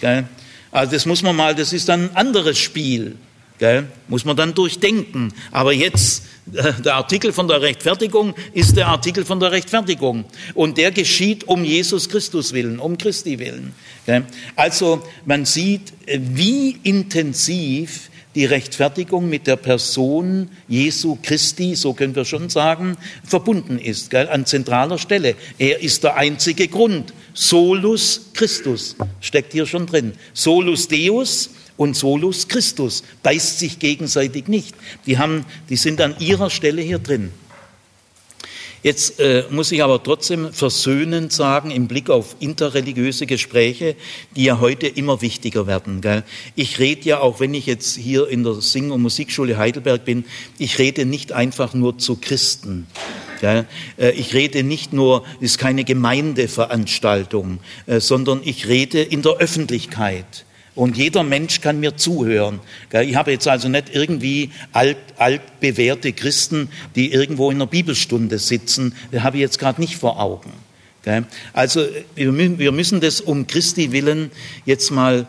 Gell? 0.00 0.24
Also 0.70 0.92
das 0.92 1.06
muss 1.06 1.22
man 1.22 1.36
mal, 1.36 1.54
das 1.54 1.72
ist 1.72 1.88
dann 1.88 2.10
ein 2.10 2.16
anderes 2.16 2.58
Spiel. 2.58 3.16
Gell? 3.58 3.86
Muss 4.08 4.24
man 4.24 4.36
dann 4.36 4.54
durchdenken. 4.54 5.32
Aber 5.52 5.72
jetzt, 5.72 6.24
äh, 6.52 6.72
der 6.82 6.96
Artikel 6.96 7.32
von 7.32 7.46
der 7.46 7.62
Rechtfertigung 7.62 8.34
ist 8.52 8.76
der 8.76 8.88
Artikel 8.88 9.24
von 9.24 9.38
der 9.38 9.52
Rechtfertigung. 9.52 10.24
Und 10.54 10.76
der 10.76 10.90
geschieht 10.90 11.44
um 11.44 11.64
Jesus 11.64 12.08
Christus 12.08 12.52
willen, 12.52 12.80
um 12.80 12.98
Christi 12.98 13.38
willen. 13.38 13.72
Gell? 14.06 14.24
Also 14.56 15.02
man 15.24 15.44
sieht, 15.44 15.92
äh, 16.06 16.18
wie 16.20 16.78
intensiv 16.82 18.10
die 18.34 18.44
Rechtfertigung 18.44 19.28
mit 19.28 19.46
der 19.46 19.54
Person 19.54 20.50
Jesu 20.66 21.16
Christi, 21.22 21.76
so 21.76 21.94
können 21.94 22.16
wir 22.16 22.24
schon 22.24 22.50
sagen, 22.50 22.96
verbunden 23.24 23.78
ist, 23.78 24.10
gell? 24.10 24.28
an 24.28 24.46
zentraler 24.46 24.98
Stelle. 24.98 25.36
Er 25.58 25.80
ist 25.80 26.02
der 26.02 26.16
einzige 26.16 26.66
Grund. 26.66 27.14
Solus 27.34 28.30
Christus 28.34 28.96
steckt 29.20 29.52
hier 29.52 29.66
schon 29.66 29.86
drin. 29.86 30.12
Solus 30.32 30.88
Deus, 30.88 31.50
und 31.76 31.96
Solus 31.96 32.48
Christus 32.48 33.02
beißt 33.22 33.58
sich 33.58 33.78
gegenseitig 33.78 34.48
nicht. 34.48 34.74
Die, 35.06 35.18
haben, 35.18 35.44
die 35.68 35.76
sind 35.76 36.00
an 36.00 36.14
ihrer 36.18 36.50
Stelle 36.50 36.82
hier 36.82 36.98
drin. 36.98 37.32
Jetzt 38.82 39.18
äh, 39.18 39.44
muss 39.48 39.72
ich 39.72 39.82
aber 39.82 40.02
trotzdem 40.02 40.52
versöhnend 40.52 41.32
sagen, 41.32 41.70
im 41.70 41.88
Blick 41.88 42.10
auf 42.10 42.36
interreligiöse 42.40 43.24
Gespräche, 43.24 43.96
die 44.36 44.44
ja 44.44 44.60
heute 44.60 44.86
immer 44.86 45.22
wichtiger 45.22 45.66
werden. 45.66 46.02
Gell? 46.02 46.22
Ich 46.54 46.78
rede 46.78 47.08
ja, 47.08 47.20
auch 47.20 47.40
wenn 47.40 47.54
ich 47.54 47.64
jetzt 47.64 47.96
hier 47.96 48.28
in 48.28 48.44
der 48.44 48.60
Sing- 48.60 48.90
und 48.90 49.00
Musikschule 49.00 49.56
Heidelberg 49.56 50.04
bin, 50.04 50.26
ich 50.58 50.78
rede 50.78 51.06
nicht 51.06 51.32
einfach 51.32 51.72
nur 51.72 51.96
zu 51.96 52.16
Christen. 52.16 52.86
Ich 54.16 54.32
rede 54.32 54.62
nicht 54.62 54.92
nur, 54.92 55.24
es 55.36 55.52
ist 55.52 55.58
keine 55.58 55.84
Gemeindeveranstaltung, 55.84 57.58
sondern 57.86 58.40
ich 58.42 58.68
rede 58.68 59.02
in 59.02 59.20
der 59.20 59.32
Öffentlichkeit. 59.32 60.44
Und 60.74 60.96
jeder 60.96 61.22
Mensch 61.22 61.60
kann 61.60 61.78
mir 61.78 61.96
zuhören. 61.96 62.58
Ich 62.92 63.14
habe 63.14 63.30
jetzt 63.30 63.46
also 63.46 63.68
nicht 63.68 63.94
irgendwie 63.94 64.50
alt, 64.72 64.96
altbewährte 65.16 66.12
Christen, 66.12 66.68
die 66.96 67.12
irgendwo 67.12 67.50
in 67.50 67.58
einer 67.58 67.68
Bibelstunde 67.68 68.38
sitzen. 68.40 68.94
Das 69.12 69.22
habe 69.22 69.36
ich 69.36 69.42
jetzt 69.42 69.58
gerade 69.58 69.80
nicht 69.80 69.96
vor 69.96 70.20
Augen. 70.20 70.52
Also 71.52 71.86
wir 72.14 72.72
müssen 72.72 73.00
das 73.00 73.20
um 73.20 73.46
Christi 73.46 73.92
willen 73.92 74.30
jetzt 74.64 74.90
mal 74.90 75.26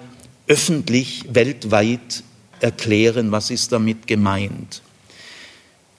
öffentlich, 0.47 1.25
weltweit 1.29 2.23
erklären, 2.61 3.31
was 3.31 3.51
ist 3.51 3.71
damit 3.71 4.07
gemeint. 4.07 4.81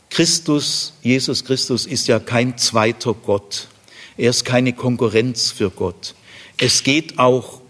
Christus, 0.08 0.94
Jesus 1.02 1.44
Christus 1.44 1.84
ist 1.84 2.08
ja 2.08 2.18
kein 2.18 2.56
zweiter 2.56 3.12
Gott. 3.12 3.68
Er 4.16 4.30
ist 4.30 4.44
keine 4.44 4.72
Konkurrenz 4.72 5.50
für 5.50 5.68
Gott. 5.68 6.14
Es 6.58 6.82
geht 6.82 7.18
auch 7.18 7.60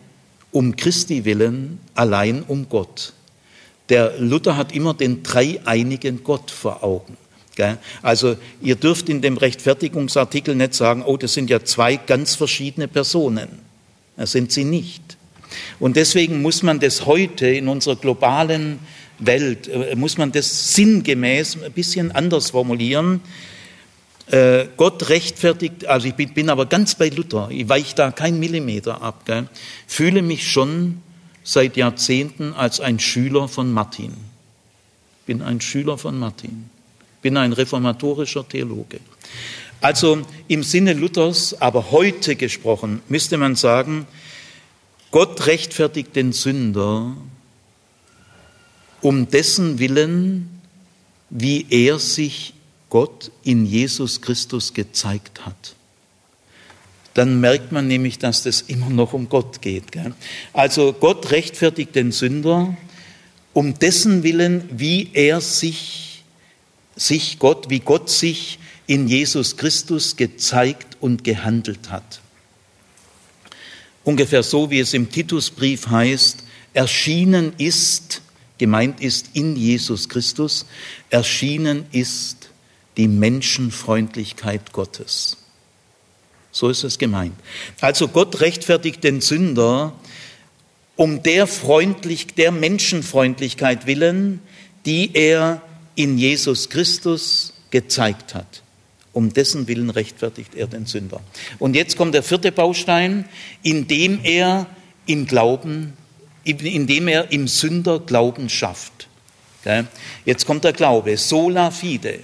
um 0.52 0.76
Christi 0.76 1.24
willen 1.24 1.78
allein 1.94 2.42
um 2.42 2.68
Gott. 2.68 3.12
Der 3.88 4.18
Luther 4.18 4.56
hat 4.56 4.72
immer 4.72 4.94
den 4.94 5.22
dreieinigen 5.22 6.24
Gott 6.24 6.50
vor 6.50 6.82
Augen. 6.82 7.16
Also 8.02 8.36
ihr 8.60 8.76
dürft 8.76 9.08
in 9.08 9.22
dem 9.22 9.38
Rechtfertigungsartikel 9.38 10.54
nicht 10.54 10.74
sagen, 10.74 11.02
oh, 11.02 11.16
das 11.16 11.34
sind 11.34 11.48
ja 11.48 11.64
zwei 11.64 11.96
ganz 11.96 12.34
verschiedene 12.34 12.86
Personen. 12.88 13.48
Das 14.16 14.32
sind 14.32 14.52
sie 14.52 14.64
nicht. 14.64 15.16
Und 15.78 15.96
deswegen 15.96 16.42
muss 16.42 16.62
man 16.62 16.80
das 16.80 17.06
heute 17.06 17.46
in 17.46 17.68
unserer 17.68 17.96
globalen 17.96 18.78
Welt, 19.18 19.68
äh, 19.68 19.94
muss 19.96 20.18
man 20.18 20.32
das 20.32 20.74
sinngemäß 20.74 21.62
ein 21.62 21.72
bisschen 21.72 22.12
anders 22.12 22.50
formulieren. 22.50 23.20
Äh, 24.26 24.66
Gott 24.76 25.08
rechtfertigt, 25.08 25.86
also 25.86 26.08
ich 26.08 26.14
bin, 26.14 26.34
bin, 26.34 26.50
aber 26.50 26.66
ganz 26.66 26.96
bei 26.96 27.08
Luther, 27.08 27.48
ich 27.50 27.68
weiche 27.68 27.94
da 27.94 28.10
kein 28.10 28.40
Millimeter 28.40 29.00
ab, 29.00 29.24
gell, 29.24 29.48
fühle 29.86 30.20
mich 30.22 30.50
schon 30.50 31.00
seit 31.44 31.76
Jahrzehnten 31.76 32.52
als 32.52 32.80
ein 32.80 32.98
Schüler 32.98 33.46
von 33.46 33.72
Martin. 33.72 34.12
Bin 35.26 35.42
ein 35.42 35.60
Schüler 35.60 35.96
von 35.96 36.18
Martin, 36.18 36.70
bin 37.22 37.36
ein 37.36 37.52
reformatorischer 37.52 38.48
Theologe. 38.48 38.98
Also 39.80 40.22
im 40.48 40.64
Sinne 40.64 40.94
Luthers, 40.94 41.60
aber 41.60 41.92
heute 41.92 42.34
gesprochen, 42.34 43.02
müsste 43.08 43.38
man 43.38 43.54
sagen, 43.54 44.06
Gott 45.12 45.46
rechtfertigt 45.46 46.16
den 46.16 46.32
Sünder 46.32 47.16
um 49.02 49.30
dessen 49.30 49.78
Willen, 49.78 50.60
wie 51.30 51.66
er 51.70 52.00
sich 52.00 52.54
Gott 52.90 53.30
in 53.42 53.66
Jesus 53.66 54.20
Christus 54.20 54.72
gezeigt 54.72 55.44
hat. 55.44 55.74
Dann 57.14 57.40
merkt 57.40 57.72
man 57.72 57.88
nämlich, 57.88 58.18
dass 58.18 58.42
das 58.42 58.60
immer 58.60 58.90
noch 58.90 59.12
um 59.14 59.28
Gott 59.28 59.62
geht. 59.62 59.90
Gell? 59.90 60.14
Also 60.52 60.92
Gott 60.92 61.30
rechtfertigt 61.30 61.94
den 61.94 62.12
Sünder 62.12 62.76
um 63.54 63.78
dessen 63.78 64.22
Willen, 64.22 64.68
wie 64.70 65.10
er 65.14 65.40
sich, 65.40 66.24
sich 66.94 67.38
Gott, 67.38 67.70
wie 67.70 67.80
Gott 67.80 68.10
sich 68.10 68.58
in 68.86 69.08
Jesus 69.08 69.56
Christus 69.56 70.16
gezeigt 70.16 70.98
und 71.00 71.24
gehandelt 71.24 71.90
hat. 71.90 72.20
Ungefähr 74.04 74.42
so, 74.42 74.70
wie 74.70 74.80
es 74.80 74.92
im 74.92 75.10
Titusbrief 75.10 75.88
heißt, 75.88 76.44
erschienen 76.74 77.54
ist, 77.56 78.20
gemeint 78.58 79.00
ist 79.00 79.30
in 79.32 79.56
Jesus 79.56 80.08
Christus, 80.10 80.66
erschienen 81.08 81.86
ist 81.92 82.45
die 82.96 83.08
Menschenfreundlichkeit 83.08 84.72
Gottes. 84.72 85.36
So 86.50 86.68
ist 86.70 86.84
es 86.84 86.98
gemeint. 86.98 87.34
Also 87.80 88.08
Gott 88.08 88.40
rechtfertigt 88.40 89.04
den 89.04 89.20
Sünder 89.20 89.92
um 90.96 91.22
der 91.22 91.46
freundlich, 91.46 92.28
der 92.28 92.50
Menschenfreundlichkeit 92.52 93.86
willen, 93.86 94.40
die 94.86 95.10
er 95.12 95.60
in 95.94 96.16
Jesus 96.16 96.70
Christus 96.70 97.52
gezeigt 97.70 98.34
hat. 98.34 98.62
Um 99.12 99.32
dessen 99.32 99.68
Willen 99.68 99.90
rechtfertigt 99.90 100.54
er 100.54 100.66
den 100.66 100.86
Sünder. 100.86 101.20
Und 101.58 101.74
jetzt 101.74 101.96
kommt 101.96 102.14
der 102.14 102.22
vierte 102.22 102.52
Baustein, 102.52 103.26
indem 103.62 104.20
er 104.22 104.66
im 105.06 105.26
Glauben, 105.26 105.92
indem 106.44 107.08
er 107.08 107.30
im 107.32 107.48
Sünder 107.48 107.98
Glauben 107.98 108.48
schafft. 108.48 109.08
Jetzt 110.24 110.46
kommt 110.46 110.64
der 110.64 110.72
Glaube, 110.72 111.16
sola 111.16 111.70
fide. 111.70 112.20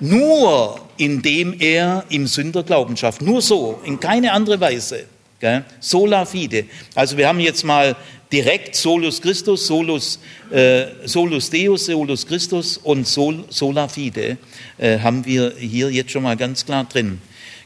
Nur 0.00 0.80
indem 0.96 1.54
er 1.58 2.04
im 2.10 2.26
Sünder 2.26 2.62
Glauben 2.62 2.96
schafft. 2.96 3.22
Nur 3.22 3.40
so, 3.40 3.80
in 3.84 3.98
keine 4.00 4.32
andere 4.32 4.60
Weise. 4.60 5.04
Gell? 5.40 5.64
Sola 5.80 6.26
fide. 6.26 6.66
Also 6.94 7.16
wir 7.16 7.26
haben 7.26 7.40
jetzt 7.40 7.64
mal 7.64 7.96
direkt 8.30 8.76
Solus 8.76 9.22
Christus, 9.22 9.66
Solus, 9.66 10.20
äh, 10.50 10.86
Solus 11.06 11.48
Deus, 11.48 11.86
Solus 11.86 12.26
Christus 12.26 12.76
und 12.76 13.06
Sol, 13.06 13.44
Sola 13.48 13.88
fide 13.88 14.36
äh, 14.76 14.98
haben 14.98 15.24
wir 15.24 15.54
hier 15.58 15.90
jetzt 15.90 16.10
schon 16.10 16.22
mal 16.22 16.36
ganz 16.36 16.66
klar 16.66 16.84
drin. 16.84 17.20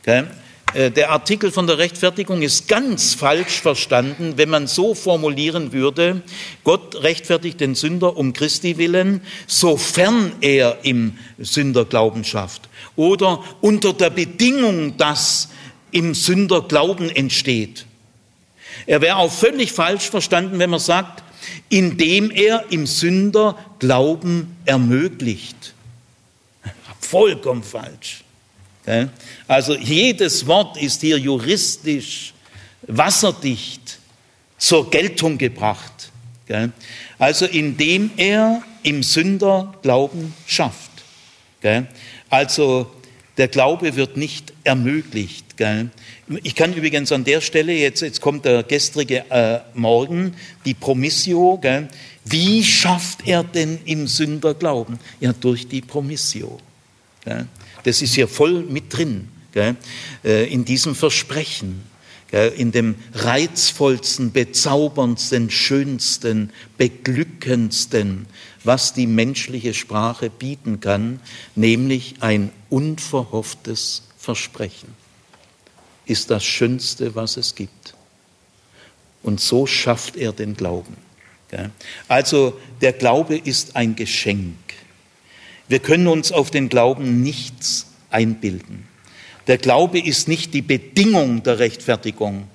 Gell? 0.04 0.28
Äh, 0.74 0.90
der 0.90 1.10
Artikel 1.10 1.52
von 1.52 1.66
der 1.66 1.78
Rechtfertigung 1.78 2.42
ist 2.42 2.68
ganz 2.68 3.14
falsch 3.14 3.60
verstanden, 3.60 4.34
wenn 4.36 4.50
man 4.50 4.66
so 4.66 4.94
formulieren 4.94 5.72
würde, 5.72 6.22
Gott 6.64 7.02
rechtfertigt 7.02 7.60
den 7.60 7.74
Sünder 7.74 8.16
um 8.16 8.32
Christi 8.32 8.76
willen, 8.76 9.20
sofern 9.46 10.32
er 10.40 10.78
im 10.82 11.16
Sünderglauben 11.38 12.24
schafft. 12.24 12.68
Oder 12.96 13.42
unter 13.60 13.92
der 13.92 14.10
Bedingung, 14.10 14.96
dass 14.96 15.48
im 15.92 16.12
Sünderglauben 16.12 17.08
entsteht. 17.08 17.86
Er 18.86 19.00
wäre 19.00 19.16
auch 19.16 19.32
völlig 19.32 19.72
falsch 19.72 20.10
verstanden, 20.10 20.58
wenn 20.58 20.70
man 20.70 20.80
sagt, 20.80 21.22
indem 21.68 22.32
er 22.32 22.64
im 22.70 22.86
Sünderglauben 22.86 24.56
ermöglicht. 24.64 25.74
Vollkommen 26.98 27.62
falsch. 27.62 28.23
Also 29.48 29.74
jedes 29.76 30.46
Wort 30.46 30.76
ist 30.76 31.00
hier 31.00 31.18
juristisch 31.18 32.34
wasserdicht 32.86 33.98
zur 34.58 34.90
Geltung 34.90 35.38
gebracht. 35.38 36.10
Also 37.18 37.46
indem 37.46 38.10
er 38.16 38.62
im 38.82 39.02
Sünder 39.02 39.74
Glauben 39.82 40.34
schafft. 40.46 40.90
Also 42.28 42.90
der 43.36 43.48
Glaube 43.48 43.96
wird 43.96 44.16
nicht 44.16 44.52
ermöglicht. 44.64 45.44
Ich 46.42 46.54
kann 46.54 46.74
übrigens 46.74 47.12
an 47.12 47.24
der 47.24 47.40
Stelle, 47.40 47.72
jetzt, 47.72 48.02
jetzt 48.02 48.20
kommt 48.20 48.44
der 48.44 48.62
gestrige 48.62 49.24
äh, 49.30 49.60
Morgen, 49.74 50.34
die 50.64 50.74
Promissio. 50.74 51.60
Wie 52.24 52.64
schafft 52.64 53.26
er 53.26 53.44
denn 53.44 53.78
im 53.84 54.06
Sünder 54.06 54.54
Glauben? 54.54 54.98
Ja, 55.20 55.32
durch 55.32 55.68
die 55.68 55.80
Promissio. 55.80 56.58
Das 57.84 58.02
ist 58.02 58.14
hier 58.14 58.28
voll 58.28 58.62
mit 58.62 58.92
drin, 58.92 59.28
gell? 59.52 59.76
Äh, 60.24 60.52
in 60.52 60.64
diesem 60.64 60.94
Versprechen, 60.94 61.82
gell? 62.30 62.52
in 62.56 62.72
dem 62.72 62.96
reizvollsten, 63.12 64.32
bezauberndsten, 64.32 65.50
schönsten, 65.50 66.50
beglückendsten, 66.76 68.26
was 68.64 68.94
die 68.94 69.06
menschliche 69.06 69.74
Sprache 69.74 70.30
bieten 70.30 70.80
kann, 70.80 71.20
nämlich 71.54 72.16
ein 72.20 72.50
unverhofftes 72.70 74.02
Versprechen. 74.18 74.88
Ist 76.06 76.30
das 76.30 76.44
Schönste, 76.44 77.14
was 77.14 77.36
es 77.36 77.54
gibt. 77.54 77.94
Und 79.22 79.40
so 79.40 79.66
schafft 79.66 80.16
er 80.16 80.32
den 80.32 80.54
Glauben. 80.54 80.96
Also 82.08 82.58
der 82.80 82.92
Glaube 82.92 83.36
ist 83.36 83.76
ein 83.76 83.96
Geschenk. 83.96 84.56
Wir 85.68 85.78
können 85.78 86.06
uns 86.06 86.32
auf 86.32 86.50
den 86.50 86.68
Glauben 86.68 87.22
nichts 87.22 87.86
einbilden. 88.10 88.86
Der 89.46 89.58
Glaube 89.58 89.98
ist 90.00 90.28
nicht 90.28 90.54
die 90.54 90.62
Bedingung 90.62 91.42
der 91.42 91.58
Rechtfertigung, 91.58 92.48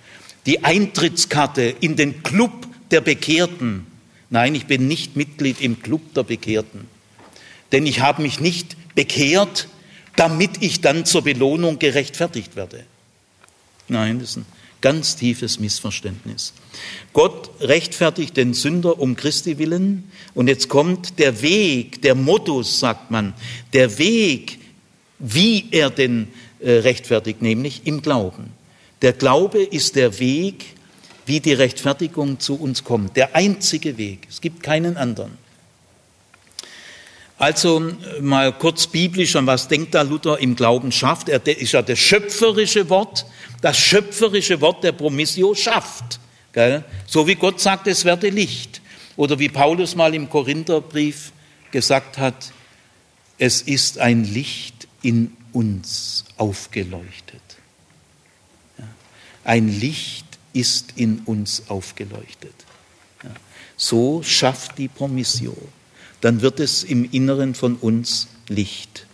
die 0.46 0.64
Eintrittskarte 0.64 1.62
in 1.62 1.96
den 1.96 2.24
Club 2.24 2.52
der 2.92 3.02
Bekehrten. 3.02 3.86
Nein, 4.30 4.56
ich 4.56 4.66
bin 4.66 4.88
nicht 4.88 5.16
Mitglied 5.16 5.62
im 5.62 5.82
Club 5.82 6.14
der 6.14 6.24
Bekehrten. 6.24 6.88
Denn 7.72 7.86
ich 7.86 8.00
habe 8.00 8.22
mich 8.22 8.40
nicht 8.40 8.76
bekehrt, 8.96 9.68
damit 10.16 10.62
ich 10.62 10.82
dann 10.82 11.06
zur 11.06 11.24
Belohnung 11.24 11.80
gerechtfertigt 11.80 12.56
werde. 12.56 12.84
Nein, 13.88 14.20
das 14.20 14.32
ist 14.32 14.38
ein 14.38 14.46
Ganz 14.82 15.16
tiefes 15.16 15.60
Missverständnis. 15.60 16.54
Gott 17.12 17.50
rechtfertigt 17.60 18.38
den 18.38 18.54
Sünder 18.54 19.00
um 19.00 19.16
Christi 19.16 19.58
willen 19.58 20.10
und 20.34 20.48
jetzt 20.48 20.70
kommt 20.70 21.20
der 21.20 21.42
Weg, 21.42 22.02
der 22.02 22.16
Modus, 22.16 22.80
sagt 22.80 23.12
man, 23.12 23.34
der 23.74 23.98
Weg, 23.98 24.60
wie 25.20 25.66
er 25.72 25.90
den 25.90 26.30
äh, 26.60 26.72
rechtfertigt, 26.72 27.42
nämlich 27.42 27.82
im 27.86 28.02
Glauben. 28.02 28.52
Der 29.02 29.14
Glaube 29.14 29.62
ist 29.62 29.96
der 29.96 30.20
Weg, 30.20 30.66
wie 31.26 31.40
die 31.40 31.54
Rechtfertigung 31.54 32.40
zu 32.40 32.56
uns 32.56 32.84
kommt, 32.84 33.16
der 33.16 33.36
einzige 33.36 33.98
Weg. 33.98 34.28
Es 34.30 34.42
gibt 34.42 34.64
keinen 34.64 34.98
anderen. 34.98 35.38
Also 37.40 37.94
mal 38.20 38.52
kurz 38.52 38.86
biblisch, 38.86 39.38
an 39.38 39.48
was 39.48 39.70
denkt 39.70 39.96
da 39.96 40.02
Luther 40.02 40.40
im 40.40 40.58
Glauben 40.58 40.92
schafft? 40.92 41.30
Er 41.30 41.46
ist 41.48 41.72
ja 41.72 41.82
das 41.82 41.98
schöpferische 41.98 42.90
Wort, 42.90 43.26
das 43.62 43.78
schöpferische 43.78 44.60
Wort 44.60 44.84
der 44.84 44.92
Promissio 44.92 45.56
schafft. 45.56 46.20
Gell? 46.52 46.84
So 47.08 47.26
wie 47.28 47.36
Gott 47.36 47.62
sagt, 47.62 47.88
es 47.88 48.04
werde 48.04 48.30
Licht. 48.30 48.82
Oder 49.16 49.40
wie 49.40 49.48
Paulus 49.48 49.96
mal 49.96 50.14
im 50.14 50.30
Korintherbrief 50.30 51.32
gesagt 51.72 52.18
hat, 52.18 52.52
es 53.38 53.62
ist 53.62 54.00
ein 54.00 54.26
Licht 54.26 54.90
in 55.02 55.38
uns 55.54 56.26
aufgeleuchtet. 56.36 57.42
Ein 59.46 59.80
Licht 59.80 60.26
ist 60.52 60.94
in 60.98 61.20
uns 61.20 61.64
aufgeleuchtet. 61.70 62.54
So 63.78 64.22
schafft 64.24 64.78
die 64.78 64.90
Promissio 64.90 65.56
dann 66.22 66.42
wird 66.42 66.60
es 66.60 66.84
im 66.84 67.10
Inneren 67.10 67.56
von 67.56 67.76
uns 67.76 68.28
Licht. 68.48 69.06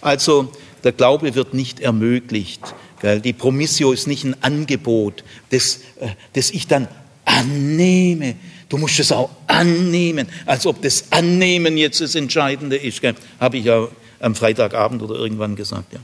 Also 0.00 0.52
der 0.84 0.92
Glaube 0.92 1.34
wird 1.34 1.54
nicht 1.54 1.80
ermöglicht. 1.80 2.60
Die 3.02 3.32
Promissio 3.32 3.92
ist 3.92 4.06
nicht 4.06 4.24
ein 4.24 4.36
Angebot, 4.42 5.24
das, 5.48 5.80
äh, 6.00 6.08
das 6.34 6.50
ich 6.50 6.66
dann 6.66 6.86
annehme. 7.24 8.36
Du 8.68 8.76
musst 8.76 9.00
es 9.00 9.10
auch 9.10 9.30
annehmen, 9.46 10.28
als 10.44 10.66
ob 10.66 10.82
das 10.82 11.10
Annehmen 11.10 11.78
jetzt 11.78 12.00
das 12.02 12.14
Entscheidende 12.14 12.76
ist. 12.76 13.00
Habe 13.40 13.56
ich 13.56 13.64
ja 13.64 13.88
am 14.20 14.34
Freitagabend 14.34 15.02
oder 15.02 15.14
irgendwann 15.14 15.56
gesagt. 15.56 15.94
Ja. 15.94 16.00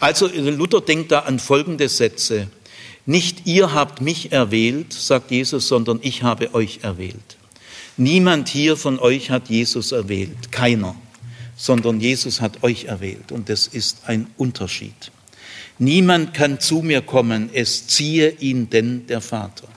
Also 0.00 0.26
Luther 0.26 0.80
denkt 0.80 1.12
da 1.12 1.20
an 1.20 1.38
folgende 1.38 1.88
Sätze. 1.88 2.48
Nicht 3.06 3.46
ihr 3.46 3.72
habt 3.72 4.00
mich 4.00 4.32
erwählt, 4.32 4.92
sagt 4.92 5.30
Jesus, 5.30 5.68
sondern 5.68 6.00
ich 6.02 6.22
habe 6.22 6.54
euch 6.54 6.80
erwählt. 6.82 7.36
Niemand 7.96 8.48
hier 8.48 8.76
von 8.76 8.98
euch 8.98 9.30
hat 9.30 9.48
Jesus 9.48 9.92
erwählt, 9.92 10.50
keiner, 10.50 10.94
sondern 11.56 12.00
Jesus 12.00 12.40
hat 12.40 12.62
euch 12.62 12.84
erwählt 12.84 13.32
und 13.32 13.48
das 13.48 13.66
ist 13.66 14.02
ein 14.06 14.28
Unterschied. 14.36 15.12
Niemand 15.78 16.32
kann 16.32 16.60
zu 16.60 16.82
mir 16.82 17.02
kommen, 17.02 17.50
es 17.52 17.86
ziehe 17.86 18.30
ihn 18.38 18.70
denn 18.70 19.06
der 19.06 19.20
Vater. 19.20 19.68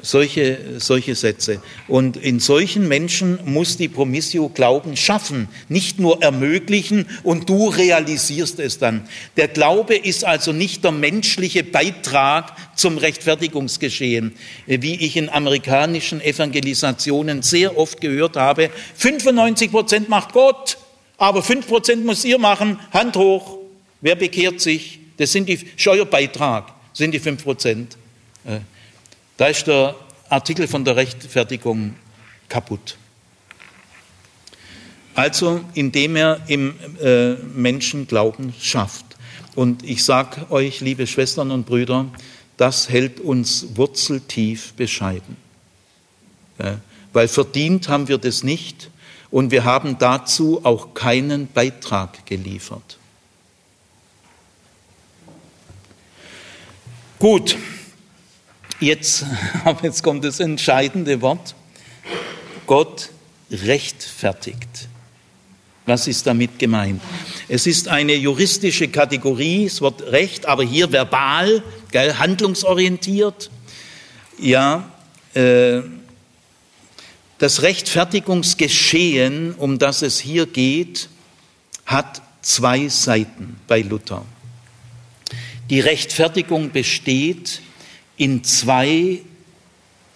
Solche, 0.00 0.78
solche 0.78 1.16
Sätze. 1.16 1.60
Und 1.88 2.16
in 2.16 2.38
solchen 2.38 2.86
Menschen 2.86 3.40
muss 3.44 3.76
die 3.76 3.88
Promissio 3.88 4.48
Glauben 4.48 4.96
schaffen, 4.96 5.48
nicht 5.68 5.98
nur 5.98 6.22
ermöglichen 6.22 7.06
und 7.24 7.48
du 7.48 7.68
realisierst 7.68 8.60
es 8.60 8.78
dann. 8.78 9.08
Der 9.36 9.48
Glaube 9.48 9.96
ist 9.96 10.24
also 10.24 10.52
nicht 10.52 10.84
der 10.84 10.92
menschliche 10.92 11.64
Beitrag 11.64 12.52
zum 12.76 12.96
Rechtfertigungsgeschehen, 12.96 14.34
wie 14.66 14.94
ich 14.94 15.16
in 15.16 15.28
amerikanischen 15.28 16.20
Evangelisationen 16.20 17.42
sehr 17.42 17.76
oft 17.76 18.00
gehört 18.00 18.36
habe. 18.36 18.70
95 18.94 19.72
Prozent 19.72 20.08
macht 20.08 20.32
Gott, 20.32 20.78
aber 21.16 21.42
5 21.42 21.66
Prozent 21.66 22.06
muss 22.06 22.24
ihr 22.24 22.38
machen. 22.38 22.78
Hand 22.92 23.16
hoch. 23.16 23.58
Wer 24.00 24.14
bekehrt 24.14 24.60
sich? 24.60 25.00
Das 25.16 25.32
sind 25.32 25.48
die 25.48 25.58
Steuerbeitrag, 25.76 26.72
sind 26.92 27.12
die 27.12 27.18
5 27.18 27.42
Prozent. 27.42 27.96
Da 29.38 29.46
ist 29.46 29.68
der 29.68 29.94
Artikel 30.28 30.66
von 30.66 30.84
der 30.84 30.96
Rechtfertigung 30.96 31.94
kaputt. 32.48 32.96
Also 35.14 35.64
indem 35.74 36.16
er 36.16 36.40
im 36.48 36.74
äh, 37.00 37.34
Menschen 37.34 38.08
Glauben 38.08 38.52
schafft. 38.60 39.04
Und 39.54 39.84
ich 39.84 40.04
sage 40.04 40.50
euch, 40.50 40.80
liebe 40.80 41.06
Schwestern 41.06 41.52
und 41.52 41.66
Brüder, 41.66 42.06
das 42.56 42.88
hält 42.88 43.20
uns 43.20 43.76
wurzeltief 43.76 44.72
bescheiden. 44.72 45.36
Ja, 46.58 46.80
weil 47.12 47.28
verdient 47.28 47.88
haben 47.88 48.08
wir 48.08 48.18
das 48.18 48.42
nicht 48.42 48.90
und 49.30 49.52
wir 49.52 49.64
haben 49.64 49.98
dazu 49.98 50.64
auch 50.64 50.94
keinen 50.94 51.46
Beitrag 51.46 52.26
geliefert. 52.26 52.98
Gut, 57.20 57.56
Jetzt, 58.80 59.24
jetzt 59.82 60.02
kommt 60.02 60.24
das 60.24 60.40
entscheidende 60.40 61.20
Wort. 61.20 61.54
Gott 62.66 63.10
rechtfertigt. 63.50 64.88
Was 65.86 66.06
ist 66.06 66.26
damit 66.26 66.58
gemeint? 66.58 67.00
Es 67.48 67.66
ist 67.66 67.88
eine 67.88 68.14
juristische 68.14 68.88
Kategorie, 68.88 69.64
es 69.64 69.80
wird 69.80 70.02
Recht, 70.02 70.44
aber 70.46 70.62
hier 70.62 70.92
verbal, 70.92 71.62
gell, 71.90 72.14
handlungsorientiert. 72.14 73.50
Ja, 74.38 74.90
äh, 75.34 75.80
das 77.38 77.62
Rechtfertigungsgeschehen, 77.62 79.54
um 79.54 79.78
das 79.78 80.02
es 80.02 80.20
hier 80.20 80.46
geht, 80.46 81.08
hat 81.86 82.20
zwei 82.42 82.88
Seiten 82.88 83.56
bei 83.66 83.80
Luther. 83.80 84.24
Die 85.70 85.80
Rechtfertigung 85.80 86.70
besteht 86.70 87.62
in 88.18 88.44
zwei 88.44 89.20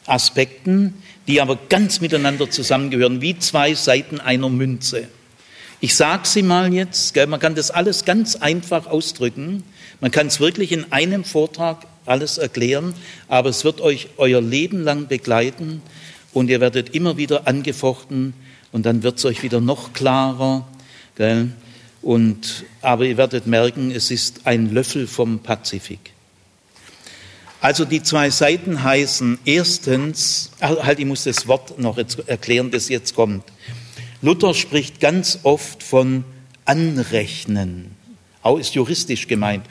Aspekten, 0.06 1.02
die 1.26 1.40
aber 1.40 1.58
ganz 1.68 2.00
miteinander 2.00 2.50
zusammengehören, 2.50 3.22
wie 3.22 3.38
zwei 3.38 3.74
Seiten 3.74 4.20
einer 4.20 4.50
Münze. 4.50 5.08
Ich 5.80 5.96
sage 5.96 6.26
sie 6.28 6.42
mal 6.42 6.72
jetzt, 6.72 7.16
man 7.26 7.40
kann 7.40 7.54
das 7.54 7.70
alles 7.70 8.04
ganz 8.04 8.36
einfach 8.36 8.86
ausdrücken, 8.86 9.64
man 10.00 10.10
kann 10.10 10.26
es 10.26 10.40
wirklich 10.40 10.72
in 10.72 10.92
einem 10.92 11.24
Vortrag 11.24 11.86
alles 12.06 12.38
erklären, 12.38 12.94
aber 13.28 13.48
es 13.48 13.64
wird 13.64 13.80
euch 13.80 14.08
euer 14.16 14.40
Leben 14.40 14.82
lang 14.82 15.06
begleiten 15.06 15.80
und 16.32 16.50
ihr 16.50 16.60
werdet 16.60 16.94
immer 16.94 17.16
wieder 17.16 17.46
angefochten 17.46 18.34
und 18.72 18.86
dann 18.86 19.02
wird 19.02 19.18
es 19.18 19.24
euch 19.24 19.42
wieder 19.42 19.60
noch 19.60 19.92
klarer. 19.92 20.66
Gell? 21.16 21.50
Und, 22.00 22.64
aber 22.80 23.04
ihr 23.04 23.16
werdet 23.16 23.46
merken, 23.46 23.92
es 23.92 24.10
ist 24.10 24.40
ein 24.44 24.72
Löffel 24.72 25.06
vom 25.06 25.38
Pazifik. 25.38 26.12
Also 27.62 27.84
die 27.84 28.02
zwei 28.02 28.28
Seiten 28.28 28.82
heißen 28.82 29.38
erstens, 29.44 30.50
halt, 30.60 30.98
ich 30.98 31.06
muss 31.06 31.22
das 31.22 31.46
Wort 31.46 31.78
noch 31.78 31.96
erklären, 32.26 32.72
das 32.72 32.88
jetzt 32.88 33.14
kommt. 33.14 33.44
Luther 34.20 34.52
spricht 34.52 34.98
ganz 34.98 35.38
oft 35.44 35.80
von 35.80 36.24
Anrechnen, 36.64 37.92
auch 38.42 38.58
ist 38.58 38.74
juristisch 38.74 39.28
gemeint. 39.28 39.64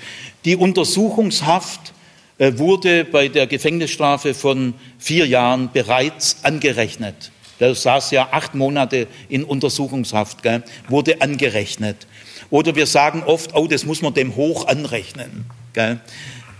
Die 0.45 0.55
Untersuchungshaft 0.55 1.91
äh, 2.37 2.53
wurde 2.55 3.03
bei 3.03 3.27
der 3.27 3.45
Gefängnisstrafe 3.45 4.33
von 4.33 4.73
vier 4.97 5.27
Jahren 5.27 5.69
bereits 5.73 6.37
angerechnet. 6.43 7.31
Der 7.59 7.75
saß 7.75 8.11
ja 8.11 8.29
acht 8.31 8.55
Monate 8.55 9.07
in 9.27 9.43
Untersuchungshaft, 9.43 10.43
gell, 10.43 10.63
wurde 10.87 11.21
angerechnet. 11.21 12.07
Oder 12.49 12.73
wir 12.73 12.85
sagen 12.87 13.23
oft, 13.25 13.53
oh, 13.53 13.67
das 13.67 13.83
muss 13.83 14.01
man 14.01 14.13
dem 14.13 14.37
hoch 14.37 14.67
anrechnen. 14.67 15.45
Gell 15.73 15.99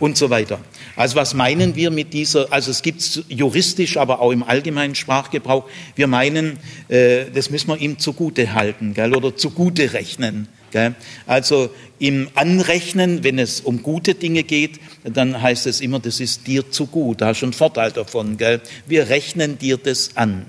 und 0.02 0.18
so 0.18 0.30
weiter. 0.30 0.60
Also 0.96 1.16
was 1.16 1.34
meinen 1.34 1.76
wir 1.76 1.92
mit 1.92 2.14
dieser, 2.14 2.52
also 2.52 2.72
es 2.72 2.82
gibt 2.82 3.02
es 3.02 3.24
juristisch, 3.30 3.98
aber 3.98 4.20
auch 4.20 4.32
im 4.32 4.44
allgemeinen 4.44 4.96
Sprachgebrauch, 4.96 5.66
wir 5.96 6.08
meinen, 6.08 6.60
äh, 6.89 7.26
das 7.34 7.50
müssen 7.50 7.70
wir 7.70 7.78
ihm 7.78 8.00
zugute 8.00 8.54
halten 8.54 8.94
gell, 8.94 9.16
oder 9.16 9.36
zugute 9.36 9.94
rechnen. 9.94 10.48
Gell. 10.72 10.96
Also 11.28 11.70
im 12.00 12.30
Anrechnen, 12.36 13.24
wenn 13.24 13.39
es 13.39 13.60
um 13.62 13.84
gute 13.84 14.16
Dinge 14.16 14.44
geht, 14.44 14.80
dann 15.04 15.42
heißt 15.42 15.68
es 15.68 15.82
immer, 15.82 16.00
das 16.00 16.20
ist 16.20 16.48
dir 16.48 16.72
zu 16.72 16.88
gut, 16.88 17.22
da 17.22 17.28
hast 17.28 17.42
du 17.42 17.48
einen 17.48 17.54
Vorteil 17.54 17.92
davon. 17.92 18.38
Gell. 18.38 18.62
Wir 18.88 19.10
rechnen 19.10 19.58
dir 19.58 19.78
das 19.78 20.16
an. 20.16 20.46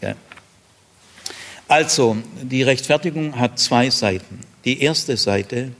Gell. 0.00 0.16
Also, 1.68 2.16
die 2.42 2.62
Rechtfertigung 2.62 3.38
hat 3.38 3.58
zwei 3.58 3.90
Seiten. 3.90 4.40
Die 4.64 4.82
erste 4.82 5.16
Seite, 5.16 5.70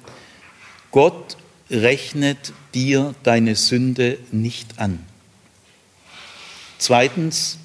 Gott 0.90 1.36
rechnet 1.70 2.52
dir 2.74 3.14
deine 3.22 3.56
Sünde 3.56 4.18
nicht 4.32 4.78
an. 4.78 4.98
Zweitens, 6.78 7.58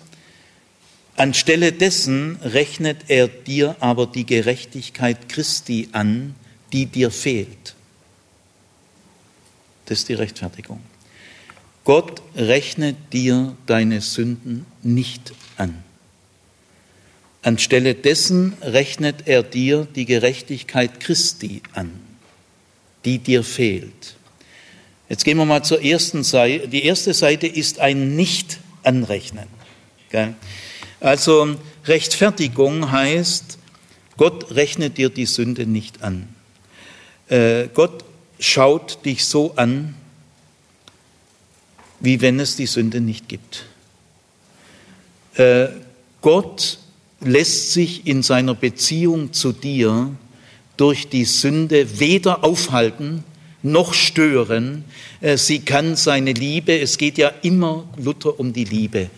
anstelle 1.16 1.72
dessen 1.72 2.38
rechnet 2.42 3.10
er 3.10 3.28
dir 3.28 3.76
aber 3.80 4.08
die 4.08 4.26
Gerechtigkeit 4.26 5.30
Christi 5.30 5.90
an, 5.92 6.36
die 6.74 6.86
dir 6.86 7.12
fehlt. 7.12 7.76
Das 9.86 10.00
ist 10.00 10.10
die 10.10 10.16
Rechtfertigung. 10.16 10.82
Gott 11.84 12.22
rechnet 12.36 12.98
dir 13.14 13.56
deine 13.68 14.02
Sünden 14.02 14.66
nicht 14.82 15.34
an. 15.58 15.84
Anstelle 17.44 17.94
dessen 17.94 18.54
rechnet 18.62 19.28
er 19.28 19.44
dir 19.44 19.88
die 19.96 20.06
Gerechtigkeit 20.06 21.00
Christi 21.00 21.62
an 21.74 21.92
die 23.06 23.20
dir 23.20 23.44
fehlt. 23.44 24.15
Jetzt 25.08 25.24
gehen 25.24 25.38
wir 25.38 25.46
mal 25.46 25.64
zur 25.64 25.84
ersten 25.84 26.24
Seite. 26.24 26.68
Die 26.68 26.84
erste 26.84 27.14
Seite 27.14 27.48
ist 27.48 27.80
ein 27.80 28.16
Nicht-Anrechnen. 28.16 29.48
Also 31.00 31.56
Rechtfertigung 31.86 32.92
heißt, 32.92 33.58
Gott 34.18 34.52
rechnet 34.52 34.98
dir 34.98 35.10
die 35.10 35.26
Sünde 35.26 35.66
nicht 35.68 36.02
an. 36.02 36.30
Äh, 37.28 37.68
Gott 37.74 38.06
schaut 38.40 39.06
dich 39.06 39.26
so 39.26 39.54
an, 39.58 39.96
wie 42.00 42.22
wenn 42.22 42.40
es 42.40 42.56
die 42.56 42.66
Sünde 42.66 43.02
nicht 43.02 43.28
gibt. 43.28 43.66
Äh, 45.36 45.68
Gott 46.22 46.80
lässt 47.20 47.74
sich 47.74 48.08
in 48.08 48.24
seiner 48.24 48.56
Beziehung 48.56 49.34
zu 49.34 49.52
dir 49.52 50.16
durch 50.78 51.10
die 51.10 51.26
Sünde 51.26 52.00
weder 52.00 52.44
aufhalten 52.44 53.24
noch 53.66 53.94
stören. 53.94 54.86
Äh, 55.22 55.38
sie 55.38 55.60
kann 55.60 55.96
seine 55.96 56.32
Liebe, 56.32 56.80
es 56.80 56.98
geht 56.98 57.18
ja 57.18 57.32
immer 57.42 57.86
Luther 57.98 58.40
um 58.40 58.54
die 58.54 58.64
Liebe. 58.64 59.10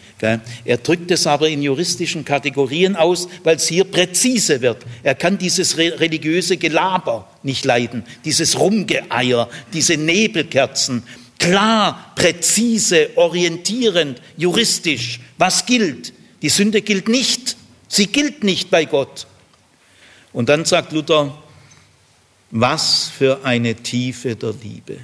Er 0.65 0.77
drückt 0.77 1.11
es 1.11 1.27
aber 1.27 1.47
in 1.49 1.61
juristischen 1.61 2.25
Kategorien 2.25 2.95
aus, 2.95 3.27
weil 3.43 3.57
es 3.57 3.67
hier 3.67 3.83
präzise 3.83 4.61
wird. 4.61 4.83
Er 5.03 5.13
kann 5.13 5.37
dieses 5.37 5.77
religiöse 5.77 6.57
Gelaber 6.57 7.29
nicht 7.43 7.65
leiden, 7.65 8.03
dieses 8.25 8.57
Rumgeeier, 8.59 9.47
diese 9.73 9.95
Nebelkerzen. 9.95 11.03
Klar, 11.37 12.13
präzise, 12.15 13.11
orientierend, 13.15 14.21
juristisch. 14.37 15.19
Was 15.37 15.67
gilt? 15.67 16.13
Die 16.41 16.49
Sünde 16.49 16.81
gilt 16.81 17.07
nicht. 17.07 17.57
Sie 17.87 18.07
gilt 18.07 18.43
nicht 18.43 18.71
bei 18.71 18.85
Gott. 18.85 19.27
Und 20.33 20.49
dann 20.49 20.65
sagt 20.65 20.93
Luther, 20.93 21.37
was 22.51 23.09
für 23.09 23.43
eine 23.43 23.75
Tiefe 23.75 24.35
der 24.35 24.53
Liebe. 24.63 24.97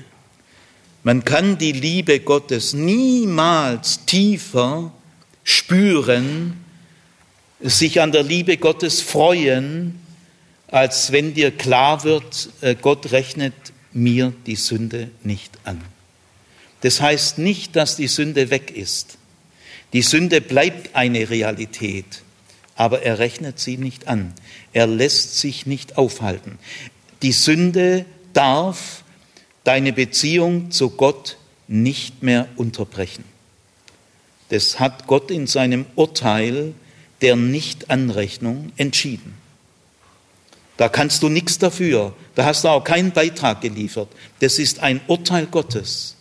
Man 1.03 1.25
kann 1.25 1.57
die 1.57 1.73
Liebe 1.73 2.19
Gottes 2.21 2.73
niemals 2.73 4.05
tiefer 4.05 4.93
spüren, 5.43 6.63
sich 7.59 8.01
an 8.01 8.11
der 8.11 8.23
Liebe 8.23 8.57
Gottes 8.57 9.01
freuen, 9.01 9.99
als 10.67 11.11
wenn 11.11 11.33
dir 11.33 11.51
klar 11.51 12.03
wird, 12.03 12.49
äh, 12.61 12.75
Gott 12.75 13.11
rechnet 13.11 13.53
mir 13.91 14.33
die 14.47 14.55
Sünde 14.55 15.11
nicht 15.23 15.51
an. 15.65 15.81
Das 16.81 16.99
heißt 16.99 17.37
nicht, 17.37 17.75
dass 17.75 17.95
die 17.95 18.07
Sünde 18.07 18.49
weg 18.49 18.71
ist. 18.75 19.17
Die 19.93 20.01
Sünde 20.01 20.41
bleibt 20.41 20.95
eine 20.95 21.29
Realität, 21.29 22.23
aber 22.75 23.03
er 23.03 23.19
rechnet 23.19 23.59
sie 23.59 23.77
nicht 23.77 24.07
an. 24.07 24.33
Er 24.73 24.87
lässt 24.87 25.39
sich 25.39 25.65
nicht 25.65 25.97
aufhalten. 25.97 26.57
Die 27.23 27.31
Sünde 27.31 28.05
darf 28.33 29.03
deine 29.63 29.93
Beziehung 29.93 30.71
zu 30.71 30.89
Gott 30.91 31.37
nicht 31.67 32.21
mehr 32.21 32.49
unterbrechen. 32.57 33.23
Das 34.49 34.79
hat 34.79 35.07
Gott 35.07 35.31
in 35.31 35.47
seinem 35.47 35.85
Urteil 35.95 36.73
der 37.21 37.35
Nichtanrechnung 37.35 38.73
entschieden. 38.75 39.35
Da 40.75 40.89
kannst 40.89 41.23
du 41.23 41.29
nichts 41.29 41.57
dafür. 41.57 42.13
Da 42.35 42.45
hast 42.45 42.65
du 42.65 42.67
auch 42.67 42.83
keinen 42.83 43.11
Beitrag 43.11 43.61
geliefert. 43.61 44.09
Das 44.39 44.59
ist 44.59 44.79
ein 44.79 44.99
Urteil 45.07 45.45
Gottes. 45.45 46.17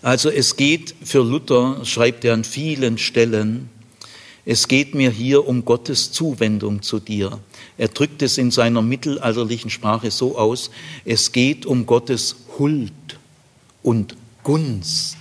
Also 0.00 0.30
es 0.30 0.56
geht 0.56 0.94
für 1.02 1.24
Luther, 1.24 1.84
schreibt 1.84 2.24
er 2.24 2.34
an 2.34 2.44
vielen 2.44 2.98
Stellen, 2.98 3.68
es 4.44 4.68
geht 4.68 4.94
mir 4.94 5.10
hier 5.10 5.46
um 5.46 5.64
Gottes 5.64 6.12
Zuwendung 6.12 6.82
zu 6.82 7.00
dir. 7.00 7.38
Er 7.78 7.88
drückt 7.88 8.22
es 8.22 8.36
in 8.36 8.50
seiner 8.50 8.82
mittelalterlichen 8.82 9.70
Sprache 9.70 10.10
so 10.10 10.36
aus, 10.36 10.70
es 11.04 11.32
geht 11.32 11.64
um 11.64 11.86
Gottes 11.86 12.36
Huld 12.58 12.92
und 13.82 14.16
Gunst 14.42 15.16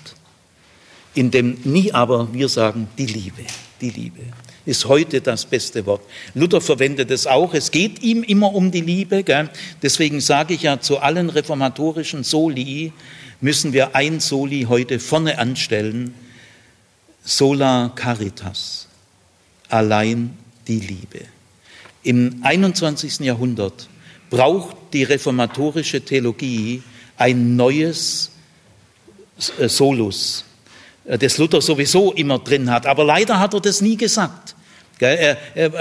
in 1.17 1.31
dem 1.31 1.57
nie 1.63 1.91
aber 1.91 2.31
wir 2.31 2.47
sagen 2.47 2.87
die 2.97 3.07
Liebe, 3.07 3.41
die 3.81 3.89
Liebe 3.89 4.21
ist 4.65 4.85
heute 4.85 5.21
das 5.21 5.45
beste 5.45 5.85
Wort. 5.85 6.01
Luther 6.35 6.59
verwendet 6.59 7.09
es 7.09 7.25
auch. 7.25 7.53
Es 7.53 7.71
geht 7.71 8.03
ihm 8.03 8.21
immer 8.21 8.53
um 8.53 8.69
die 8.69 8.81
Liebe. 8.81 9.23
Gell? 9.23 9.49
Deswegen 9.81 10.19
sage 10.19 10.53
ich 10.55 10.63
ja 10.63 10.81
zu 10.81 10.99
allen 10.99 11.29
reformatorischen 11.29 12.23
Soli 12.23 12.91
müssen 13.39 13.71
wir 13.71 13.95
ein 13.95 14.19
Soli 14.19 14.65
heute 14.67 14.99
vorne 14.99 15.39
anstellen. 15.39 16.13
Sola 17.23 17.93
Caritas. 17.95 18.87
Allein 19.69 20.37
die 20.67 20.79
Liebe. 20.79 21.21
Im 22.07 22.39
21. 22.41 23.19
Jahrhundert 23.19 23.89
braucht 24.29 24.77
die 24.93 25.03
reformatorische 25.03 25.99
Theologie 25.99 26.81
ein 27.17 27.57
neues 27.57 28.31
äh, 29.59 29.67
Solus, 29.67 30.45
äh, 31.03 31.17
das 31.17 31.37
Luther 31.37 31.61
sowieso 31.61 32.13
immer 32.13 32.39
drin 32.39 32.71
hat. 32.71 32.85
Aber 32.85 33.03
leider 33.03 33.41
hat 33.41 33.53
er 33.55 33.59
das 33.59 33.81
nie 33.81 33.97
gesagt. 33.97 34.55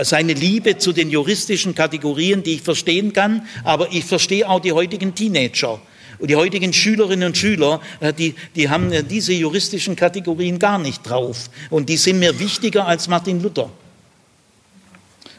Seine 0.03 0.35
Liebe 0.35 0.77
zu 0.77 0.93
den 0.93 1.11
juristischen 1.11 1.77
Kategorien, 1.77 2.43
die 2.43 2.55
ich 2.55 2.62
verstehen 2.62 3.12
kann, 3.14 3.47
aber 3.62 3.91
ich 3.93 4.05
verstehe 4.05 4.47
auch 4.47 4.61
die 4.61 4.72
heutigen 4.72 5.14
Teenager. 5.14 5.81
Und 6.18 6.29
die 6.29 6.37
heutigen 6.37 6.72
Schülerinnen 6.72 7.29
und 7.29 7.39
Schüler, 7.39 7.81
äh, 8.01 8.12
die, 8.12 8.35
die 8.57 8.68
haben 8.68 8.91
diese 9.09 9.33
juristischen 9.33 9.95
Kategorien 9.95 10.59
gar 10.59 10.81
nicht 10.81 11.09
drauf. 11.09 11.51
Und 11.70 11.89
die 11.89 11.97
sind 11.97 12.18
mir 12.18 12.41
wichtiger 12.41 12.85
als 12.85 13.07
Martin 13.07 13.41
Luther. 13.41 13.70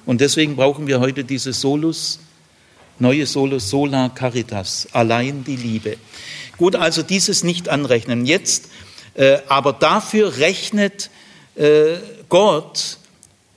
Und 0.08 0.22
deswegen 0.22 0.56
brauchen 0.56 0.88
wir 0.88 1.02
heute 1.02 1.24
diese 1.26 1.54
Solus, 1.54 2.20
neue 2.98 3.28
Solus, 3.28 3.70
sola 3.70 4.10
caritas, 4.10 4.88
allein 4.94 5.44
die 5.44 5.58
Liebe. 5.58 5.98
Gut, 6.58 6.76
also 6.76 7.04
dieses 7.04 7.44
nicht 7.44 7.70
anrechnen. 7.70 8.26
Jetzt 8.26 8.70
äh, 9.16 9.40
aber 9.50 9.74
dafür 9.74 10.38
rechnet 10.38 11.10
äh, 11.56 11.98
Gott 12.30 13.00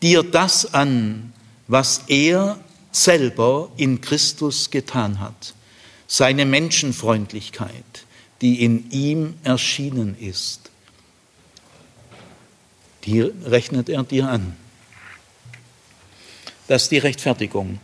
dir 0.03 0.25
das 0.25 0.75
an, 0.75 1.33
was 1.69 2.03
er 2.09 2.59
selber 2.91 3.71
in 3.77 4.01
Christus 4.01 4.71
getan 4.71 5.21
hat. 5.21 5.55
Seine 6.09 6.47
Menschenfreundlichkeit, 6.47 8.07
die 8.41 8.65
in 8.65 8.91
ihm 8.91 9.35
erschienen 9.45 10.17
ist, 10.19 10.71
die 13.05 13.21
rechnet 13.21 13.89
er 13.89 14.03
dir 14.03 14.29
an. 14.29 14.57
Das 16.71 16.85
ist 16.85 16.93
die 16.93 16.99
Rechtfertigung. 16.99 17.81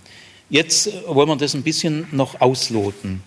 Jetzt 0.48 0.92
wollen 1.08 1.28
wir 1.28 1.34
das 1.34 1.54
ein 1.54 1.64
bisschen 1.64 2.06
noch 2.12 2.40
ausloten. 2.40 3.20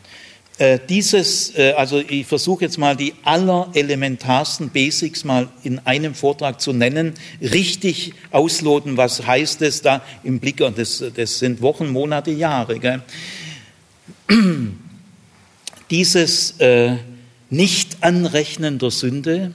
Äh, 0.58 0.80
dieses, 0.88 1.54
äh, 1.58 1.74
also 1.74 2.00
ich 2.00 2.28
versuche 2.28 2.64
jetzt 2.64 2.78
mal 2.78 2.96
die 2.96 3.14
allerelementarsten 3.26 4.70
Basics 4.70 5.26
mal 5.26 5.50
in 5.64 5.80
einem 5.80 6.16
Vortrag 6.16 6.62
zu 6.62 6.72
nennen, 6.72 7.14
richtig 7.42 8.14
ausloten, 8.32 8.96
was 8.96 9.28
heißt 9.28 9.62
es 9.62 9.82
da 9.82 10.02
im 10.24 10.40
Blick, 10.40 10.64
das, 10.78 11.04
das 11.14 11.40
sind 11.40 11.62
Wochen, 11.62 11.90
Monate, 11.90 12.32
Jahre. 12.32 12.80
Gell? 12.80 13.02
Dieses 15.90 16.52
äh, 16.60 16.96
Nicht-Anrechnen 17.50 18.80
der 18.80 18.92
Sünde 18.92 19.52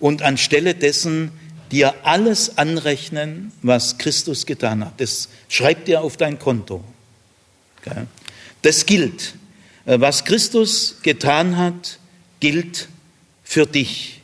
und 0.00 0.22
anstelle 0.22 0.74
dessen 0.74 1.30
dir 1.72 1.94
alles 2.04 2.58
anrechnen, 2.58 3.52
was 3.62 3.98
Christus 3.98 4.46
getan 4.46 4.84
hat. 4.84 5.00
Das 5.00 5.28
schreibt 5.48 5.88
dir 5.88 6.02
auf 6.02 6.16
dein 6.16 6.38
Konto. 6.38 6.82
Das 8.62 8.86
gilt. 8.86 9.34
Äh, 9.84 10.00
was 10.00 10.24
Christus 10.24 10.96
getan 11.02 11.56
hat, 11.56 11.98
gilt 12.40 12.88
für 13.44 13.66
dich. 13.66 14.20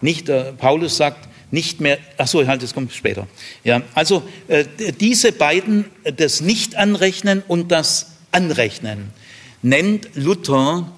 Nicht, 0.00 0.28
äh, 0.28 0.52
Paulus 0.52 0.96
sagt, 0.96 1.28
nicht 1.50 1.80
mehr, 1.80 1.98
ach 2.16 2.26
so, 2.26 2.46
halt, 2.46 2.62
das 2.62 2.72
kommt 2.72 2.92
später. 2.92 3.28
Ja, 3.62 3.82
also 3.94 4.22
äh, 4.48 4.64
diese 4.98 5.32
beiden, 5.32 5.84
das 6.16 6.40
Nicht-Anrechnen 6.40 7.42
und 7.46 7.70
das 7.70 8.12
Anrechnen, 8.32 9.10
nennt 9.60 10.08
Luther 10.14 10.90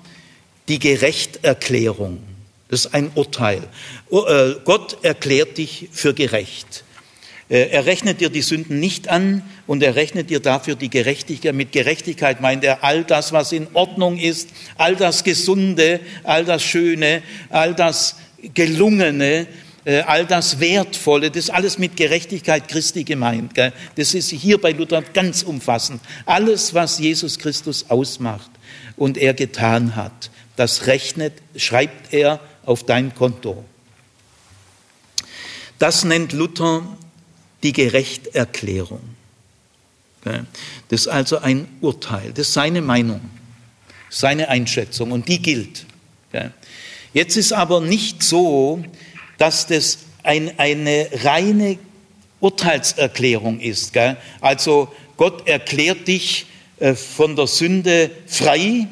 die 0.68 0.78
Gerechterklärung. 0.78 2.22
Das 2.68 2.86
ist 2.86 2.94
ein 2.94 3.10
Urteil. 3.14 3.62
Gott 4.10 4.98
erklärt 5.02 5.58
dich 5.58 5.88
für 5.92 6.14
gerecht. 6.14 6.84
Äh, 7.48 7.68
er 7.68 7.86
rechnet 7.86 8.20
dir 8.20 8.30
die 8.30 8.42
Sünden 8.42 8.80
nicht 8.80 9.08
an 9.08 9.42
und 9.66 9.82
er 9.82 9.96
rechnet 9.96 10.30
dir 10.30 10.40
dafür 10.40 10.76
die 10.76 10.88
Gerechtigkeit. 10.88 11.54
Mit 11.54 11.72
Gerechtigkeit 11.72 12.40
meint 12.40 12.64
er 12.64 12.82
all 12.82 13.04
das, 13.04 13.32
was 13.32 13.52
in 13.52 13.66
Ordnung 13.74 14.18
ist, 14.18 14.48
all 14.76 14.96
das 14.96 15.24
Gesunde, 15.24 16.00
all 16.22 16.44
das 16.44 16.62
Schöne, 16.62 17.22
all 17.50 17.74
das 17.74 18.16
Gelungene, 18.54 19.46
äh, 19.84 20.00
all 20.00 20.24
das 20.24 20.60
Wertvolle, 20.60 21.30
das 21.30 21.44
ist 21.44 21.50
alles 21.50 21.78
mit 21.78 21.96
Gerechtigkeit 21.96 22.68
Christi 22.68 23.04
gemeint. 23.04 23.52
Das 23.96 24.14
ist 24.14 24.30
hier 24.30 24.58
bei 24.58 24.72
Luther 24.72 25.02
ganz 25.02 25.42
umfassend. 25.42 26.00
Alles, 26.24 26.72
was 26.72 26.98
Jesus 26.98 27.38
Christus 27.38 27.86
ausmacht 27.90 28.50
und 28.96 29.18
er 29.18 29.34
getan 29.34 29.96
hat, 29.96 30.30
das 30.56 30.86
rechnet, 30.86 31.34
schreibt 31.56 32.14
er 32.14 32.40
auf 32.66 32.84
dein 32.84 33.14
Konto. 33.14 33.64
Das 35.78 36.04
nennt 36.04 36.32
Luther 36.32 36.82
die 37.62 37.72
Gerechterklärung. 37.72 39.00
Das 40.88 41.00
ist 41.02 41.08
also 41.08 41.38
ein 41.38 41.68
Urteil, 41.80 42.30
das 42.30 42.48
ist 42.48 42.54
seine 42.54 42.80
Meinung, 42.80 43.20
seine 44.08 44.48
Einschätzung 44.48 45.12
und 45.12 45.28
die 45.28 45.40
gilt. 45.40 45.84
Jetzt 47.12 47.36
ist 47.36 47.52
aber 47.52 47.80
nicht 47.80 48.22
so, 48.22 48.82
dass 49.38 49.66
das 49.66 49.98
ein, 50.22 50.58
eine 50.58 51.08
reine 51.22 51.78
Urteilserklärung 52.40 53.60
ist. 53.60 53.92
Also 54.40 54.92
Gott 55.16 55.46
erklärt 55.46 56.08
dich 56.08 56.46
äh, 56.78 56.94
von 56.94 57.36
der 57.36 57.46
Sünde 57.46 58.10
frei 58.26 58.88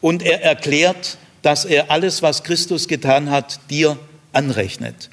und 0.00 0.22
er 0.22 0.42
erklärt, 0.42 1.18
dass 1.42 1.64
er 1.64 1.90
alles, 1.90 2.22
was 2.22 2.44
Christus 2.44 2.88
getan 2.88 3.30
hat, 3.30 3.60
dir 3.68 3.98
anrechnet. 4.32 5.10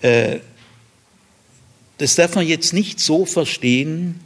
Äh, 0.00 0.38
das 1.98 2.14
darf 2.14 2.34
man 2.34 2.46
jetzt 2.46 2.72
nicht 2.72 2.98
so 2.98 3.26
verstehen, 3.26 4.20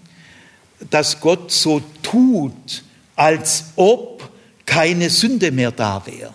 dass 0.90 1.20
Gott 1.20 1.50
so 1.50 1.82
tut, 2.02 2.84
als 3.16 3.64
ob 3.76 4.30
keine 4.66 5.10
Sünde 5.10 5.50
mehr 5.50 5.72
da 5.72 6.04
wäre. 6.06 6.32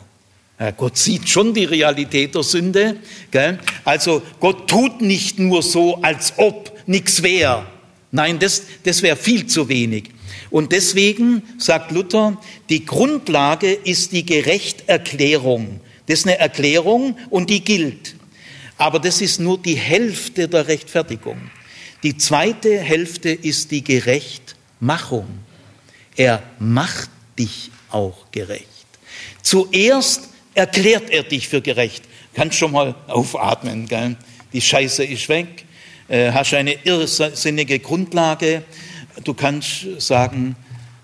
Ja, 0.60 0.72
Gott 0.72 0.98
sieht 0.98 1.30
schon 1.30 1.54
die 1.54 1.64
Realität 1.64 2.36
der 2.36 2.44
Sünde. 2.44 2.98
Gell? 3.32 3.60
Also 3.86 4.22
Gott 4.40 4.70
tut 4.70 5.02
nicht 5.02 5.40
nur 5.40 5.64
so, 5.64 6.02
als 6.02 6.34
ob 6.36 6.78
nichts 6.86 7.24
wäre. 7.24 7.66
Nein, 8.12 8.40
das, 8.40 8.64
das 8.84 9.02
wäre 9.02 9.16
viel 9.16 9.46
zu 9.48 9.70
wenig. 9.70 10.10
Und 10.50 10.72
deswegen 10.72 11.44
sagt 11.58 11.92
Luther, 11.92 12.38
die 12.70 12.86
Grundlage 12.86 13.72
ist 13.72 14.12
die 14.12 14.26
Gerechterklärung. 14.26 15.80
Das 16.08 16.20
ist 16.20 16.28
eine 16.28 16.40
Erklärung 16.40 17.18
und 17.30 17.50
die 17.50 17.64
gilt. 17.64 18.16
Aber 18.78 19.00
das 19.00 19.22
ist 19.22 19.40
nur 19.40 19.60
die 19.60 19.76
Hälfte 19.76 20.48
der 20.48 20.68
Rechtfertigung. 20.68 21.52
Die 22.02 22.18
zweite 22.18 22.80
Hälfte 22.80 23.30
ist 23.30 23.72
die 23.72 23.84
Gerechtmachung. 23.84 25.28
Er 26.16 26.42
macht 26.58 27.10
dich 27.38 27.72
auch 27.92 28.32
gerecht. 28.32 28.66
Zuerst 29.42 30.30
erklärt 30.54 31.10
er 31.10 31.24
dich 31.24 31.48
für 31.48 31.62
gerecht. 31.62 32.04
Kannst 32.34 32.58
schon 32.58 32.72
mal 32.72 32.96
aufatmen, 33.08 33.88
gell? 33.88 34.16
Die 34.54 34.62
Scheiße 34.62 35.04
ist 35.04 35.30
weg, 35.30 35.66
äh, 36.08 36.32
hast 36.32 36.54
eine 36.54 36.74
irrsinnige 36.84 37.80
Grundlage. 37.80 38.64
Du 39.24 39.34
kannst 39.34 39.86
sagen, 40.00 40.56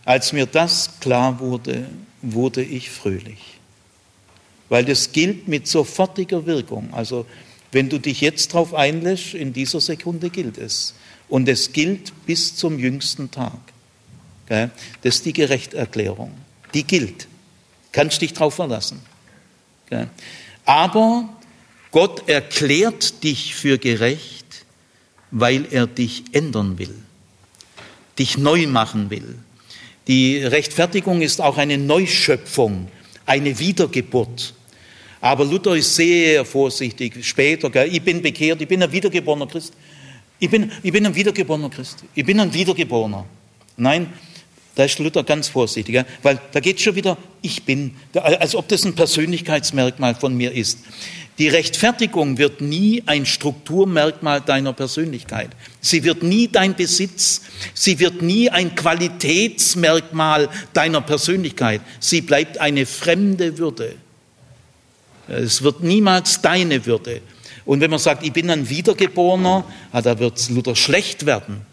als 0.05 0.33
mir 0.33 0.45
das 0.45 0.99
klar 0.99 1.39
wurde, 1.39 1.87
wurde 2.21 2.63
ich 2.63 2.89
fröhlich. 2.89 3.59
Weil 4.69 4.85
das 4.85 5.11
gilt 5.11 5.47
mit 5.47 5.67
sofortiger 5.67 6.45
Wirkung. 6.45 6.93
Also 6.93 7.25
wenn 7.71 7.89
du 7.89 7.99
dich 7.99 8.21
jetzt 8.21 8.53
darauf 8.53 8.73
einlässt, 8.73 9.33
in 9.33 9.53
dieser 9.53 9.81
Sekunde 9.81 10.29
gilt 10.29 10.57
es. 10.57 10.95
Und 11.27 11.49
es 11.49 11.73
gilt 11.73 12.13
bis 12.25 12.55
zum 12.55 12.79
jüngsten 12.79 13.31
Tag. 13.31 13.59
Das 14.47 14.69
ist 15.01 15.25
die 15.25 15.33
Gerechterklärung. 15.33 16.31
Die 16.73 16.83
gilt. 16.83 17.27
Kannst 17.91 18.21
dich 18.21 18.33
darauf 18.33 18.55
verlassen. 18.55 19.01
Aber 20.65 21.29
Gott 21.91 22.27
erklärt 22.27 23.23
dich 23.23 23.55
für 23.55 23.77
gerecht, 23.77 24.65
weil 25.31 25.65
er 25.71 25.87
dich 25.87 26.23
ändern 26.33 26.77
will, 26.77 26.95
dich 28.17 28.37
neu 28.37 28.67
machen 28.67 29.09
will. 29.09 29.35
Die 30.07 30.37
Rechtfertigung 30.37 31.21
ist 31.21 31.41
auch 31.41 31.57
eine 31.57 31.77
Neuschöpfung, 31.77 32.87
eine 33.25 33.57
Wiedergeburt. 33.57 34.53
Aber 35.21 35.43
Luther 35.45 35.75
ist 35.75 35.95
sehr 35.95 36.45
vorsichtig 36.45 37.25
später. 37.25 37.69
Gell? 37.69 37.89
Ich 37.91 38.01
bin 38.01 38.21
bekehrt, 38.21 38.61
ich 38.61 38.67
bin 38.67 38.83
ein 38.83 38.91
wiedergeborener 38.91 39.47
Christ. 39.47 39.73
Ich 40.37 40.49
bin, 40.49 40.71
ich 40.83 40.91
bin 40.91 41.05
ein 41.05 41.15
wiedergeborener 41.15 41.69
Christ. 41.69 42.03
Ich 42.13 42.25
bin 42.25 42.39
ein 42.39 42.53
Wiedergeborener. 42.53 43.25
Nein, 43.77 44.13
da 44.75 44.83
ist 44.83 44.99
Luther 44.99 45.23
ganz 45.23 45.47
vorsichtig, 45.47 46.05
weil 46.21 46.39
da 46.51 46.59
geht 46.59 46.81
schon 46.81 46.95
wieder, 46.95 47.17
ich 47.41 47.63
bin, 47.63 47.95
als 48.13 48.55
ob 48.55 48.67
das 48.67 48.85
ein 48.85 48.93
Persönlichkeitsmerkmal 48.93 50.15
von 50.15 50.35
mir 50.35 50.51
ist. 50.51 50.79
Die 51.37 51.49
Rechtfertigung 51.49 52.37
wird 52.37 52.61
nie 52.61 53.03
ein 53.05 53.25
Strukturmerkmal 53.25 54.39
deiner 54.39 54.71
Persönlichkeit. 54.71 55.49
Sie 55.81 56.03
wird 56.05 56.23
nie 56.23 56.47
dein 56.47 56.75
Besitz. 56.75 57.41
Sie 57.73 57.99
wird 57.99 58.21
nie 58.21 58.49
ein 58.49 58.73
Qualitätsmerkmal 58.75 60.49
deiner 60.73 61.01
Persönlichkeit. 61.01 61.81
Sie 61.99 62.21
bleibt 62.21 62.59
eine 62.59 62.85
fremde 62.85 63.57
Würde. 63.57 63.95
Es 65.27 65.61
wird 65.61 65.83
niemals 65.83 66.41
deine 66.41 66.85
Würde. 66.85 67.21
Und 67.65 67.81
wenn 67.81 67.89
man 67.89 67.99
sagt, 67.99 68.23
ich 68.23 68.31
bin 68.31 68.49
ein 68.49 68.69
Wiedergeborener, 68.69 69.65
da 69.91 70.19
wird 70.19 70.49
Luther 70.49 70.75
schlecht 70.75 71.25
werden. 71.25 71.65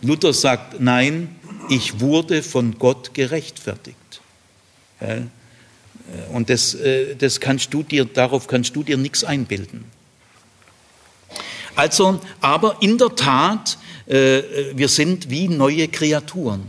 Luther 0.00 0.32
sagt, 0.32 0.80
nein, 0.80 1.36
ich 1.68 2.00
wurde 2.00 2.42
von 2.42 2.78
Gott 2.78 3.14
gerechtfertigt. 3.14 3.96
Und 6.32 6.50
das, 6.50 6.74
äh, 6.74 7.16
das 7.16 7.40
kannst 7.40 7.72
du 7.72 7.82
dir, 7.82 8.04
darauf 8.04 8.46
kannst 8.46 8.74
du 8.76 8.82
dir 8.82 8.96
nichts 8.96 9.24
einbilden. 9.24 9.84
Also, 11.74 12.20
aber 12.40 12.76
in 12.80 12.98
der 12.98 13.14
Tat, 13.14 13.78
äh, 14.06 14.42
wir 14.74 14.88
sind 14.88 15.30
wie 15.30 15.48
neue 15.48 15.88
Kreaturen. 15.88 16.62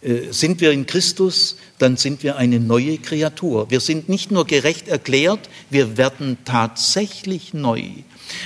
Äh, 0.00 0.32
sind 0.32 0.60
wir 0.60 0.72
in 0.72 0.86
Christus, 0.86 1.56
dann 1.78 1.96
sind 1.96 2.22
wir 2.22 2.36
eine 2.36 2.60
neue 2.60 2.98
Kreatur. 2.98 3.70
Wir 3.70 3.80
sind 3.80 4.08
nicht 4.08 4.30
nur 4.30 4.46
gerecht 4.46 4.88
erklärt, 4.88 5.48
wir 5.70 5.96
werden 5.96 6.38
tatsächlich 6.44 7.52
neu. 7.52 7.84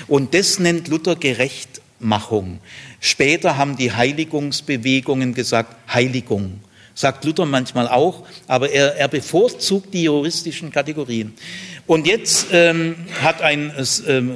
Und 0.09 0.35
das 0.35 0.59
nennt 0.59 0.89
Luther 0.89 1.15
Gerechtmachung. 1.15 2.59
Später 3.01 3.57
haben 3.57 3.77
die 3.77 3.93
Heiligungsbewegungen 3.93 5.35
gesagt, 5.35 5.77
Heiligung. 5.93 6.61
Sagt 6.95 7.27
Luther 7.27 7.45
manchmal 7.45 7.89
auch, 7.89 8.25
aber 8.47 8.71
er, 8.71 8.97
er 8.97 9.09
bevorzugt 9.09 9.93
die 9.93 10.05
juristischen 10.05 10.73
Kategorien. 10.73 11.35
Und 11.87 12.07
jetzt 12.07 12.47
ähm, 12.53 12.97
hat 13.21 13.43
ein 13.43 13.71
äh, 13.71 13.85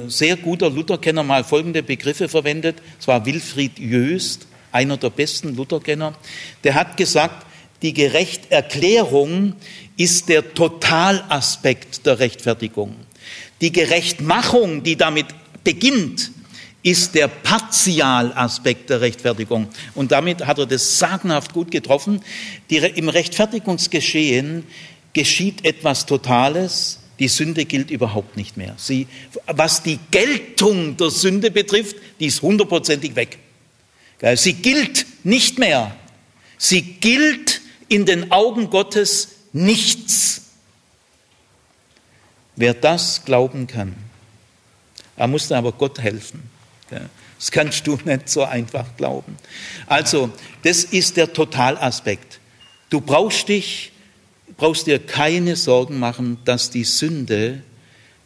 sehr 0.07 0.37
guter 0.37 0.69
Lutherkenner 0.69 1.23
mal 1.23 1.43
folgende 1.43 1.81
Begriffe 1.81 2.29
verwendet, 2.29 2.77
es 2.99 3.07
war 3.07 3.25
Wilfried 3.25 3.79
Jöst, 3.79 4.45
einer 4.71 4.97
der 4.97 5.09
besten 5.09 5.55
Lutherkenner, 5.55 6.13
der 6.63 6.75
hat 6.75 6.97
gesagt, 6.97 7.45
die 7.81 7.93
Gerechterklärung 7.93 9.55
ist 9.97 10.29
der 10.29 10.53
Totalaspekt 10.53 12.05
der 12.05 12.19
Rechtfertigung. 12.19 12.95
Die 13.59 13.71
Gerechtmachung, 13.71 14.83
die 14.83 14.95
damit 14.95 15.27
beginnt, 15.63 16.31
ist 16.83 17.13
der 17.13 17.27
Partialaspekt 17.27 18.89
der 18.89 19.01
Rechtfertigung. 19.01 19.67
Und 19.93 20.11
damit 20.11 20.45
hat 20.45 20.57
er 20.57 20.65
das 20.65 20.97
sagenhaft 20.97 21.53
gut 21.53 21.69
getroffen. 21.69 22.21
Die, 22.69 22.77
Im 22.77 23.09
Rechtfertigungsgeschehen 23.09 24.65
geschieht 25.13 25.63
etwas 25.63 26.05
Totales. 26.05 26.99
Die 27.19 27.27
Sünde 27.27 27.65
gilt 27.65 27.91
überhaupt 27.91 28.35
nicht 28.35 28.57
mehr. 28.57 28.73
Sie, 28.77 29.07
was 29.45 29.83
die 29.83 29.99
Geltung 30.09 30.97
der 30.97 31.11
Sünde 31.11 31.51
betrifft, 31.51 31.95
die 32.19 32.25
ist 32.25 32.41
hundertprozentig 32.41 33.15
weg. 33.15 33.37
Sie 34.35 34.53
gilt 34.53 35.05
nicht 35.23 35.59
mehr. 35.59 35.95
Sie 36.57 36.81
gilt 36.81 37.61
in 37.89 38.05
den 38.05 38.31
Augen 38.31 38.69
Gottes 38.69 39.29
nichts. 39.53 40.41
Wer 42.55 42.73
das 42.73 43.25
glauben 43.25 43.67
kann, 43.67 43.95
er 45.15 45.27
muss 45.27 45.51
aber 45.51 45.71
Gott 45.71 45.99
helfen. 45.99 46.50
Das 47.41 47.49
kannst 47.49 47.87
du 47.87 47.97
nicht 48.05 48.29
so 48.29 48.43
einfach 48.43 48.85
glauben. 48.97 49.35
Also, 49.87 50.29
das 50.61 50.83
ist 50.83 51.17
der 51.17 51.33
Totalaspekt. 51.33 52.39
Du 52.91 53.01
brauchst 53.01 53.49
dich, 53.49 53.91
brauchst 54.57 54.85
dir 54.85 54.99
keine 54.99 55.55
Sorgen 55.55 55.97
machen, 55.97 56.37
dass 56.45 56.69
die 56.69 56.83
Sünde 56.83 57.63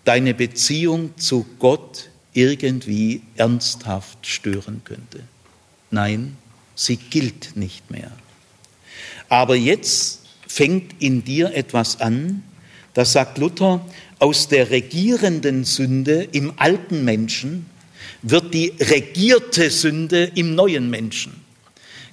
deine 0.03 0.33
Beziehung 0.33 1.17
zu 1.17 1.45
Gott 1.59 2.09
irgendwie 2.33 3.21
ernsthaft 3.37 4.27
stören 4.27 4.81
könnte. 4.83 5.21
Nein, 5.91 6.35
sie 6.75 6.97
gilt 6.97 7.55
nicht 7.55 7.89
mehr. 7.89 8.11
Aber 9.29 9.55
jetzt 9.55 10.23
fängt 10.45 11.01
in 11.01 11.23
dir 11.23 11.55
etwas 11.55 12.01
an, 12.01 12.43
das 12.93 13.13
sagt 13.13 13.37
Luther, 13.37 13.85
aus 14.19 14.49
der 14.49 14.71
regierenden 14.71 15.63
Sünde 15.63 16.27
im 16.33 16.53
alten 16.57 17.05
Menschen 17.05 17.65
wird 18.27 18.53
die 18.53 18.73
regierte 18.79 19.69
Sünde 19.69 20.31
im 20.33 20.55
neuen 20.55 20.89
Menschen. 20.89 21.33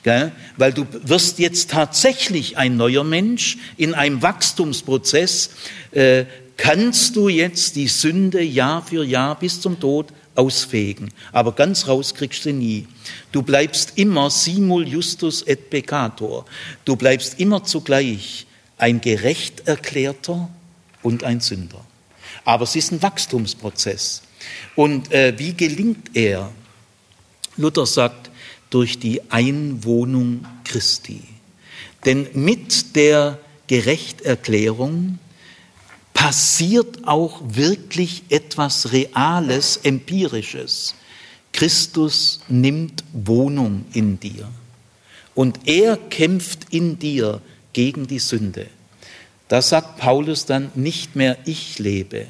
Gell? 0.03 0.33
Weil 0.57 0.73
du 0.73 0.87
wirst 1.05 1.39
jetzt 1.39 1.71
tatsächlich 1.71 2.59
ein 2.59 2.77
neuer 2.77 3.05
Mensch 3.05 3.57
in 3.77 3.95
einem 3.95 4.21
Wachstumsprozess. 4.21 5.51
Äh, 5.93 6.27
kannst 6.57 7.17
du 7.17 7.29
jetzt 7.29 7.77
die 7.77 7.89
Sünde 7.89 8.43
Jahr 8.43 8.85
für 8.85 9.05
Jahr 9.05 9.39
bis 9.39 9.61
zum 9.61 9.81
Tod 9.81 10.09
ausfegen. 10.35 11.11
Aber 11.33 11.53
ganz 11.53 11.89
raus 11.89 12.15
kriegst 12.15 12.45
du 12.45 12.53
nie. 12.53 12.87
Du 13.33 13.43
bleibst 13.43 13.93
immer 13.97 14.29
simul 14.31 14.87
justus 14.87 15.43
et 15.43 15.71
peccator. 15.71 16.45
Du 16.85 16.97
bleibst 16.97 17.41
immer 17.41 17.65
zugleich 17.65 18.47
ein 18.77 19.01
gerecht 19.01 19.67
erklärter 19.67 20.51
und 21.03 21.25
ein 21.25 21.41
Sünder. 21.41 21.85
Aber 22.45 22.65
es 22.65 22.77
ist 22.77 22.93
ein 22.93 23.03
Wachstumsprozess. 23.03 24.23
Und 24.77 25.13
äh, 25.13 25.35
wie 25.39 25.55
gelingt 25.55 26.15
er? 26.15 26.51
Luther 27.57 27.87
sagt, 27.87 28.31
durch 28.71 28.99
die 28.99 29.21
Einwohnung 29.31 30.47
Christi. 30.65 31.21
Denn 32.05 32.27
mit 32.33 32.97
der 32.97 33.39
Gerechterklärung 33.67 35.19
passiert 36.15 37.07
auch 37.07 37.43
wirklich 37.45 38.23
etwas 38.29 38.93
Reales, 38.93 39.79
Empirisches. 39.79 40.95
Christus 41.53 42.41
nimmt 42.49 43.05
Wohnung 43.13 43.85
in 43.93 44.19
dir. 44.19 44.49
Und 45.35 45.61
er 45.67 45.97
kämpft 45.97 46.73
in 46.73 46.99
dir 46.99 47.41
gegen 47.73 48.07
die 48.07 48.19
Sünde. 48.19 48.67
Da 49.49 49.61
sagt 49.61 49.99
Paulus 49.99 50.47
dann, 50.47 50.71
nicht 50.75 51.15
mehr 51.15 51.37
ich 51.45 51.79
lebe, 51.79 52.27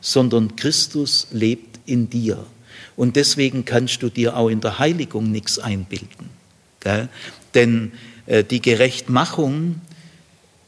sondern 0.00 0.56
Christus 0.56 1.28
lebt 1.30 1.80
in 1.86 2.10
dir. 2.10 2.46
Und 2.96 3.16
deswegen 3.16 3.64
kannst 3.64 4.02
du 4.02 4.08
dir 4.08 4.36
auch 4.36 4.48
in 4.48 4.60
der 4.60 4.78
Heiligung 4.78 5.30
nichts 5.30 5.58
einbilden. 5.58 6.30
Gell? 6.80 7.08
Denn 7.54 7.92
äh, 8.26 8.44
die 8.44 8.60
Gerechtmachung 8.60 9.80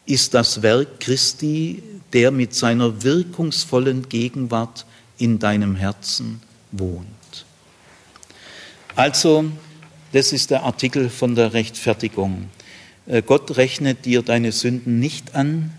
ist 0.07 0.35
das 0.35 0.63
Werk 0.63 1.01
Christi, 1.01 1.83
der 2.13 2.31
mit 2.31 2.55
seiner 2.55 3.03
wirkungsvollen 3.03 4.09
Gegenwart 4.09 4.85
in 5.19 5.39
deinem 5.39 5.77
Herzen 5.77 6.41
wohnt. 6.73 7.07
Also, 8.95 9.45
das 10.13 10.33
ist 10.33 10.51
der 10.51 10.65
Artikel 10.65 11.09
von 11.09 11.35
der 11.35 11.55
Rechtfertigung. 11.55 12.51
Äh, 13.07 13.23
Gott 13.23 13.57
rechnet 13.57 14.05
dir 14.05 14.23
deine 14.23 14.53
Sünden 14.53 14.99
nicht 15.01 15.35
an, 15.35 15.73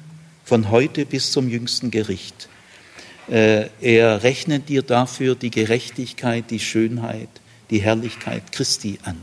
von 0.46 0.72
heute 0.72 1.06
bis 1.06 1.32
zum 1.32 1.48
jüngsten 1.48 1.92
Gericht. 1.92 2.50
Äh, 3.30 3.70
er 3.82 4.24
rechnet 4.24 4.70
dir 4.70 4.82
dafür 4.82 5.36
die 5.36 5.52
Gerechtigkeit, 5.52 6.50
die 6.50 6.60
Schönheit, 6.60 7.30
die 7.70 7.82
Herrlichkeit 7.82 8.52
Christi 8.52 9.00
an. 9.04 9.18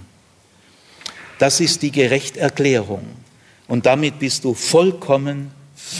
Das 1.38 1.60
ist 1.60 1.82
die 1.82 1.90
Gerechterklärung. 1.90 3.06
Und 3.68 3.86
damit 3.86 4.18
bist 4.18 4.44
du 4.44 4.54
vollkommen 4.54 5.52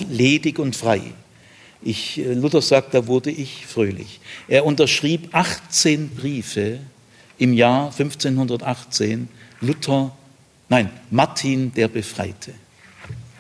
ledig 0.09 0.59
und 0.59 0.77
frei. 0.77 1.03
Ich, 1.83 2.19
äh, 2.19 2.35
Luther 2.35 2.63
sagt, 2.63 2.95
da 2.95 3.07
wurde 3.07 3.31
ich 3.31 3.67
fröhlich. 3.67 4.21
Er 4.49 4.65
unterschrieb 4.65 5.29
18 5.33 6.11
Briefe 6.11 6.81
im 7.39 7.53
Jahr 7.53 7.87
1518. 7.87 9.29
Luther, 9.61 10.15
nein, 10.69 10.91
Martin 11.11 11.73
der 11.75 11.89
Befreite. 11.89 12.55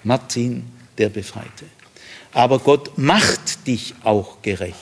Martin 0.04 0.64
der 0.96 1.08
Befreite. 1.08 1.66
Aber 2.32 2.58
Gott 2.58 2.96
macht 2.96 3.66
dich 3.66 3.94
auch 4.04 4.42
gerecht, 4.42 4.76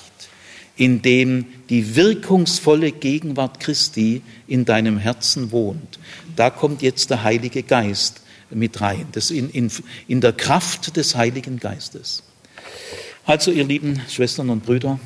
indem 0.76 1.46
die 1.70 1.96
wirkungsvolle 1.96 2.92
Gegenwart 2.92 3.60
Christi 3.60 4.22
in 4.46 4.64
deinem 4.64 4.98
Herzen 4.98 5.50
wohnt. 5.50 5.98
Da 6.36 6.50
kommt 6.50 6.82
jetzt 6.82 7.10
der 7.10 7.22
Heilige 7.22 7.62
Geist 7.62 8.20
mit 8.50 8.80
rein, 8.80 9.06
das 9.12 9.30
in, 9.30 9.50
in, 9.50 9.70
in 10.06 10.20
der 10.20 10.32
Kraft 10.32 10.96
des 10.96 11.14
Heiligen 11.14 11.58
Geistes. 11.58 12.22
Also, 13.24 13.50
ihr 13.50 13.64
lieben 13.64 14.00
Schwestern 14.08 14.48
und 14.48 14.64
Brüder, 14.64 14.98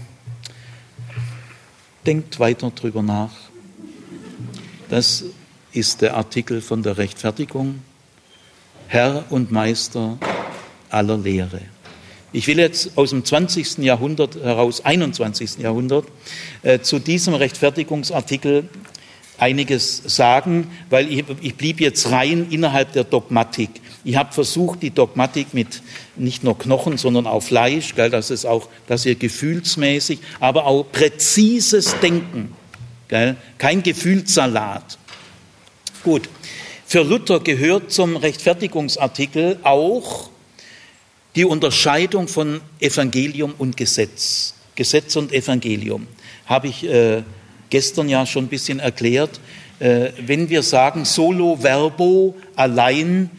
denkt 2.07 2.39
weiter 2.39 2.71
drüber 2.71 3.03
nach. 3.03 3.33
Das 4.89 5.25
ist 5.73 6.03
der 6.03 6.17
Artikel 6.17 6.61
von 6.61 6.83
der 6.83 6.99
Rechtfertigung. 6.99 7.83
Herr 8.89 9.25
und 9.31 9.51
Meister 9.51 10.19
aller 10.91 11.17
Lehre. 11.17 11.72
Ich 12.35 12.47
will 12.47 12.59
jetzt 12.59 12.97
aus 12.97 13.11
dem 13.11 13.25
20. 13.25 13.79
Jahrhundert 13.79 14.37
heraus, 14.37 14.83
21. 14.85 15.59
Jahrhundert, 15.59 16.07
äh, 16.63 16.81
zu 16.81 16.99
diesem 16.99 17.35
Rechtfertigungsartikel 17.35 18.69
einiges 19.37 20.03
sagen, 20.07 20.71
weil 20.89 21.13
ich, 21.13 21.25
ich 21.43 21.57
blieb 21.57 21.81
jetzt 21.81 22.11
rein 22.11 22.47
innerhalb 22.51 22.93
der 22.93 23.05
Dogmatik. 23.05 23.71
Ich 24.05 24.17
habe 24.17 24.33
versucht, 24.33 24.83
die 24.83 24.91
Dogmatik 24.91 25.53
mit 25.53 25.83
nicht 26.17 26.43
nur 26.43 26.57
Knochen, 26.57 26.97
sondern 26.97 27.27
auch 27.27 27.43
Fleisch, 27.43 27.95
gell, 27.95 28.09
dass 28.09 28.31
es 28.31 28.47
auch, 28.47 28.69
dass 28.87 29.05
ihr 29.05 29.15
gefühlsmäßig, 29.15 30.21
aber 30.41 30.67
auch 30.67 30.85
präzises 30.91 31.97
Denken, 32.01 32.55
gell, 33.09 33.37
kein 33.59 33.83
Gefühlssalat. 33.83 34.99
Gut. 36.03 36.29
Für 36.87 37.03
Luther 37.03 37.41
gehört 37.41 37.93
zum 37.93 38.17
Rechtfertigungsartikel 38.17 39.59
auch 39.63 40.32
die 41.35 41.45
Unterscheidung 41.45 42.29
von 42.29 42.61
Evangelium 42.81 43.55
und 43.59 43.77
Gesetz. 43.77 44.55
Gesetz 44.75 45.17
und 45.17 45.33
Evangelium 45.33 46.07
habe 46.47 46.69
ich 46.69 46.85
äh, 46.85 47.23
gestern 47.71 48.09
ja 48.09 48.27
schon 48.27 48.45
ein 48.45 48.49
bisschen 48.49 48.81
erklärt. 48.81 49.41
Äh, 49.79 50.11
wenn 50.19 50.49
wir 50.49 50.63
sagen 50.63 51.05
solo 51.05 51.57
verbo, 51.57 52.35
allein 52.57 53.31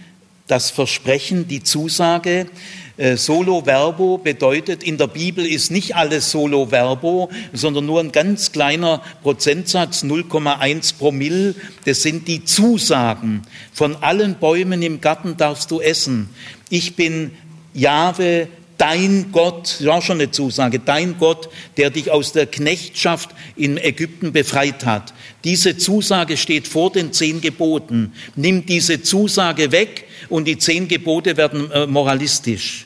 das 0.47 0.71
Versprechen, 0.71 1.47
die 1.47 1.63
Zusage, 1.63 2.47
äh, 2.95 3.17
Solo 3.17 3.65
Verbo 3.65 4.19
bedeutet, 4.19 4.83
in 4.83 4.97
der 4.97 5.07
Bibel 5.07 5.45
ist 5.45 5.71
nicht 5.71 5.95
alles 5.95 6.29
Solo 6.29 6.67
Verbo, 6.67 7.31
sondern 7.51 7.87
nur 7.87 7.99
ein 7.99 8.11
ganz 8.11 8.51
kleiner 8.51 9.01
Prozentsatz, 9.23 10.03
0,1 10.03 10.97
Promille. 10.97 11.55
Das 11.85 12.03
sind 12.03 12.27
die 12.27 12.45
Zusagen. 12.45 13.41
Von 13.73 13.95
allen 13.95 14.35
Bäumen 14.35 14.83
im 14.83 15.01
Garten 15.01 15.37
darfst 15.37 15.71
du 15.71 15.81
essen. 15.81 16.29
Ich 16.69 16.95
bin 16.95 17.31
Jahwe, 17.73 18.47
dein 18.77 19.31
Gott, 19.31 19.77
das 19.79 19.85
war 19.85 20.01
schon 20.01 20.19
eine 20.19 20.31
Zusage, 20.31 20.79
dein 20.79 21.17
Gott, 21.17 21.49
der 21.77 21.89
dich 21.89 22.11
aus 22.11 22.33
der 22.33 22.47
Knechtschaft 22.47 23.29
in 23.55 23.77
Ägypten 23.77 24.31
befreit 24.31 24.85
hat. 24.85 25.13
Diese 25.43 25.77
Zusage 25.77 26.37
steht 26.37 26.67
vor 26.67 26.91
den 26.91 27.13
zehn 27.13 27.41
Geboten. 27.41 28.13
Nimm 28.35 28.65
diese 28.65 29.01
Zusage 29.01 29.71
weg 29.71 30.05
und 30.29 30.45
die 30.45 30.57
zehn 30.57 30.87
Gebote 30.87 31.37
werden 31.37 31.71
äh, 31.71 31.87
moralistisch. 31.87 32.85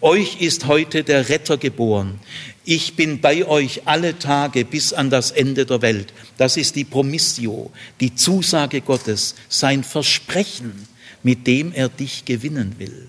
Euch 0.00 0.40
ist 0.40 0.66
heute 0.66 1.04
der 1.04 1.28
Retter 1.28 1.58
geboren. 1.58 2.18
Ich 2.64 2.94
bin 2.94 3.20
bei 3.20 3.46
euch 3.46 3.82
alle 3.86 4.18
Tage 4.18 4.64
bis 4.64 4.92
an 4.92 5.10
das 5.10 5.30
Ende 5.30 5.66
der 5.66 5.82
Welt. 5.82 6.12
Das 6.36 6.56
ist 6.56 6.76
die 6.76 6.84
Promissio, 6.84 7.70
die 8.00 8.14
Zusage 8.14 8.80
Gottes, 8.80 9.34
sein 9.48 9.84
Versprechen, 9.84 10.86
mit 11.22 11.46
dem 11.46 11.72
er 11.72 11.88
dich 11.88 12.24
gewinnen 12.24 12.74
will. 12.78 13.08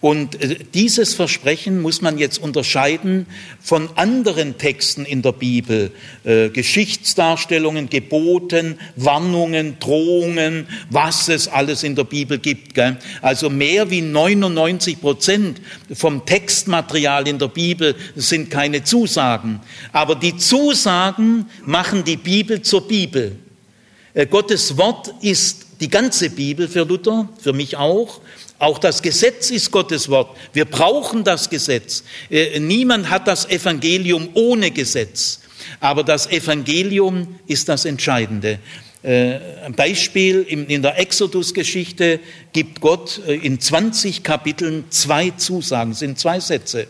Und 0.00 0.40
äh, 0.40 0.56
dieses 0.72 1.14
Versprechen 1.14 1.82
muss 1.82 2.00
man 2.00 2.16
jetzt 2.16 2.38
unterscheiden 2.38 3.26
von 3.60 3.90
anderen 3.96 4.56
Texten 4.56 5.04
in 5.04 5.20
der 5.20 5.32
Bibel, 5.32 5.92
äh, 6.24 6.48
Geschichtsdarstellungen, 6.48 7.90
Geboten, 7.90 8.78
Warnungen, 8.96 9.78
Drohungen, 9.78 10.66
was 10.88 11.28
es 11.28 11.48
alles 11.48 11.82
in 11.82 11.96
der 11.96 12.04
Bibel 12.04 12.38
gibt. 12.38 12.78
Also 13.20 13.50
mehr 13.50 13.90
wie 13.90 14.00
99 14.00 15.00
Prozent 15.00 15.60
vom 15.92 16.24
Textmaterial 16.24 17.28
in 17.28 17.38
der 17.38 17.48
Bibel 17.48 17.94
sind 18.16 18.50
keine 18.50 18.84
Zusagen. 18.84 19.60
Aber 19.92 20.14
die 20.14 20.36
Zusagen 20.38 21.46
machen 21.66 22.04
die 22.04 22.16
Bibel 22.16 22.62
zur 22.62 22.88
Bibel. 22.88 23.36
Äh, 24.14 24.26
Gottes 24.26 24.78
Wort 24.78 25.12
ist 25.20 25.66
die 25.80 25.88
ganze 25.88 26.30
Bibel 26.30 26.68
für 26.68 26.84
Luther, 26.84 27.28
für 27.40 27.52
mich 27.52 27.76
auch. 27.76 28.20
Auch 28.60 28.78
das 28.78 29.00
Gesetz 29.00 29.50
ist 29.50 29.70
Gottes 29.70 30.10
Wort. 30.10 30.36
Wir 30.52 30.66
brauchen 30.66 31.24
das 31.24 31.48
Gesetz. 31.48 32.04
Äh, 32.28 32.60
niemand 32.60 33.08
hat 33.08 33.26
das 33.26 33.48
Evangelium 33.48 34.28
ohne 34.34 34.70
Gesetz. 34.70 35.40
Aber 35.80 36.04
das 36.04 36.30
Evangelium 36.30 37.38
ist 37.46 37.70
das 37.70 37.86
Entscheidende. 37.86 38.58
Äh, 39.02 39.38
ein 39.64 39.72
Beispiel 39.72 40.42
in 40.42 40.82
der 40.82 40.98
Exodus-Geschichte 40.98 42.20
gibt 42.52 42.82
Gott 42.82 43.22
äh, 43.26 43.34
in 43.34 43.58
20 43.58 44.22
Kapiteln 44.24 44.84
zwei 44.90 45.30
Zusagen, 45.30 45.94
sind 45.94 46.18
zwei 46.18 46.38
Sätze. 46.38 46.86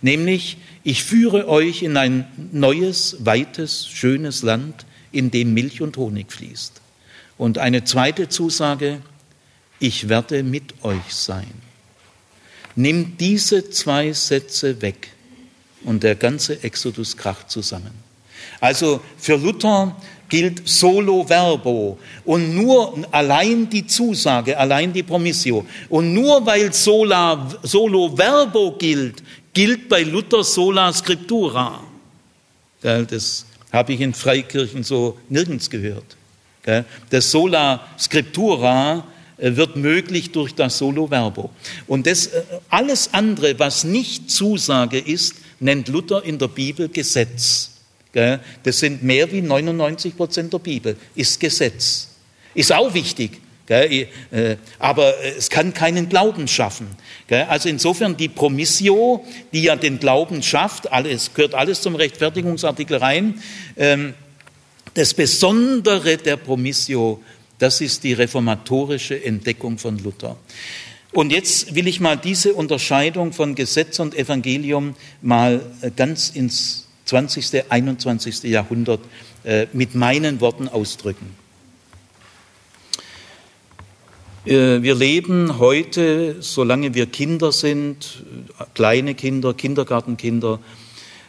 Nämlich, 0.00 0.56
ich 0.82 1.04
führe 1.04 1.46
euch 1.46 1.84
in 1.84 1.96
ein 1.96 2.26
neues, 2.50 3.18
weites, 3.20 3.86
schönes 3.86 4.42
Land, 4.42 4.86
in 5.12 5.30
dem 5.30 5.54
Milch 5.54 5.82
und 5.82 5.96
Honig 5.96 6.32
fließt. 6.32 6.80
Und 7.38 7.58
eine 7.58 7.84
zweite 7.84 8.28
Zusage, 8.28 9.02
ich 9.82 10.08
werde 10.08 10.42
mit 10.44 10.84
euch 10.84 11.08
sein. 11.08 11.52
Nimm 12.76 13.16
diese 13.18 13.68
zwei 13.70 14.12
Sätze 14.12 14.80
weg 14.80 15.10
und 15.84 16.02
der 16.04 16.14
ganze 16.14 16.62
Exodus 16.62 17.16
kracht 17.16 17.50
zusammen. 17.50 17.92
Also 18.60 19.00
für 19.18 19.36
Luther 19.36 19.96
gilt 20.28 20.66
solo 20.68 21.24
verbo 21.24 21.98
und 22.24 22.54
nur 22.54 23.06
allein 23.10 23.68
die 23.68 23.86
Zusage, 23.86 24.56
allein 24.56 24.92
die 24.92 25.02
Promissio. 25.02 25.66
Und 25.88 26.14
nur 26.14 26.46
weil 26.46 26.72
sola, 26.72 27.50
solo 27.64 28.16
verbo 28.16 28.76
gilt, 28.78 29.22
gilt 29.52 29.88
bei 29.88 30.02
Luther 30.04 30.44
sola 30.44 30.92
scriptura. 30.92 31.80
Das 32.80 33.44
habe 33.72 33.92
ich 33.92 34.00
in 34.00 34.14
Freikirchen 34.14 34.84
so 34.84 35.18
nirgends 35.28 35.68
gehört. 35.68 36.16
Das 37.10 37.30
sola 37.30 37.80
scriptura 37.98 39.04
wird 39.42 39.76
möglich 39.76 40.30
durch 40.30 40.54
das 40.54 40.78
Solo 40.78 41.08
Verbo. 41.08 41.50
Und 41.86 42.06
das, 42.06 42.28
äh, 42.28 42.42
alles 42.70 43.12
andere, 43.12 43.58
was 43.58 43.84
nicht 43.84 44.30
Zusage 44.30 44.98
ist, 44.98 45.34
nennt 45.60 45.88
Luther 45.88 46.24
in 46.24 46.38
der 46.38 46.48
Bibel 46.48 46.88
Gesetz. 46.88 47.70
Das 48.62 48.78
sind 48.78 49.02
mehr 49.02 49.32
wie 49.32 49.40
99 49.40 50.14
Prozent 50.14 50.52
der 50.52 50.58
Bibel, 50.58 50.96
ist 51.14 51.40
Gesetz. 51.40 52.08
Ist 52.54 52.70
auch 52.70 52.92
wichtig, 52.92 53.40
äh, 53.68 54.06
aber 54.78 55.14
es 55.38 55.48
kann 55.48 55.72
keinen 55.72 56.10
Glauben 56.10 56.46
schaffen. 56.46 56.88
Also 57.48 57.70
insofern 57.70 58.16
die 58.16 58.28
Promissio, 58.28 59.24
die 59.52 59.62
ja 59.62 59.76
den 59.76 59.98
Glauben 59.98 60.42
schafft, 60.42 60.92
alles, 60.92 61.32
gehört 61.32 61.54
alles 61.54 61.80
zum 61.80 61.94
Rechtfertigungsartikel 61.94 62.98
rein. 62.98 63.42
Ähm, 63.78 64.12
das 64.92 65.14
Besondere 65.14 66.18
der 66.18 66.36
Promissio 66.36 67.22
das 67.58 67.80
ist 67.80 68.04
die 68.04 68.12
reformatorische 68.12 69.22
Entdeckung 69.24 69.78
von 69.78 69.98
Luther. 69.98 70.36
Und 71.12 71.30
jetzt 71.30 71.74
will 71.74 71.86
ich 71.86 72.00
mal 72.00 72.16
diese 72.16 72.54
Unterscheidung 72.54 73.32
von 73.32 73.54
Gesetz 73.54 73.98
und 74.00 74.14
Evangelium 74.14 74.94
mal 75.20 75.60
äh, 75.82 75.90
ganz 75.94 76.30
ins 76.30 76.88
20., 77.04 77.70
21. 77.70 78.44
Jahrhundert 78.44 79.00
äh, 79.44 79.66
mit 79.74 79.94
meinen 79.94 80.40
Worten 80.40 80.68
ausdrücken. 80.68 81.36
Äh, 84.46 84.82
wir 84.82 84.94
leben 84.94 85.58
heute, 85.58 86.36
solange 86.40 86.94
wir 86.94 87.06
Kinder 87.06 87.52
sind, 87.52 88.24
kleine 88.74 89.14
Kinder, 89.14 89.52
Kindergartenkinder, 89.52 90.60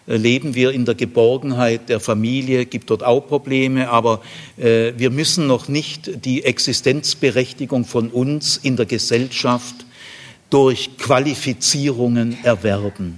leben 0.06 0.56
wir 0.56 0.72
in 0.72 0.86
der 0.86 0.96
Geborgenheit 0.96 1.90
der 1.90 2.00
Familie, 2.00 2.66
gibt 2.66 2.90
dort 2.90 3.04
auch 3.04 3.22
Probleme, 3.22 3.90
aber 3.90 4.22
äh, 4.58 4.94
wir 4.98 5.10
müssen 5.10 5.48
noch 5.48 5.68
nicht 5.68 6.26
die 6.26 6.44
Existenzberechtigung 6.44 7.86
von 7.86 8.10
uns 8.10 8.58
in 8.58 8.76
der 8.76 8.86
Gesellschaft 8.86 9.76
durch 10.50 10.98
Qualifizierungen 10.98 12.38
erwerben. 12.44 13.18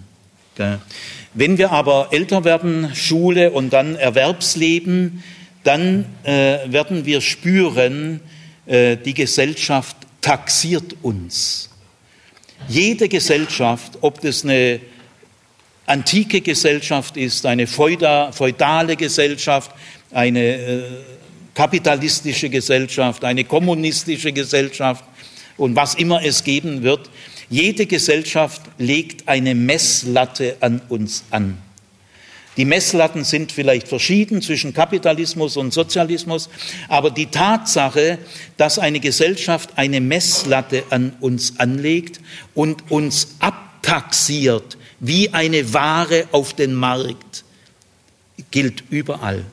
Wenn 1.33 1.57
wir 1.57 1.73
aber 1.73 2.07
älter 2.11 2.45
werden, 2.45 2.95
Schule 2.95 3.51
und 3.51 3.73
dann 3.73 3.95
Erwerbsleben, 3.95 5.21
dann 5.65 6.05
werden 6.23 7.05
wir 7.05 7.19
spüren, 7.19 8.21
die 8.65 9.13
Gesellschaft 9.13 9.97
taxiert 10.21 10.95
uns. 11.01 11.69
Jede 12.69 13.09
Gesellschaft, 13.09 13.97
ob 14.01 14.21
das 14.21 14.43
eine 14.43 14.79
antike 15.86 16.41
Gesellschaft 16.41 17.17
ist, 17.17 17.45
eine 17.45 17.67
feudale 17.67 18.95
Gesellschaft, 18.95 19.71
eine 20.11 20.39
äh, 20.41 20.83
kapitalistische 21.53 22.49
Gesellschaft, 22.49 23.23
eine 23.23 23.43
kommunistische 23.43 24.31
Gesellschaft 24.31 25.03
und 25.57 25.75
was 25.75 25.95
immer 25.95 26.23
es 26.23 26.43
geben 26.43 26.83
wird. 26.83 27.09
Jede 27.49 27.86
Gesellschaft 27.86 28.61
legt 28.77 29.27
eine 29.27 29.55
Messlatte 29.55 30.57
an 30.59 30.81
uns 30.89 31.23
an. 31.29 31.57
Die 32.57 32.65
Messlatten 32.65 33.25
sind 33.25 33.51
vielleicht 33.51 33.88
verschieden 33.88 34.41
zwischen 34.41 34.73
Kapitalismus 34.73 35.57
und 35.57 35.73
Sozialismus, 35.73 36.49
aber 36.88 37.11
die 37.11 37.25
Tatsache, 37.25 38.17
dass 38.55 38.79
eine 38.79 39.01
Gesellschaft 39.01 39.71
eine 39.75 39.99
Messlatte 39.99 40.83
an 40.89 41.13
uns 41.19 41.59
anlegt 41.59 42.21
und 42.53 42.89
uns 42.89 43.36
abtaxiert, 43.39 44.77
wie 44.99 45.33
eine 45.33 45.73
Ware 45.73 46.27
auf 46.31 46.53
den 46.53 46.73
Markt, 46.73 47.43
gilt 48.51 48.83
überall. 48.89 49.45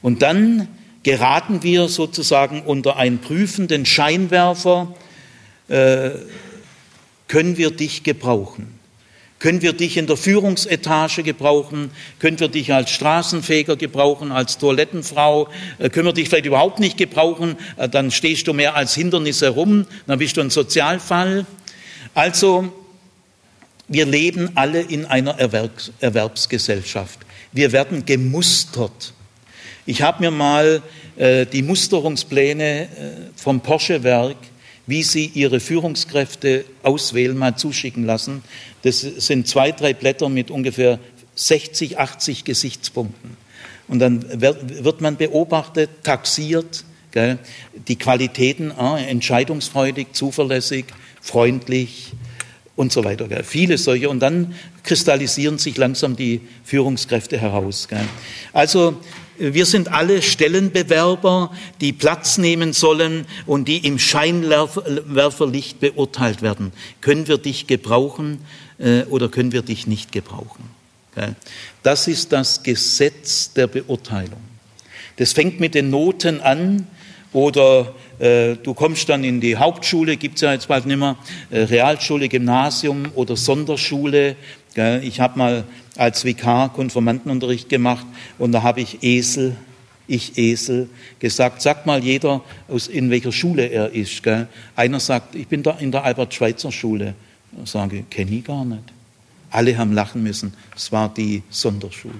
Und 0.00 0.22
dann 0.22 0.68
geraten 1.02 1.62
wir 1.62 1.88
sozusagen 1.88 2.62
unter 2.62 2.96
einen 2.96 3.18
prüfenden 3.18 3.86
Scheinwerfer, 3.86 4.94
äh, 5.68 6.10
können 7.28 7.56
wir 7.56 7.70
dich 7.70 8.02
gebrauchen? 8.02 8.78
Können 9.38 9.62
wir 9.62 9.72
dich 9.72 9.96
in 9.96 10.06
der 10.06 10.16
Führungsetage 10.16 11.24
gebrauchen? 11.24 11.90
Können 12.20 12.38
wir 12.38 12.48
dich 12.48 12.72
als 12.72 12.90
Straßenfeger 12.90 13.74
gebrauchen, 13.76 14.30
als 14.30 14.58
Toilettenfrau? 14.58 15.48
Äh, 15.78 15.88
können 15.90 16.06
wir 16.06 16.12
dich 16.12 16.28
vielleicht 16.28 16.46
überhaupt 16.46 16.78
nicht 16.78 16.96
gebrauchen? 16.96 17.56
Äh, 17.76 17.88
dann 17.88 18.10
stehst 18.10 18.46
du 18.46 18.52
mehr 18.52 18.76
als 18.76 18.94
Hindernis 18.94 19.42
herum, 19.42 19.86
dann 20.06 20.18
bist 20.18 20.36
du 20.36 20.42
ein 20.42 20.50
Sozialfall. 20.50 21.46
Also 22.14 22.72
wir 23.92 24.06
leben 24.06 24.50
alle 24.54 24.80
in 24.80 25.04
einer 25.04 25.38
Erwerbs 25.38 25.92
Erwerbsgesellschaft. 26.00 27.20
Wir 27.52 27.72
werden 27.72 28.06
gemustert. 28.06 29.12
Ich 29.84 30.00
habe 30.00 30.22
mir 30.22 30.30
mal 30.30 30.82
äh, 31.16 31.44
die 31.44 31.62
Musterungspläne 31.62 32.82
äh, 32.84 32.88
vom 33.36 33.60
Porsche-Werk, 33.60 34.38
wie 34.86 35.02
sie 35.02 35.26
ihre 35.34 35.60
Führungskräfte 35.60 36.64
auswählen, 36.82 37.36
mal 37.36 37.56
zuschicken 37.56 38.06
lassen. 38.06 38.42
Das 38.80 39.00
sind 39.00 39.46
zwei, 39.46 39.72
drei 39.72 39.92
Blätter 39.92 40.30
mit 40.30 40.50
ungefähr 40.50 40.98
60, 41.34 41.98
80 41.98 42.44
Gesichtspunkten. 42.44 43.36
Und 43.88 43.98
dann 43.98 44.24
wird 44.40 45.02
man 45.02 45.16
beobachtet, 45.16 45.90
taxiert, 46.02 46.84
gell, 47.10 47.38
die 47.88 47.96
Qualitäten, 47.96 48.72
ah, 48.72 48.98
entscheidungsfreudig, 48.98 50.14
zuverlässig, 50.14 50.86
freundlich, 51.20 52.12
und 52.76 52.92
so 52.92 53.04
weiter. 53.04 53.28
Gell. 53.28 53.42
Viele 53.44 53.78
solche. 53.78 54.08
Und 54.08 54.20
dann 54.20 54.54
kristallisieren 54.82 55.58
sich 55.58 55.76
langsam 55.76 56.16
die 56.16 56.40
Führungskräfte 56.64 57.38
heraus. 57.38 57.88
Gell. 57.88 58.04
Also 58.52 58.96
wir 59.38 59.66
sind 59.66 59.92
alle 59.92 60.22
Stellenbewerber, 60.22 61.52
die 61.80 61.92
Platz 61.92 62.38
nehmen 62.38 62.72
sollen 62.72 63.26
und 63.46 63.66
die 63.66 63.78
im 63.78 63.98
Scheinwerferlicht 63.98 65.80
beurteilt 65.80 66.42
werden. 66.42 66.72
Können 67.00 67.28
wir 67.28 67.38
dich 67.38 67.66
gebrauchen 67.66 68.44
äh, 68.78 69.02
oder 69.04 69.28
können 69.28 69.52
wir 69.52 69.62
dich 69.62 69.86
nicht 69.86 70.12
gebrauchen? 70.12 70.64
Gell. 71.14 71.34
Das 71.82 72.08
ist 72.08 72.32
das 72.32 72.62
Gesetz 72.62 73.52
der 73.52 73.66
Beurteilung. 73.66 74.40
Das 75.16 75.32
fängt 75.32 75.60
mit 75.60 75.74
den 75.74 75.90
Noten 75.90 76.40
an 76.40 76.86
oder 77.32 77.94
du 78.22 78.74
kommst 78.74 79.08
dann 79.08 79.24
in 79.24 79.40
die 79.40 79.56
Hauptschule, 79.56 80.16
gibt 80.16 80.36
es 80.36 80.42
ja 80.42 80.52
jetzt 80.52 80.68
bald 80.68 80.86
nicht 80.86 80.96
mehr, 80.96 81.16
äh, 81.50 81.62
Realschule, 81.62 82.28
Gymnasium 82.28 83.06
oder 83.14 83.36
Sonderschule. 83.36 84.36
Ich 85.02 85.20
habe 85.20 85.38
mal 85.38 85.64
als 85.96 86.24
Vikar 86.24 86.72
Konformantenunterricht 86.72 87.68
gemacht 87.68 88.06
und 88.38 88.52
da 88.52 88.62
habe 88.62 88.80
ich 88.80 89.02
Esel, 89.02 89.56
ich 90.06 90.38
Esel, 90.38 90.88
gesagt, 91.18 91.60
sag 91.60 91.84
mal 91.84 92.02
jeder, 92.02 92.42
aus, 92.68 92.86
in 92.86 93.10
welcher 93.10 93.32
Schule 93.32 93.66
er 93.66 93.90
ist. 93.92 94.22
Einer 94.76 95.00
sagt, 95.00 95.34
ich 95.34 95.48
bin 95.48 95.62
da 95.62 95.72
in 95.72 95.92
der 95.92 96.04
Albert-Schweitzer-Schule. 96.04 97.14
Ich 97.62 97.70
sage, 97.70 98.04
kenne 98.08 98.30
ich 98.30 98.44
gar 98.44 98.64
nicht. 98.64 98.84
Alle 99.50 99.76
haben 99.76 99.92
lachen 99.92 100.22
müssen. 100.22 100.54
Es 100.74 100.90
war 100.90 101.12
die 101.12 101.42
Sonderschule. 101.50 102.14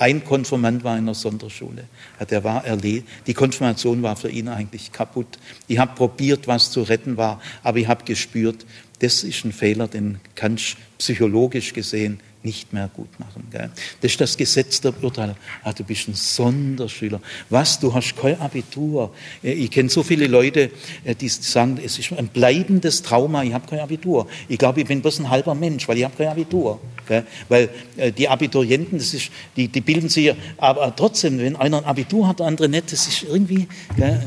Ein 0.00 0.24
Konfirmand 0.24 0.82
war 0.82 0.96
in 0.96 1.04
der 1.04 1.14
Sonderschule. 1.14 1.84
Der 2.30 2.42
war 2.42 2.64
erledigt. 2.64 3.06
Die 3.26 3.34
Konfirmation 3.34 4.02
war 4.02 4.16
für 4.16 4.30
ihn 4.30 4.48
eigentlich 4.48 4.92
kaputt. 4.92 5.38
Ich 5.68 5.76
habe 5.76 5.94
probiert, 5.94 6.48
was 6.48 6.70
zu 6.70 6.80
retten 6.80 7.18
war, 7.18 7.38
aber 7.62 7.76
ich 7.76 7.86
habe 7.86 8.06
gespürt, 8.06 8.64
das 9.00 9.24
ist 9.24 9.44
ein 9.44 9.52
Fehler, 9.52 9.88
den 9.88 10.18
kannst 10.36 10.78
psychologisch 10.96 11.74
gesehen 11.74 12.18
nicht 12.42 12.72
mehr 12.72 12.88
gut 12.94 13.18
machen. 13.18 13.46
Gell? 13.50 13.70
Das 14.00 14.12
ist 14.12 14.20
das 14.20 14.36
Gesetz 14.36 14.80
der 14.80 14.92
Beurteilung. 14.92 15.36
Ah, 15.62 15.72
du 15.72 15.84
bist 15.84 16.08
ein 16.08 16.14
Sonderschüler. 16.14 17.20
Was, 17.50 17.78
du 17.78 17.92
hast 17.92 18.16
kein 18.16 18.40
Abitur. 18.40 19.12
Äh, 19.42 19.52
ich 19.52 19.70
kenne 19.70 19.88
so 19.88 20.02
viele 20.02 20.26
Leute, 20.26 20.70
äh, 21.04 21.14
die 21.14 21.28
sagen, 21.28 21.78
es 21.84 21.98
ist 21.98 22.12
ein 22.12 22.28
bleibendes 22.28 23.02
Trauma, 23.02 23.42
ich 23.42 23.52
habe 23.52 23.66
kein 23.66 23.80
Abitur. 23.80 24.26
Ich 24.48 24.58
glaube, 24.58 24.80
ich 24.80 24.86
bin 24.86 25.02
bloß 25.02 25.20
ein 25.20 25.30
halber 25.30 25.54
Mensch, 25.54 25.86
weil 25.88 25.98
ich 25.98 26.04
habe 26.04 26.16
kein 26.16 26.28
Abitur. 26.28 26.80
Gell? 27.06 27.24
Weil 27.48 27.68
äh, 27.96 28.12
die 28.12 28.28
Abiturienten, 28.28 28.98
das 28.98 29.12
ist, 29.12 29.30
die, 29.56 29.68
die 29.68 29.80
bilden 29.80 30.08
sich, 30.08 30.34
aber 30.56 30.94
trotzdem, 30.96 31.38
wenn 31.38 31.56
einer 31.56 31.78
ein 31.78 31.84
Abitur 31.84 32.28
hat, 32.28 32.40
der 32.40 32.46
andere 32.46 32.68
nicht, 32.68 32.92
das 32.92 33.06
ist 33.06 33.24
irgendwie... 33.24 33.68
Gell? 33.96 34.22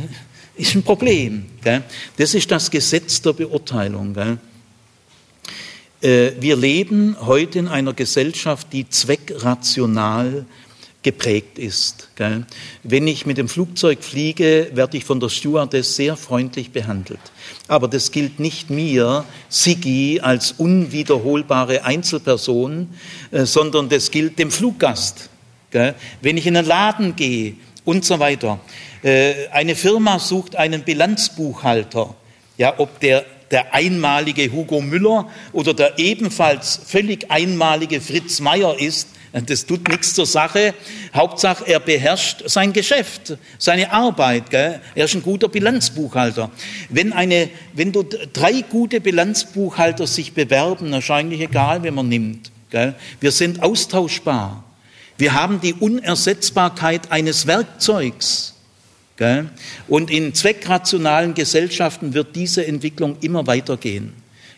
ist 0.56 0.76
ein 0.76 0.84
Problem. 0.84 1.46
Das 2.18 2.36
ist 2.36 2.52
das 2.52 2.70
Gesetz 2.70 3.22
der 3.22 3.34
Beurteilung. 3.34 4.14
Gell? 6.04 6.36
Äh, 6.38 6.42
wir 6.42 6.56
leben 6.56 7.16
heute 7.22 7.60
in 7.60 7.68
einer 7.68 7.94
Gesellschaft, 7.94 8.68
die 8.72 8.88
zweckrational 8.90 10.46
geprägt 11.02 11.60
ist. 11.60 12.10
Wenn 12.84 13.08
ich 13.08 13.26
mit 13.26 13.38
dem 13.38 13.50
Flugzeug 13.50 14.02
fliege, 14.04 14.70
werde 14.74 14.96
ich 14.96 15.04
von 15.04 15.20
der 15.20 15.28
Stewardess 15.28 15.98
sehr 15.98 16.16
freundlich 16.16 16.72
behandelt. 16.72 17.20
Aber 17.68 17.90
das 17.90 18.12
gilt 18.12 18.40
nicht 18.40 18.70
mir, 18.70 19.26
Sigi, 19.50 20.22
als 20.22 20.54
unwiederholbare 20.54 21.84
Einzelperson, 21.84 22.90
äh, 23.32 23.46
sondern 23.46 23.90
das 23.90 24.12
gilt 24.12 24.40
dem 24.40 24.52
Fluggast. 24.52 25.30
Wenn 26.22 26.38
ich 26.38 26.46
in 26.46 26.56
einen 26.56 26.68
Laden 26.68 27.16
gehe 27.16 27.56
und 27.84 28.06
so 28.06 28.20
weiter. 28.20 28.60
Äh, 29.02 29.48
eine 29.52 29.76
Firma 29.76 30.20
sucht 30.20 30.56
einen 30.56 30.84
Bilanzbuchhalter. 30.84 32.14
Ja, 32.60 32.76
ob 32.78 33.00
der 33.00 33.26
der 33.54 33.74
einmalige 33.74 34.52
Hugo 34.52 34.82
Müller 34.82 35.30
oder 35.54 35.74
der 35.74 36.00
ebenfalls 36.00 36.82
völlig 36.86 37.32
einmalige 37.32 38.02
Fritz 38.02 38.40
Meyer 38.42 38.78
ist, 38.80 39.08
das 39.32 39.66
tut 39.66 39.88
nichts 39.88 40.14
zur 40.14 40.28
Sache. 40.28 40.76
Hauptsache, 41.14 41.66
er 41.68 41.80
beherrscht 41.80 42.44
sein 42.46 42.72
Geschäft, 42.72 43.36
seine 43.58 43.92
Arbeit. 43.92 44.52
Gell? 44.52 44.80
Er 44.94 45.06
ist 45.06 45.16
ein 45.16 45.24
guter 45.24 45.48
Bilanzbuchhalter. 45.48 46.52
Wenn, 46.90 47.14
eine, 47.14 47.50
wenn 47.74 47.92
du 47.92 48.04
drei 48.04 48.62
gute 48.62 49.02
Bilanzbuchhalter 49.02 50.06
sich 50.06 50.34
bewerben, 50.34 50.92
wahrscheinlich 50.92 51.42
egal, 51.42 51.82
wen 51.82 51.96
man 51.96 52.10
nimmt. 52.10 52.52
Gell? 52.70 52.94
Wir 53.20 53.32
sind 53.32 53.64
austauschbar. 53.64 54.64
Wir 55.18 55.34
haben 55.34 55.62
die 55.62 55.74
Unersetzbarkeit 55.74 57.12
eines 57.12 57.48
Werkzeugs. 57.48 58.53
Und 59.88 60.10
in 60.10 60.34
zweckrationalen 60.34 61.34
Gesellschaften 61.34 62.14
wird 62.14 62.36
diese 62.36 62.66
Entwicklung 62.66 63.18
immer 63.22 63.46
weitergehen. 63.48 64.14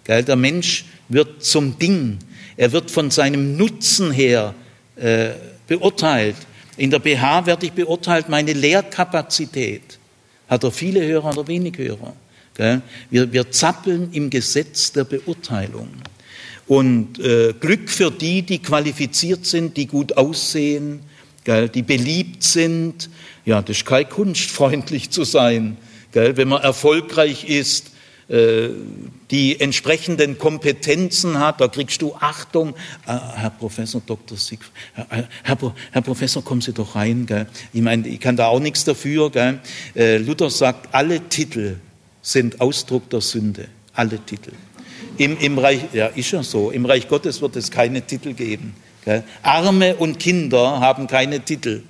Der 0.07 0.35
Mensch 0.35 0.85
wird 1.09 1.43
zum 1.43 1.77
Ding. 1.77 2.19
Er 2.57 2.71
wird 2.71 2.89
von 2.89 3.11
seinem 3.11 3.57
Nutzen 3.57 4.11
her 4.11 4.53
äh, 4.95 5.31
beurteilt. 5.67 6.37
In 6.77 6.91
der 6.91 6.99
BH 6.99 7.45
werde 7.45 7.65
ich 7.65 7.73
beurteilt, 7.73 8.29
meine 8.29 8.53
Lehrkapazität. 8.53 9.99
Hat 10.47 10.63
er 10.63 10.71
viele 10.71 11.05
Hörer 11.05 11.31
oder 11.31 11.47
wenig 11.47 11.77
Hörer? 11.77 12.13
Wir, 13.09 13.33
wir 13.33 13.51
zappeln 13.51 14.13
im 14.13 14.29
Gesetz 14.29 14.93
der 14.93 15.03
Beurteilung. 15.03 15.89
Und 16.67 17.19
äh, 17.19 17.53
Glück 17.59 17.89
für 17.89 18.09
die, 18.09 18.41
die 18.41 18.59
qualifiziert 18.59 19.45
sind, 19.45 19.77
die 19.77 19.87
gut 19.87 20.17
aussehen, 20.17 21.01
gell, 21.45 21.69
die 21.69 21.81
beliebt 21.81 22.43
sind. 22.43 23.09
Ja, 23.45 23.61
das 23.61 23.77
ist 23.77 23.85
keine 23.85 24.05
Kunst, 24.05 24.51
freundlich 24.51 25.09
zu 25.11 25.23
sein. 25.23 25.77
Gell, 26.11 26.35
wenn 26.35 26.49
man 26.49 26.61
erfolgreich 26.61 27.47
ist, 27.47 27.91
äh, 28.27 28.69
die 29.29 29.59
entsprechenden 29.59 30.39
Kompetenzen 30.39 31.39
hat, 31.39 31.61
da 31.61 31.67
kriegst 31.67 32.01
du 32.01 32.15
Achtung. 32.15 32.69
Äh, 33.05 33.17
Herr 33.35 33.51
Professor 33.51 34.01
Dr. 34.05 34.37
Siegfried, 34.37 34.73
Herr, 34.93 35.27
Herr, 35.43 35.73
Herr, 35.91 36.01
Professor, 36.01 36.43
kommen 36.43 36.61
Sie 36.61 36.73
doch 36.73 36.95
rein. 36.95 37.27
Gell? 37.27 37.47
Ich 37.71 37.81
meine, 37.81 38.07
ich 38.07 38.19
kann 38.19 38.35
da 38.35 38.47
auch 38.47 38.59
nichts 38.59 38.83
dafür. 38.83 39.29
Gell? 39.29 39.59
Äh, 39.95 40.17
Luther 40.17 40.49
sagt, 40.49 40.93
alle 40.93 41.21
Titel 41.29 41.75
sind 42.21 42.59
Ausdruck 42.59 43.09
der 43.11 43.21
Sünde. 43.21 43.67
Alle 43.93 44.17
Titel. 44.19 44.51
Im, 45.17 45.37
Im 45.37 45.59
Reich, 45.59 45.81
ja, 45.93 46.07
ist 46.07 46.31
ja 46.31 46.41
so. 46.41 46.71
Im 46.71 46.85
Reich 46.85 47.07
Gottes 47.07 47.41
wird 47.41 47.55
es 47.55 47.69
keine 47.69 48.01
Titel 48.01 48.33
geben. 48.33 48.73
Gell? 49.05 49.23
Arme 49.43 49.95
und 49.95 50.19
Kinder 50.19 50.79
haben 50.79 51.07
keine 51.07 51.39
Titel. 51.39 51.83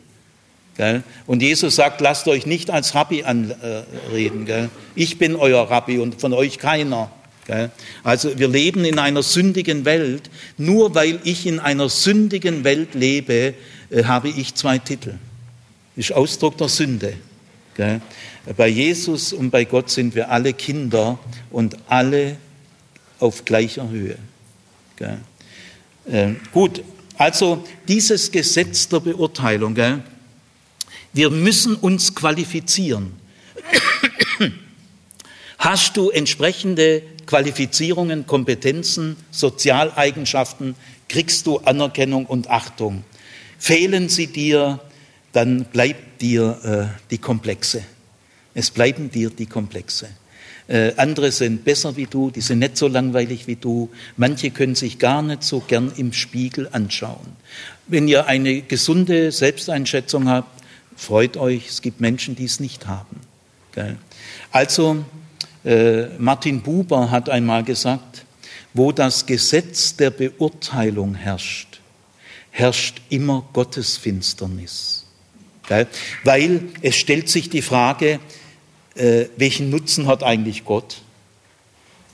Gell? 0.78 1.04
Und 1.26 1.42
Jesus 1.42 1.78
sagt, 1.78 2.02
lasst 2.02 2.28
euch 2.28 2.46
nicht 2.46 2.70
als 2.70 2.94
Rabbi 2.94 3.24
anreden. 3.24 4.46
Gell? 4.46 4.70
Ich 4.96 5.18
bin 5.18 5.36
euer 5.36 5.70
Rabbi 5.70 6.00
und 6.00 6.20
von 6.20 6.34
euch 6.34 6.60
keiner. 6.60 7.10
Gell? 7.48 7.72
Also 8.04 8.38
wir 8.38 8.50
leben 8.50 8.84
in 8.84 9.00
einer 9.00 9.24
sündigen 9.24 9.86
Welt. 9.86 10.30
Nur 10.58 10.94
weil 10.94 11.20
ich 11.24 11.46
in 11.48 11.60
einer 11.60 11.88
sündigen 11.88 12.66
Welt 12.66 12.94
lebe, 12.94 13.54
äh, 13.90 14.04
habe 14.04 14.28
ich 14.28 14.56
zwei 14.56 14.78
Titel. 14.78 15.14
Ist 15.96 16.12
Ausdruck 16.12 16.58
der 16.58 16.68
Sünde. 16.68 17.14
Gell? 17.76 18.02
Bei 18.58 18.68
Jesus 18.68 19.32
und 19.32 19.52
bei 19.52 19.64
Gott 19.64 19.90
sind 19.90 20.16
wir 20.16 20.30
alle 20.30 20.54
Kinder 20.54 21.18
und 21.50 21.78
alle 21.88 22.36
auf 23.20 23.46
gleicher 23.46 23.90
Höhe. 23.90 24.18
Äh, 26.06 26.32
gut, 26.52 26.84
also 27.18 27.64
dieses 27.88 28.32
Gesetz 28.32 28.88
der 28.88 29.00
Beurteilung, 29.00 29.74
gell? 29.76 30.04
Wir 31.14 31.30
müssen 31.30 31.76
uns 31.76 32.14
qualifizieren. 32.14 33.14
Hast 35.58 35.96
du 35.96 36.10
entsprechende 36.10 37.04
Qualifizierungen, 37.26 38.28
Kompetenzen, 38.28 39.16
Sozialeigenschaften, 39.32 40.76
kriegst 41.08 41.48
du 41.48 41.60
Anerkennung 41.60 42.26
und 42.26 42.50
Achtung. 42.50 43.04
Fehlen 43.58 44.10
sie 44.10 44.28
dir, 44.28 44.80
dann 45.32 45.66
bleibt 45.66 46.22
dir 46.22 46.60
äh, 46.94 47.00
die 47.12 47.18
Komplexe. 47.18 47.84
Es 48.54 48.72
bleiben 48.72 49.10
dir 49.10 49.30
die 49.30 49.46
Komplexe. 49.46 50.10
Äh, 50.68 50.94
andere 50.98 51.32
sind 51.32 51.64
besser 51.64 51.96
wie 51.96 52.08
du, 52.08 52.32
die 52.32 52.42
sind 52.42 52.60
nicht 52.60 52.78
so 52.78 52.88
langweilig 52.88 53.48
wie 53.48 53.56
du. 53.56 53.90
Manche 54.18 54.50
können 54.52 54.76
sich 54.76 55.00
gar 55.00 55.22
nicht 55.22 55.44
so 55.44 55.60
gern 55.60 55.92
im 55.98 56.12
Spiegel 56.12 56.70
anschauen. 56.72 57.36
Wenn 57.88 58.08
ihr 58.08 58.26
eine 58.26 58.62
gesunde 58.62 59.32
Selbsteinschätzung 59.32 60.28
habt, 60.28 60.56
Freut 60.96 61.36
euch, 61.38 61.68
es 61.68 61.82
gibt 61.82 62.00
Menschen, 62.00 62.36
die 62.36 62.46
es 62.46 62.60
nicht 62.60 62.88
haben. 62.88 63.20
Also, 64.52 65.04
äh, 65.66 66.06
Martin 66.18 66.62
Buber 66.62 67.12
hat 67.12 67.30
einmal 67.30 67.64
gesagt, 67.64 68.26
wo 68.74 68.94
das 68.94 69.26
Gesetz 69.26 69.98
der 69.98 70.10
Beurteilung 70.10 71.16
herrscht, 71.16 71.82
herrscht 72.52 73.02
immer 73.10 73.46
Gottes 73.52 73.98
Finsternis. 73.98 75.06
Weil 76.24 76.62
es 76.82 76.96
stellt 76.96 77.28
sich 77.28 77.50
die 77.50 77.62
Frage, 77.62 78.20
äh, 78.96 79.26
welchen 79.38 79.70
Nutzen 79.70 80.08
hat 80.08 80.24
eigentlich 80.24 80.66
Gott? 80.66 81.02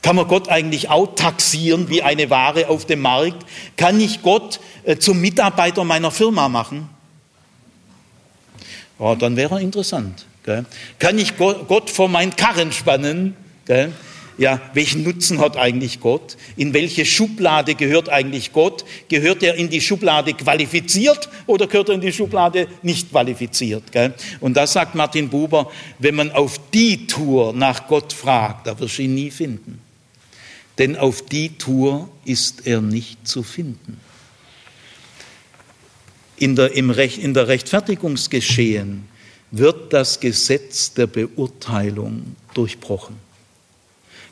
Kann 0.02 0.16
man 0.16 0.28
Gott 0.28 0.50
eigentlich 0.50 0.90
auch 0.90 1.14
taxieren 1.16 1.90
wie 1.90 2.02
eine 2.02 2.30
Ware 2.30 2.70
auf 2.70 2.86
dem 2.86 3.02
Markt? 3.02 3.46
Kann 3.78 4.00
ich 4.00 4.24
Gott 4.24 4.60
äh, 4.84 4.98
zum 4.98 5.22
Mitarbeiter 5.22 5.84
meiner 5.84 6.12
Firma 6.12 6.50
machen? 6.50 6.90
Oh, 8.98 9.16
dann 9.16 9.36
wäre 9.36 9.56
er 9.56 9.62
interessant. 9.62 10.26
Gell? 10.44 10.66
Kann 10.98 11.20
ich 11.20 11.38
Gott 11.38 11.90
vor 11.90 12.10
meinen 12.10 12.36
Karren 12.36 12.72
spannen? 12.72 13.36
Gell? 13.66 13.94
Ja, 14.38 14.62
welchen 14.74 15.04
Nutzen 15.04 15.40
hat 15.40 15.58
eigentlich 15.58 16.00
Gott? 16.00 16.38
In 16.56 16.74
welche 16.74 17.06
Schublade 17.06 17.76
gehört 17.76 18.10
eigentlich 18.10 18.54
Gott? 18.54 18.86
Gehört 19.08 19.44
er 19.44 19.56
in 19.56 19.70
die 19.70 19.82
Schublade 19.82 20.34
qualifiziert 20.34 21.30
oder 21.48 21.68
gehört 21.68 21.90
er 21.90 21.96
in 21.96 22.02
die 22.02 22.14
Schublade 22.14 22.68
nicht 22.82 23.12
qualifiziert? 23.12 23.92
Gell? 23.92 24.14
Und 24.40 24.56
da 24.56 24.66
sagt 24.66 24.96
Martin 24.96 25.30
Buber, 25.30 25.72
wenn 26.00 26.16
man 26.16 26.32
auf 26.32 26.60
die 26.74 27.08
Tour 27.08 27.54
nach 27.54 27.88
Gott 27.88 28.14
fragt, 28.14 28.68
da 28.68 28.80
wirst 28.80 28.98
du 28.98 29.04
ihn 29.04 29.16
nie 29.16 29.32
finden. 29.32 29.80
Denn 30.78 30.96
auf 30.96 31.22
die 31.22 31.58
Tour 31.58 32.10
ist 32.26 32.66
er 32.66 32.82
nicht 32.82 33.28
zu 33.28 33.44
finden 33.44 34.00
in 36.42 36.56
der, 36.56 36.76
im 36.76 36.90
Recht, 36.90 37.20
in 37.20 37.36
der 37.36 37.48
Rechtfertigungsgeschehen 37.48 39.04
wird 39.52 39.94
das 39.94 40.20
Gesetz 40.20 40.92
der 40.94 41.06
Beurteilung 41.06 42.36
durchbrochen. 42.56 43.16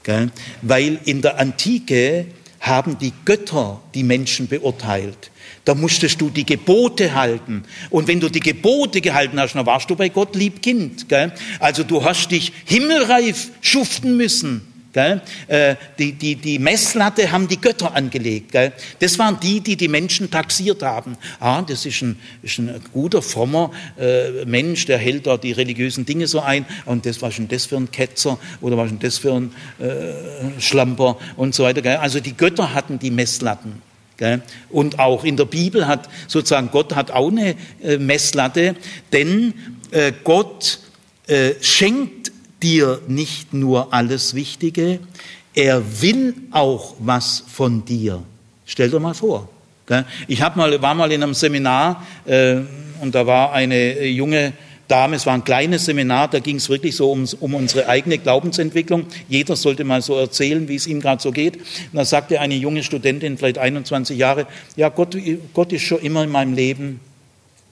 Gell? 0.03 0.31
Weil 0.61 0.99
in 1.05 1.21
der 1.21 1.39
Antike 1.39 2.27
haben 2.59 2.97
die 2.97 3.13
Götter 3.26 3.81
die 3.93 4.03
Menschen 4.03 4.47
beurteilt. 4.47 5.31
Da 5.65 5.76
musstest 5.76 6.19
du 6.19 6.30
die 6.30 6.45
Gebote 6.45 7.13
halten. 7.15 7.63
Und 7.89 8.07
wenn 8.07 8.19
du 8.19 8.30
die 8.30 8.39
Gebote 8.39 9.01
gehalten 9.01 9.39
hast, 9.39 9.55
dann 9.55 9.65
warst 9.65 9.89
du 9.89 9.95
bei 9.95 10.09
Gott 10.09 10.35
lieb 10.35 10.61
Kind. 10.61 11.07
Gell? 11.09 11.31
Also 11.59 11.84
du 11.84 12.03
hast 12.03 12.31
dich 12.31 12.51
himmelreif 12.65 13.51
schuften 13.61 14.17
müssen. 14.17 14.69
Äh, 14.94 15.76
die, 15.99 16.14
die, 16.14 16.36
die 16.36 16.57
Messlatte 16.57 17.32
haben 17.32 17.48
die 17.48 17.61
Götter 17.61 17.95
angelegt. 17.95 18.52
Gell? 18.52 18.74
Das 18.99 19.20
waren 19.20 19.40
die, 19.40 19.61
die 19.61 19.76
die 19.76 19.88
Menschen 19.88 20.32
taxiert 20.32 20.82
haben. 20.82 21.16
Ah, 21.40 21.61
das 21.61 21.86
ist 21.86 22.02
ein, 22.02 22.20
ist 22.41 22.57
ein 22.57 22.82
guter, 22.91 23.22
frommer 23.22 23.72
äh, 23.99 24.45
Mensch, 24.45 24.86
der 24.86 24.98
hält 24.98 25.28
da 25.28 25.38
die 25.38 25.52
religiösen 25.52 26.06
Dinge 26.06 26.28
so 26.28 26.40
ein. 26.40 26.66
Und 26.86 27.06
das 27.06 27.22
war 27.22 27.32
schon 27.32 27.48
das 27.48 27.68
für 27.68 27.78
ein 27.78 27.91
Ketzer 27.91 28.40
oder 28.61 28.78
was 28.78 28.90
schon 28.90 28.99
das 28.99 29.20
für 29.20 29.34
ein 29.34 29.53
äh, 29.80 30.60
Schlamper 30.60 31.18
und 31.38 31.53
so 31.53 31.64
weiter. 31.64 31.82
Gell? 31.82 31.98
Also 31.98 32.20
die 32.20 32.36
Götter 32.36 32.74
hatten 32.74 32.98
die 32.98 33.11
Messlatten. 33.11 33.82
Gell? 34.18 34.41
Und 34.70 34.98
auch 34.98 35.24
in 35.24 35.38
der 35.38 35.45
Bibel 35.45 35.88
hat 35.88 36.10
sozusagen 36.28 36.72
Gott 36.72 36.95
hat 36.95 37.11
auch 37.11 37.30
eine 37.30 37.56
äh, 37.84 37.98
Messlatte, 37.98 38.76
denn 39.14 39.53
äh, 39.91 40.14
Gott 40.24 40.80
äh, 41.28 41.53
schenkt 41.61 42.32
dir 42.61 43.02
nicht 43.07 43.53
nur 43.53 43.94
alles 43.94 44.34
Wichtige, 44.34 44.99
er 45.53 46.02
will 46.02 46.36
auch 46.52 46.95
was 46.99 47.44
von 47.48 47.86
dir. 47.86 48.23
Stell 48.65 48.90
dir 48.90 48.99
mal 48.99 49.14
vor. 49.14 49.49
Ich 50.27 50.41
hab 50.41 50.56
mal, 50.56 50.81
war 50.81 50.94
mal 50.94 51.11
in 51.11 51.23
einem 51.23 51.34
Seminar 51.34 52.06
äh, 52.26 52.57
und 53.02 53.15
da 53.15 53.26
war 53.26 53.53
eine 53.53 54.06
junge 54.06 54.53
Dame, 54.88 55.15
es 55.15 55.26
war 55.26 55.36
ein 55.36 55.44
kleines 55.44 55.86
Seminar, 55.86 56.27
da 56.27 56.40
ging 56.40 56.57
es 56.57 56.68
wirklich 56.69 56.95
so 56.95 57.11
um, 57.11 57.26
um, 57.40 57.53
unsere 57.53 57.88
eigene 57.88 58.18
Glaubensentwicklung. 58.18 59.06
Jeder 59.27 59.56
sollte 59.56 59.84
mal 59.84 60.02
so 60.02 60.15
erzählen, 60.15 60.68
wie 60.68 60.76
es 60.76 60.88
ihm 60.88 60.99
gerade 60.99 61.22
so 61.22 61.31
geht. 61.31 61.57
Und 61.57 61.64
da 61.94 62.06
sagte 62.06 62.40
eine 62.40 62.56
junge 62.56 62.84
Studentin, 62.84 63.38
vielleicht 63.38 63.60
21 63.60 64.18
Jahre, 64.18 64.48
ja, 64.76 64.90
Gott, 64.90 65.15
Gott 65.53 65.72
ist 65.73 65.84
schon 65.84 65.99
immer 65.99 66.23
in 66.23 66.31
meinem 66.31 66.53
Leben 66.53 66.99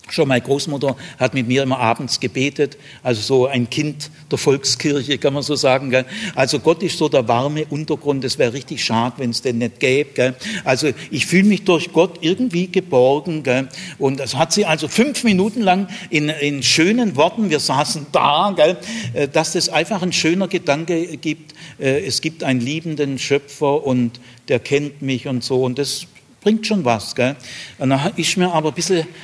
Schon 0.09 0.27
meine 0.27 0.41
Großmutter 0.41 0.95
hat 1.19 1.33
mit 1.33 1.47
mir 1.47 1.63
immer 1.63 1.79
abends 1.79 2.19
gebetet, 2.19 2.77
also 3.03 3.21
so 3.21 3.47
ein 3.47 3.69
Kind 3.69 4.09
der 4.31 4.37
Volkskirche, 4.37 5.17
kann 5.17 5.33
man 5.33 5.43
so 5.43 5.55
sagen. 5.55 5.89
Gell? 5.89 6.05
Also 6.35 6.59
Gott 6.59 6.83
ist 6.83 6.97
so 6.97 7.09
der 7.09 7.27
warme 7.27 7.65
Untergrund, 7.65 8.23
es 8.23 8.37
wäre 8.37 8.53
richtig 8.53 8.83
schade, 8.83 9.15
wenn 9.17 9.31
es 9.31 9.41
den 9.41 9.57
nicht 9.57 9.79
gäbe. 9.79 10.11
Gell? 10.13 10.35
Also 10.63 10.91
ich 11.11 11.25
fühle 11.25 11.43
mich 11.43 11.63
durch 11.63 11.91
Gott 11.91 12.19
irgendwie 12.21 12.67
geborgen. 12.67 13.43
Gell? 13.43 13.67
Und 13.97 14.19
das 14.19 14.35
hat 14.35 14.53
sie 14.53 14.65
also 14.65 14.87
fünf 14.87 15.23
Minuten 15.23 15.61
lang 15.61 15.87
in, 16.09 16.29
in 16.29 16.63
schönen 16.63 17.15
Worten, 17.15 17.49
wir 17.49 17.59
saßen 17.59 18.07
da, 18.11 18.53
gell? 18.55 18.77
Äh, 19.13 19.27
dass 19.27 19.53
das 19.53 19.69
einfach 19.69 20.01
ein 20.01 20.13
schöner 20.13 20.47
Gedanke 20.47 21.17
gibt. 21.17 21.53
Äh, 21.79 22.05
es 22.05 22.21
gibt 22.21 22.43
einen 22.43 22.61
liebenden 22.61 23.19
Schöpfer 23.19 23.85
und 23.85 24.19
der 24.47 24.59
kennt 24.59 25.01
mich 25.01 25.27
und 25.27 25.43
so. 25.43 25.63
Und 25.63 25.77
das 25.77 26.07
bringt 26.41 26.65
schon 26.65 26.85
was. 26.85 27.15
Gell? 27.15 27.35
Und 27.77 27.89
dann 27.89 28.13
ist 28.15 28.37
mir 28.37 28.51
aber 28.51 28.69
ein 28.69 28.75
bisschen 28.75 29.07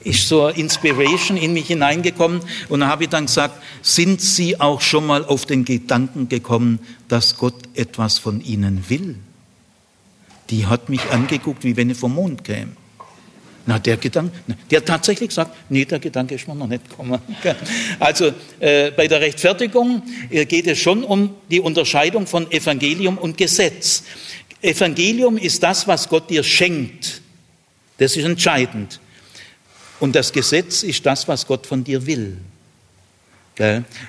ist 0.00 0.28
so 0.28 0.44
eine 0.44 0.56
Inspiration 0.58 1.36
in 1.36 1.52
mich 1.52 1.66
hineingekommen 1.66 2.40
und 2.68 2.80
dann 2.80 2.88
habe 2.88 3.04
ich 3.04 3.10
dann 3.10 3.26
gesagt, 3.26 3.62
sind 3.82 4.20
Sie 4.20 4.60
auch 4.60 4.80
schon 4.80 5.06
mal 5.06 5.24
auf 5.24 5.46
den 5.46 5.64
Gedanken 5.64 6.28
gekommen, 6.28 6.78
dass 7.08 7.36
Gott 7.36 7.54
etwas 7.74 8.18
von 8.18 8.40
Ihnen 8.40 8.84
will? 8.88 9.16
Die 10.50 10.66
hat 10.66 10.88
mich 10.88 11.10
angeguckt, 11.10 11.64
wie 11.64 11.76
wenn 11.76 11.90
ich 11.90 11.98
vom 11.98 12.14
Mond 12.14 12.44
käme. 12.44 12.72
Na, 13.66 13.78
der 13.78 13.98
Gedanke, 13.98 14.32
der 14.70 14.82
tatsächlich 14.82 15.28
gesagt, 15.28 15.54
nee, 15.68 15.84
der 15.84 15.98
Gedanke 15.98 16.36
ist 16.36 16.48
mir 16.48 16.54
noch 16.54 16.68
nicht 16.68 16.88
gekommen. 16.88 17.20
Also 18.00 18.32
äh, 18.60 18.90
bei 18.92 19.06
der 19.08 19.20
Rechtfertigung 19.20 20.02
äh, 20.30 20.46
geht 20.46 20.66
es 20.66 20.78
schon 20.78 21.04
um 21.04 21.34
die 21.50 21.60
Unterscheidung 21.60 22.26
von 22.26 22.50
Evangelium 22.50 23.18
und 23.18 23.36
Gesetz. 23.36 24.04
Evangelium 24.60 25.36
ist 25.36 25.62
das, 25.62 25.86
was 25.86 26.08
Gott 26.08 26.28
dir 26.30 26.42
schenkt. 26.42 27.20
Das 27.98 28.16
ist 28.16 28.24
entscheidend. 28.24 29.00
Und 30.00 30.14
das 30.14 30.32
Gesetz 30.32 30.82
ist 30.82 31.04
das, 31.06 31.26
was 31.28 31.46
Gott 31.46 31.66
von 31.66 31.84
dir 31.84 32.06
will. 32.06 32.38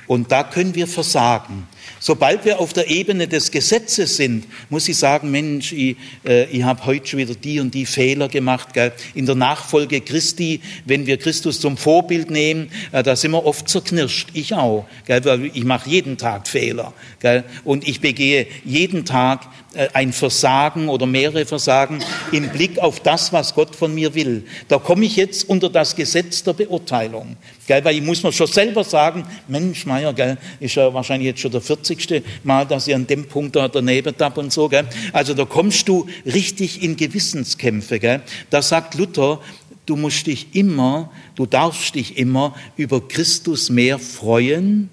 Und 0.07 0.31
da 0.31 0.43
können 0.43 0.75
wir 0.75 0.87
versagen. 0.87 1.67
Sobald 1.99 2.45
wir 2.45 2.59
auf 2.59 2.71
der 2.73 2.89
Ebene 2.89 3.27
des 3.27 3.51
Gesetzes 3.51 4.15
sind, 4.15 4.45
muss 4.69 4.87
ich 4.87 4.97
sagen, 4.97 5.31
Mensch, 5.31 5.73
ich, 5.73 5.97
äh, 6.25 6.45
ich 6.45 6.63
habe 6.63 6.85
heute 6.85 7.07
schon 7.07 7.19
wieder 7.19 7.35
die 7.35 7.59
und 7.59 7.73
die 7.73 7.85
Fehler 7.85 8.29
gemacht. 8.29 8.73
Gell? 8.73 8.93
In 9.13 9.25
der 9.25 9.35
Nachfolge 9.35 9.99
Christi, 10.01 10.61
wenn 10.85 11.05
wir 11.05 11.17
Christus 11.17 11.59
zum 11.59 11.75
Vorbild 11.75 12.31
nehmen, 12.31 12.71
äh, 12.91 13.03
da 13.03 13.15
sind 13.15 13.31
wir 13.31 13.45
oft 13.45 13.67
zerknirscht. 13.67 14.29
Ich 14.33 14.53
auch. 14.53 14.85
Gell? 15.05 15.23
Weil 15.25 15.51
ich 15.53 15.63
mache 15.65 15.89
jeden 15.89 16.17
Tag 16.17 16.47
Fehler. 16.47 16.93
Gell? 17.19 17.43
Und 17.65 17.87
ich 17.87 17.99
begehe 17.99 18.47
jeden 18.63 19.03
Tag 19.03 19.47
äh, 19.73 19.89
ein 19.93 20.13
Versagen 20.13 20.89
oder 20.89 21.05
mehrere 21.05 21.45
Versagen 21.45 21.99
im 22.31 22.49
Blick 22.49 22.79
auf 22.79 23.01
das, 23.01 23.33
was 23.33 23.53
Gott 23.53 23.75
von 23.75 23.93
mir 23.93 24.15
will. 24.15 24.45
Da 24.67 24.79
komme 24.79 25.05
ich 25.05 25.15
jetzt 25.15 25.47
unter 25.47 25.69
das 25.69 25.95
Gesetz 25.95 26.43
der 26.43 26.53
Beurteilung. 26.53 27.35
Gell? 27.67 27.83
Weil 27.85 27.95
ich 27.95 28.01
muss 28.01 28.23
mir 28.23 28.31
schon 28.31 28.47
selber 28.47 28.83
sagen, 28.83 29.25
Mensch, 29.47 29.85
Meier, 29.85 30.13
gell, 30.13 30.37
ist 30.59 30.75
ja 30.75 30.91
wahrscheinlich 30.93 31.27
jetzt 31.27 31.41
schon 31.41 31.51
der 31.51 31.61
40. 31.89 32.23
Mal, 32.43 32.65
dass 32.65 32.87
ich 32.87 32.95
an 32.95 33.07
dem 33.07 33.27
Punkt 33.27 33.55
da 33.55 33.67
daneben 33.67 34.15
tapp 34.15 34.37
und 34.37 34.53
so. 34.53 34.69
Gell? 34.69 34.87
Also 35.13 35.33
da 35.33 35.45
kommst 35.45 35.87
du 35.87 36.07
richtig 36.25 36.83
in 36.83 36.95
Gewissenskämpfe. 36.95 37.99
Gell? 37.99 38.21
Da 38.49 38.61
sagt 38.61 38.95
Luther, 38.95 39.41
du 39.85 39.95
musst 39.95 40.27
dich 40.27 40.55
immer, 40.55 41.11
du 41.35 41.45
darfst 41.45 41.95
dich 41.95 42.17
immer 42.17 42.55
über 42.77 43.07
Christus 43.07 43.69
mehr 43.69 43.99
freuen, 43.99 44.89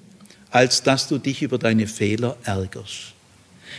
als 0.50 0.82
dass 0.82 1.08
du 1.08 1.18
dich 1.18 1.42
über 1.42 1.58
deine 1.58 1.86
Fehler 1.86 2.36
ärgerst. 2.44 3.12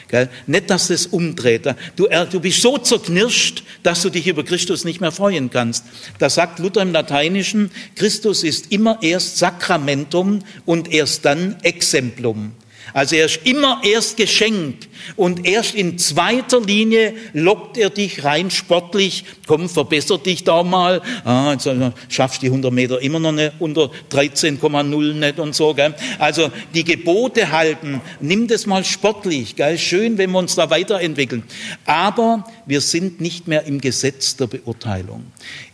Gell? 0.09 0.29
Nicht, 0.45 0.69
dass 0.69 0.89
es 0.89 1.07
umdreht. 1.07 1.65
Du, 1.95 2.07
du 2.31 2.39
bist 2.39 2.61
so 2.61 2.77
zerknirscht, 2.77 3.63
dass 3.83 4.03
du 4.03 4.09
dich 4.09 4.27
über 4.27 4.43
Christus 4.43 4.85
nicht 4.85 5.01
mehr 5.01 5.11
freuen 5.11 5.49
kannst. 5.49 5.85
Da 6.19 6.29
sagt 6.29 6.59
Luther 6.59 6.81
im 6.81 6.93
Lateinischen, 6.93 7.71
Christus 7.95 8.43
ist 8.43 8.71
immer 8.71 8.99
erst 9.01 9.37
Sakramentum 9.37 10.43
und 10.65 10.93
erst 10.93 11.25
dann 11.25 11.57
Exemplum. 11.63 12.53
Also 12.93 13.15
er 13.15 13.25
ist 13.25 13.39
immer 13.43 13.81
erst 13.83 14.17
geschenkt 14.17 14.87
und 15.15 15.45
erst 15.45 15.75
in 15.75 15.97
zweiter 15.97 16.61
Linie 16.61 17.13
lockt 17.33 17.77
er 17.77 17.89
dich 17.89 18.23
rein 18.23 18.51
sportlich. 18.51 19.25
Komm, 19.45 19.69
verbessert 19.69 20.25
dich 20.25 20.43
da 20.43 20.63
mal. 20.63 21.01
Ah, 21.23 21.53
jetzt 21.53 21.69
schaffst 22.09 22.41
die 22.41 22.47
100 22.47 22.71
Meter 22.71 23.01
immer 23.01 23.19
noch 23.19 23.31
nicht 23.31 23.53
unter 23.59 23.91
13,0 24.11 25.13
nicht 25.13 25.39
und 25.39 25.55
so. 25.55 25.73
Gell? 25.73 25.95
Also 26.19 26.51
die 26.73 26.83
Gebote 26.83 27.51
halten, 27.51 28.01
nimm 28.19 28.47
das 28.47 28.65
mal 28.65 28.83
sportlich. 28.83 29.55
Gell? 29.55 29.77
Schön, 29.77 30.17
wenn 30.17 30.31
wir 30.31 30.39
uns 30.39 30.55
da 30.55 30.69
weiterentwickeln. 30.69 31.43
Aber 31.85 32.45
wir 32.65 32.81
sind 32.81 33.21
nicht 33.21 33.47
mehr 33.47 33.65
im 33.65 33.79
Gesetz 33.81 34.35
der 34.35 34.47
Beurteilung. 34.47 35.25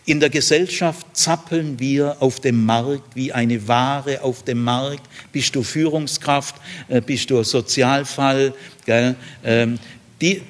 In 0.05 0.19
der 0.19 0.29
Gesellschaft 0.29 1.07
zappeln 1.13 1.79
wir 1.79 2.17
auf 2.19 2.41
dem 2.41 2.65
Markt 2.65 3.15
wie 3.15 3.31
eine 3.31 3.67
Ware 3.69 4.21
auf 4.21 4.43
dem 4.43 4.61
Markt. 4.61 5.07
Bist 5.31 5.55
du 5.55 5.63
Führungskraft? 5.63 6.55
Äh, 6.89 6.99
bist 6.99 7.29
du 7.29 7.41
Sozialfall? 7.43 8.53
Ähm, 8.85 9.79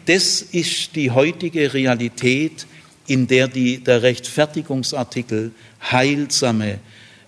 das 0.06 0.42
ist 0.42 0.96
die 0.96 1.12
heutige 1.12 1.74
Realität, 1.74 2.66
in 3.06 3.28
der 3.28 3.48
die, 3.48 3.78
der 3.78 4.02
Rechtfertigungsartikel 4.02 5.52
heilsame, 5.92 6.80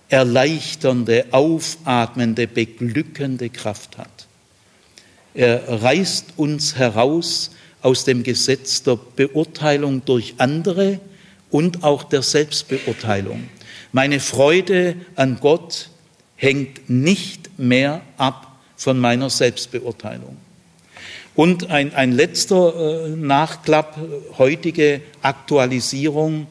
erleichternde, 0.08 1.26
aufatmende, 1.30 2.48
beglückende 2.48 3.50
Kraft 3.50 3.98
hat. 3.98 4.26
Er 5.34 5.82
reißt 5.82 6.34
uns 6.36 6.76
heraus 6.76 7.50
aus 7.82 8.04
dem 8.04 8.22
Gesetz 8.22 8.82
der 8.82 8.96
Beurteilung 8.96 10.04
durch 10.04 10.34
andere, 10.38 10.98
und 11.50 11.84
auch 11.84 12.04
der 12.04 12.22
Selbstbeurteilung. 12.22 13.48
Meine 13.92 14.20
Freude 14.20 14.96
an 15.14 15.38
Gott 15.40 15.90
hängt 16.36 16.90
nicht 16.90 17.58
mehr 17.58 18.02
ab 18.18 18.58
von 18.76 18.98
meiner 18.98 19.30
Selbstbeurteilung. 19.30 20.36
Und 21.34 21.70
ein, 21.70 21.94
ein 21.94 22.12
letzter 22.12 23.06
äh, 23.06 23.08
Nachklapp, 23.10 23.98
heutige 24.38 25.02
Aktualisierung. 25.20 26.46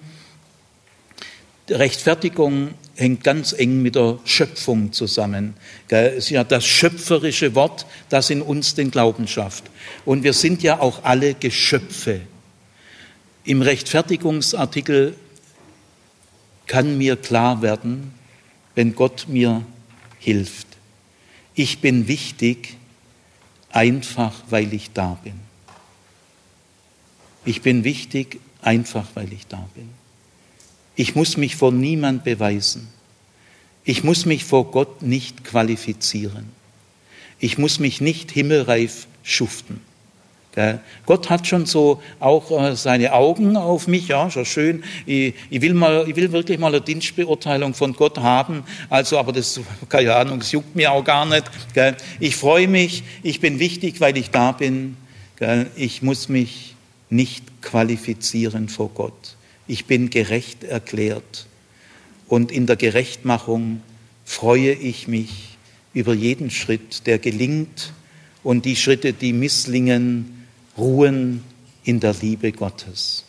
Rechtfertigung 1.70 2.76
hängt 2.96 3.24
ganz 3.24 3.54
eng 3.54 3.82
mit 3.82 3.96
der 3.96 4.20
Schöpfung 4.26 4.94
zusammen. 4.94 5.56
Es 5.90 6.26
ist 6.26 6.30
ja 6.30 6.44
das 6.44 6.66
schöpferische 6.66 7.56
Wort, 7.56 7.88
das 8.10 8.30
in 8.30 8.44
uns 8.44 8.76
den 8.76 8.92
Glauben 8.92 9.28
schafft. 9.28 9.66
Und 10.06 10.24
wir 10.24 10.34
sind 10.34 10.62
ja 10.64 10.80
auch 10.80 11.04
alle 11.04 11.34
Geschöpfe. 11.34 12.22
Im 13.46 13.62
Rechtfertigungsartikel 13.62 15.16
kann 16.66 16.98
mir 16.98 17.16
klar 17.16 17.62
werden, 17.62 18.12
wenn 18.74 18.96
Gott 18.96 19.28
mir 19.30 19.64
hilft. 20.20 20.66
Ich 21.54 21.80
bin 21.80 22.08
wichtig, 22.08 22.78
einfach 23.70 24.34
weil 24.50 24.74
ich 24.74 24.92
da 24.94 25.20
bin. 25.24 25.40
Ich 27.46 27.62
bin 27.62 27.84
wichtig, 27.84 28.40
einfach 28.64 29.06
weil 29.14 29.32
ich 29.32 29.46
da 29.46 29.70
bin. 29.76 29.90
Ich 30.96 31.14
muss 31.14 31.38
mich 31.38 31.56
vor 31.56 31.72
niemand 31.72 32.24
beweisen. 32.24 32.88
Ich 33.84 34.04
muss 34.04 34.26
mich 34.26 34.44
vor 34.44 34.72
Gott 34.72 35.04
nicht 35.04 35.44
qualifizieren. 35.44 36.48
Ich 37.38 37.60
muss 37.60 37.78
mich 37.78 38.02
nicht 38.02 38.32
himmelreif 38.32 39.06
schuften. 39.22 39.82
Gott 41.06 41.30
hat 41.30 41.48
schon 41.48 41.66
so 41.66 42.02
auch 42.20 42.50
äh, 42.52 42.76
seine 42.76 43.14
Augen 43.14 43.58
auf 43.58 43.88
mich, 43.88 44.08
ja, 44.08 44.30
schon 44.32 44.46
schön. 44.46 44.84
Ich, 45.06 45.34
ich, 45.50 45.62
will 45.62 45.74
mal, 45.74 46.06
ich 46.08 46.16
will 46.16 46.32
wirklich 46.32 46.60
mal 46.60 46.68
eine 46.68 46.82
Dienstbeurteilung 46.82 47.74
von 47.74 47.94
Gott 47.94 48.18
haben. 48.20 48.64
Also, 48.90 49.18
aber 49.18 49.34
das, 49.34 49.60
keine 49.90 50.16
Ahnung, 50.16 50.40
das 50.40 50.52
juckt 50.52 50.76
mir 50.76 50.92
auch 50.92 51.04
gar 51.04 51.26
nicht. 51.26 51.44
Ich 52.20 52.38
freue 52.38 52.68
mich, 52.68 53.04
ich 53.22 53.42
bin 53.42 53.60
wichtig, 53.60 54.00
weil 54.00 54.16
ich 54.18 54.32
da 54.32 54.54
bin. 54.54 54.98
Ich 55.76 56.02
muss 56.02 56.30
mich 56.30 56.76
nicht 57.10 57.62
qualifizieren 57.62 58.70
vor 58.70 58.90
Gott. 58.94 59.36
Ich 59.68 59.86
bin 59.86 60.10
gerecht 60.10 60.64
erklärt. 60.64 61.48
Und 62.28 62.52
in 62.52 62.66
der 62.66 62.76
Gerechtmachung 62.76 63.82
freue 64.24 64.72
ich 64.72 65.08
mich 65.08 65.58
über 65.94 66.14
jeden 66.14 66.50
Schritt, 66.50 67.06
der 67.08 67.20
gelingt 67.20 67.94
und 68.44 68.66
die 68.66 68.76
Schritte, 68.76 69.14
die 69.14 69.34
misslingen, 69.34 70.35
ruhen 70.78 71.44
in 71.84 72.00
der 72.00 72.14
Liebe 72.14 72.52
Gottes. 72.52 73.25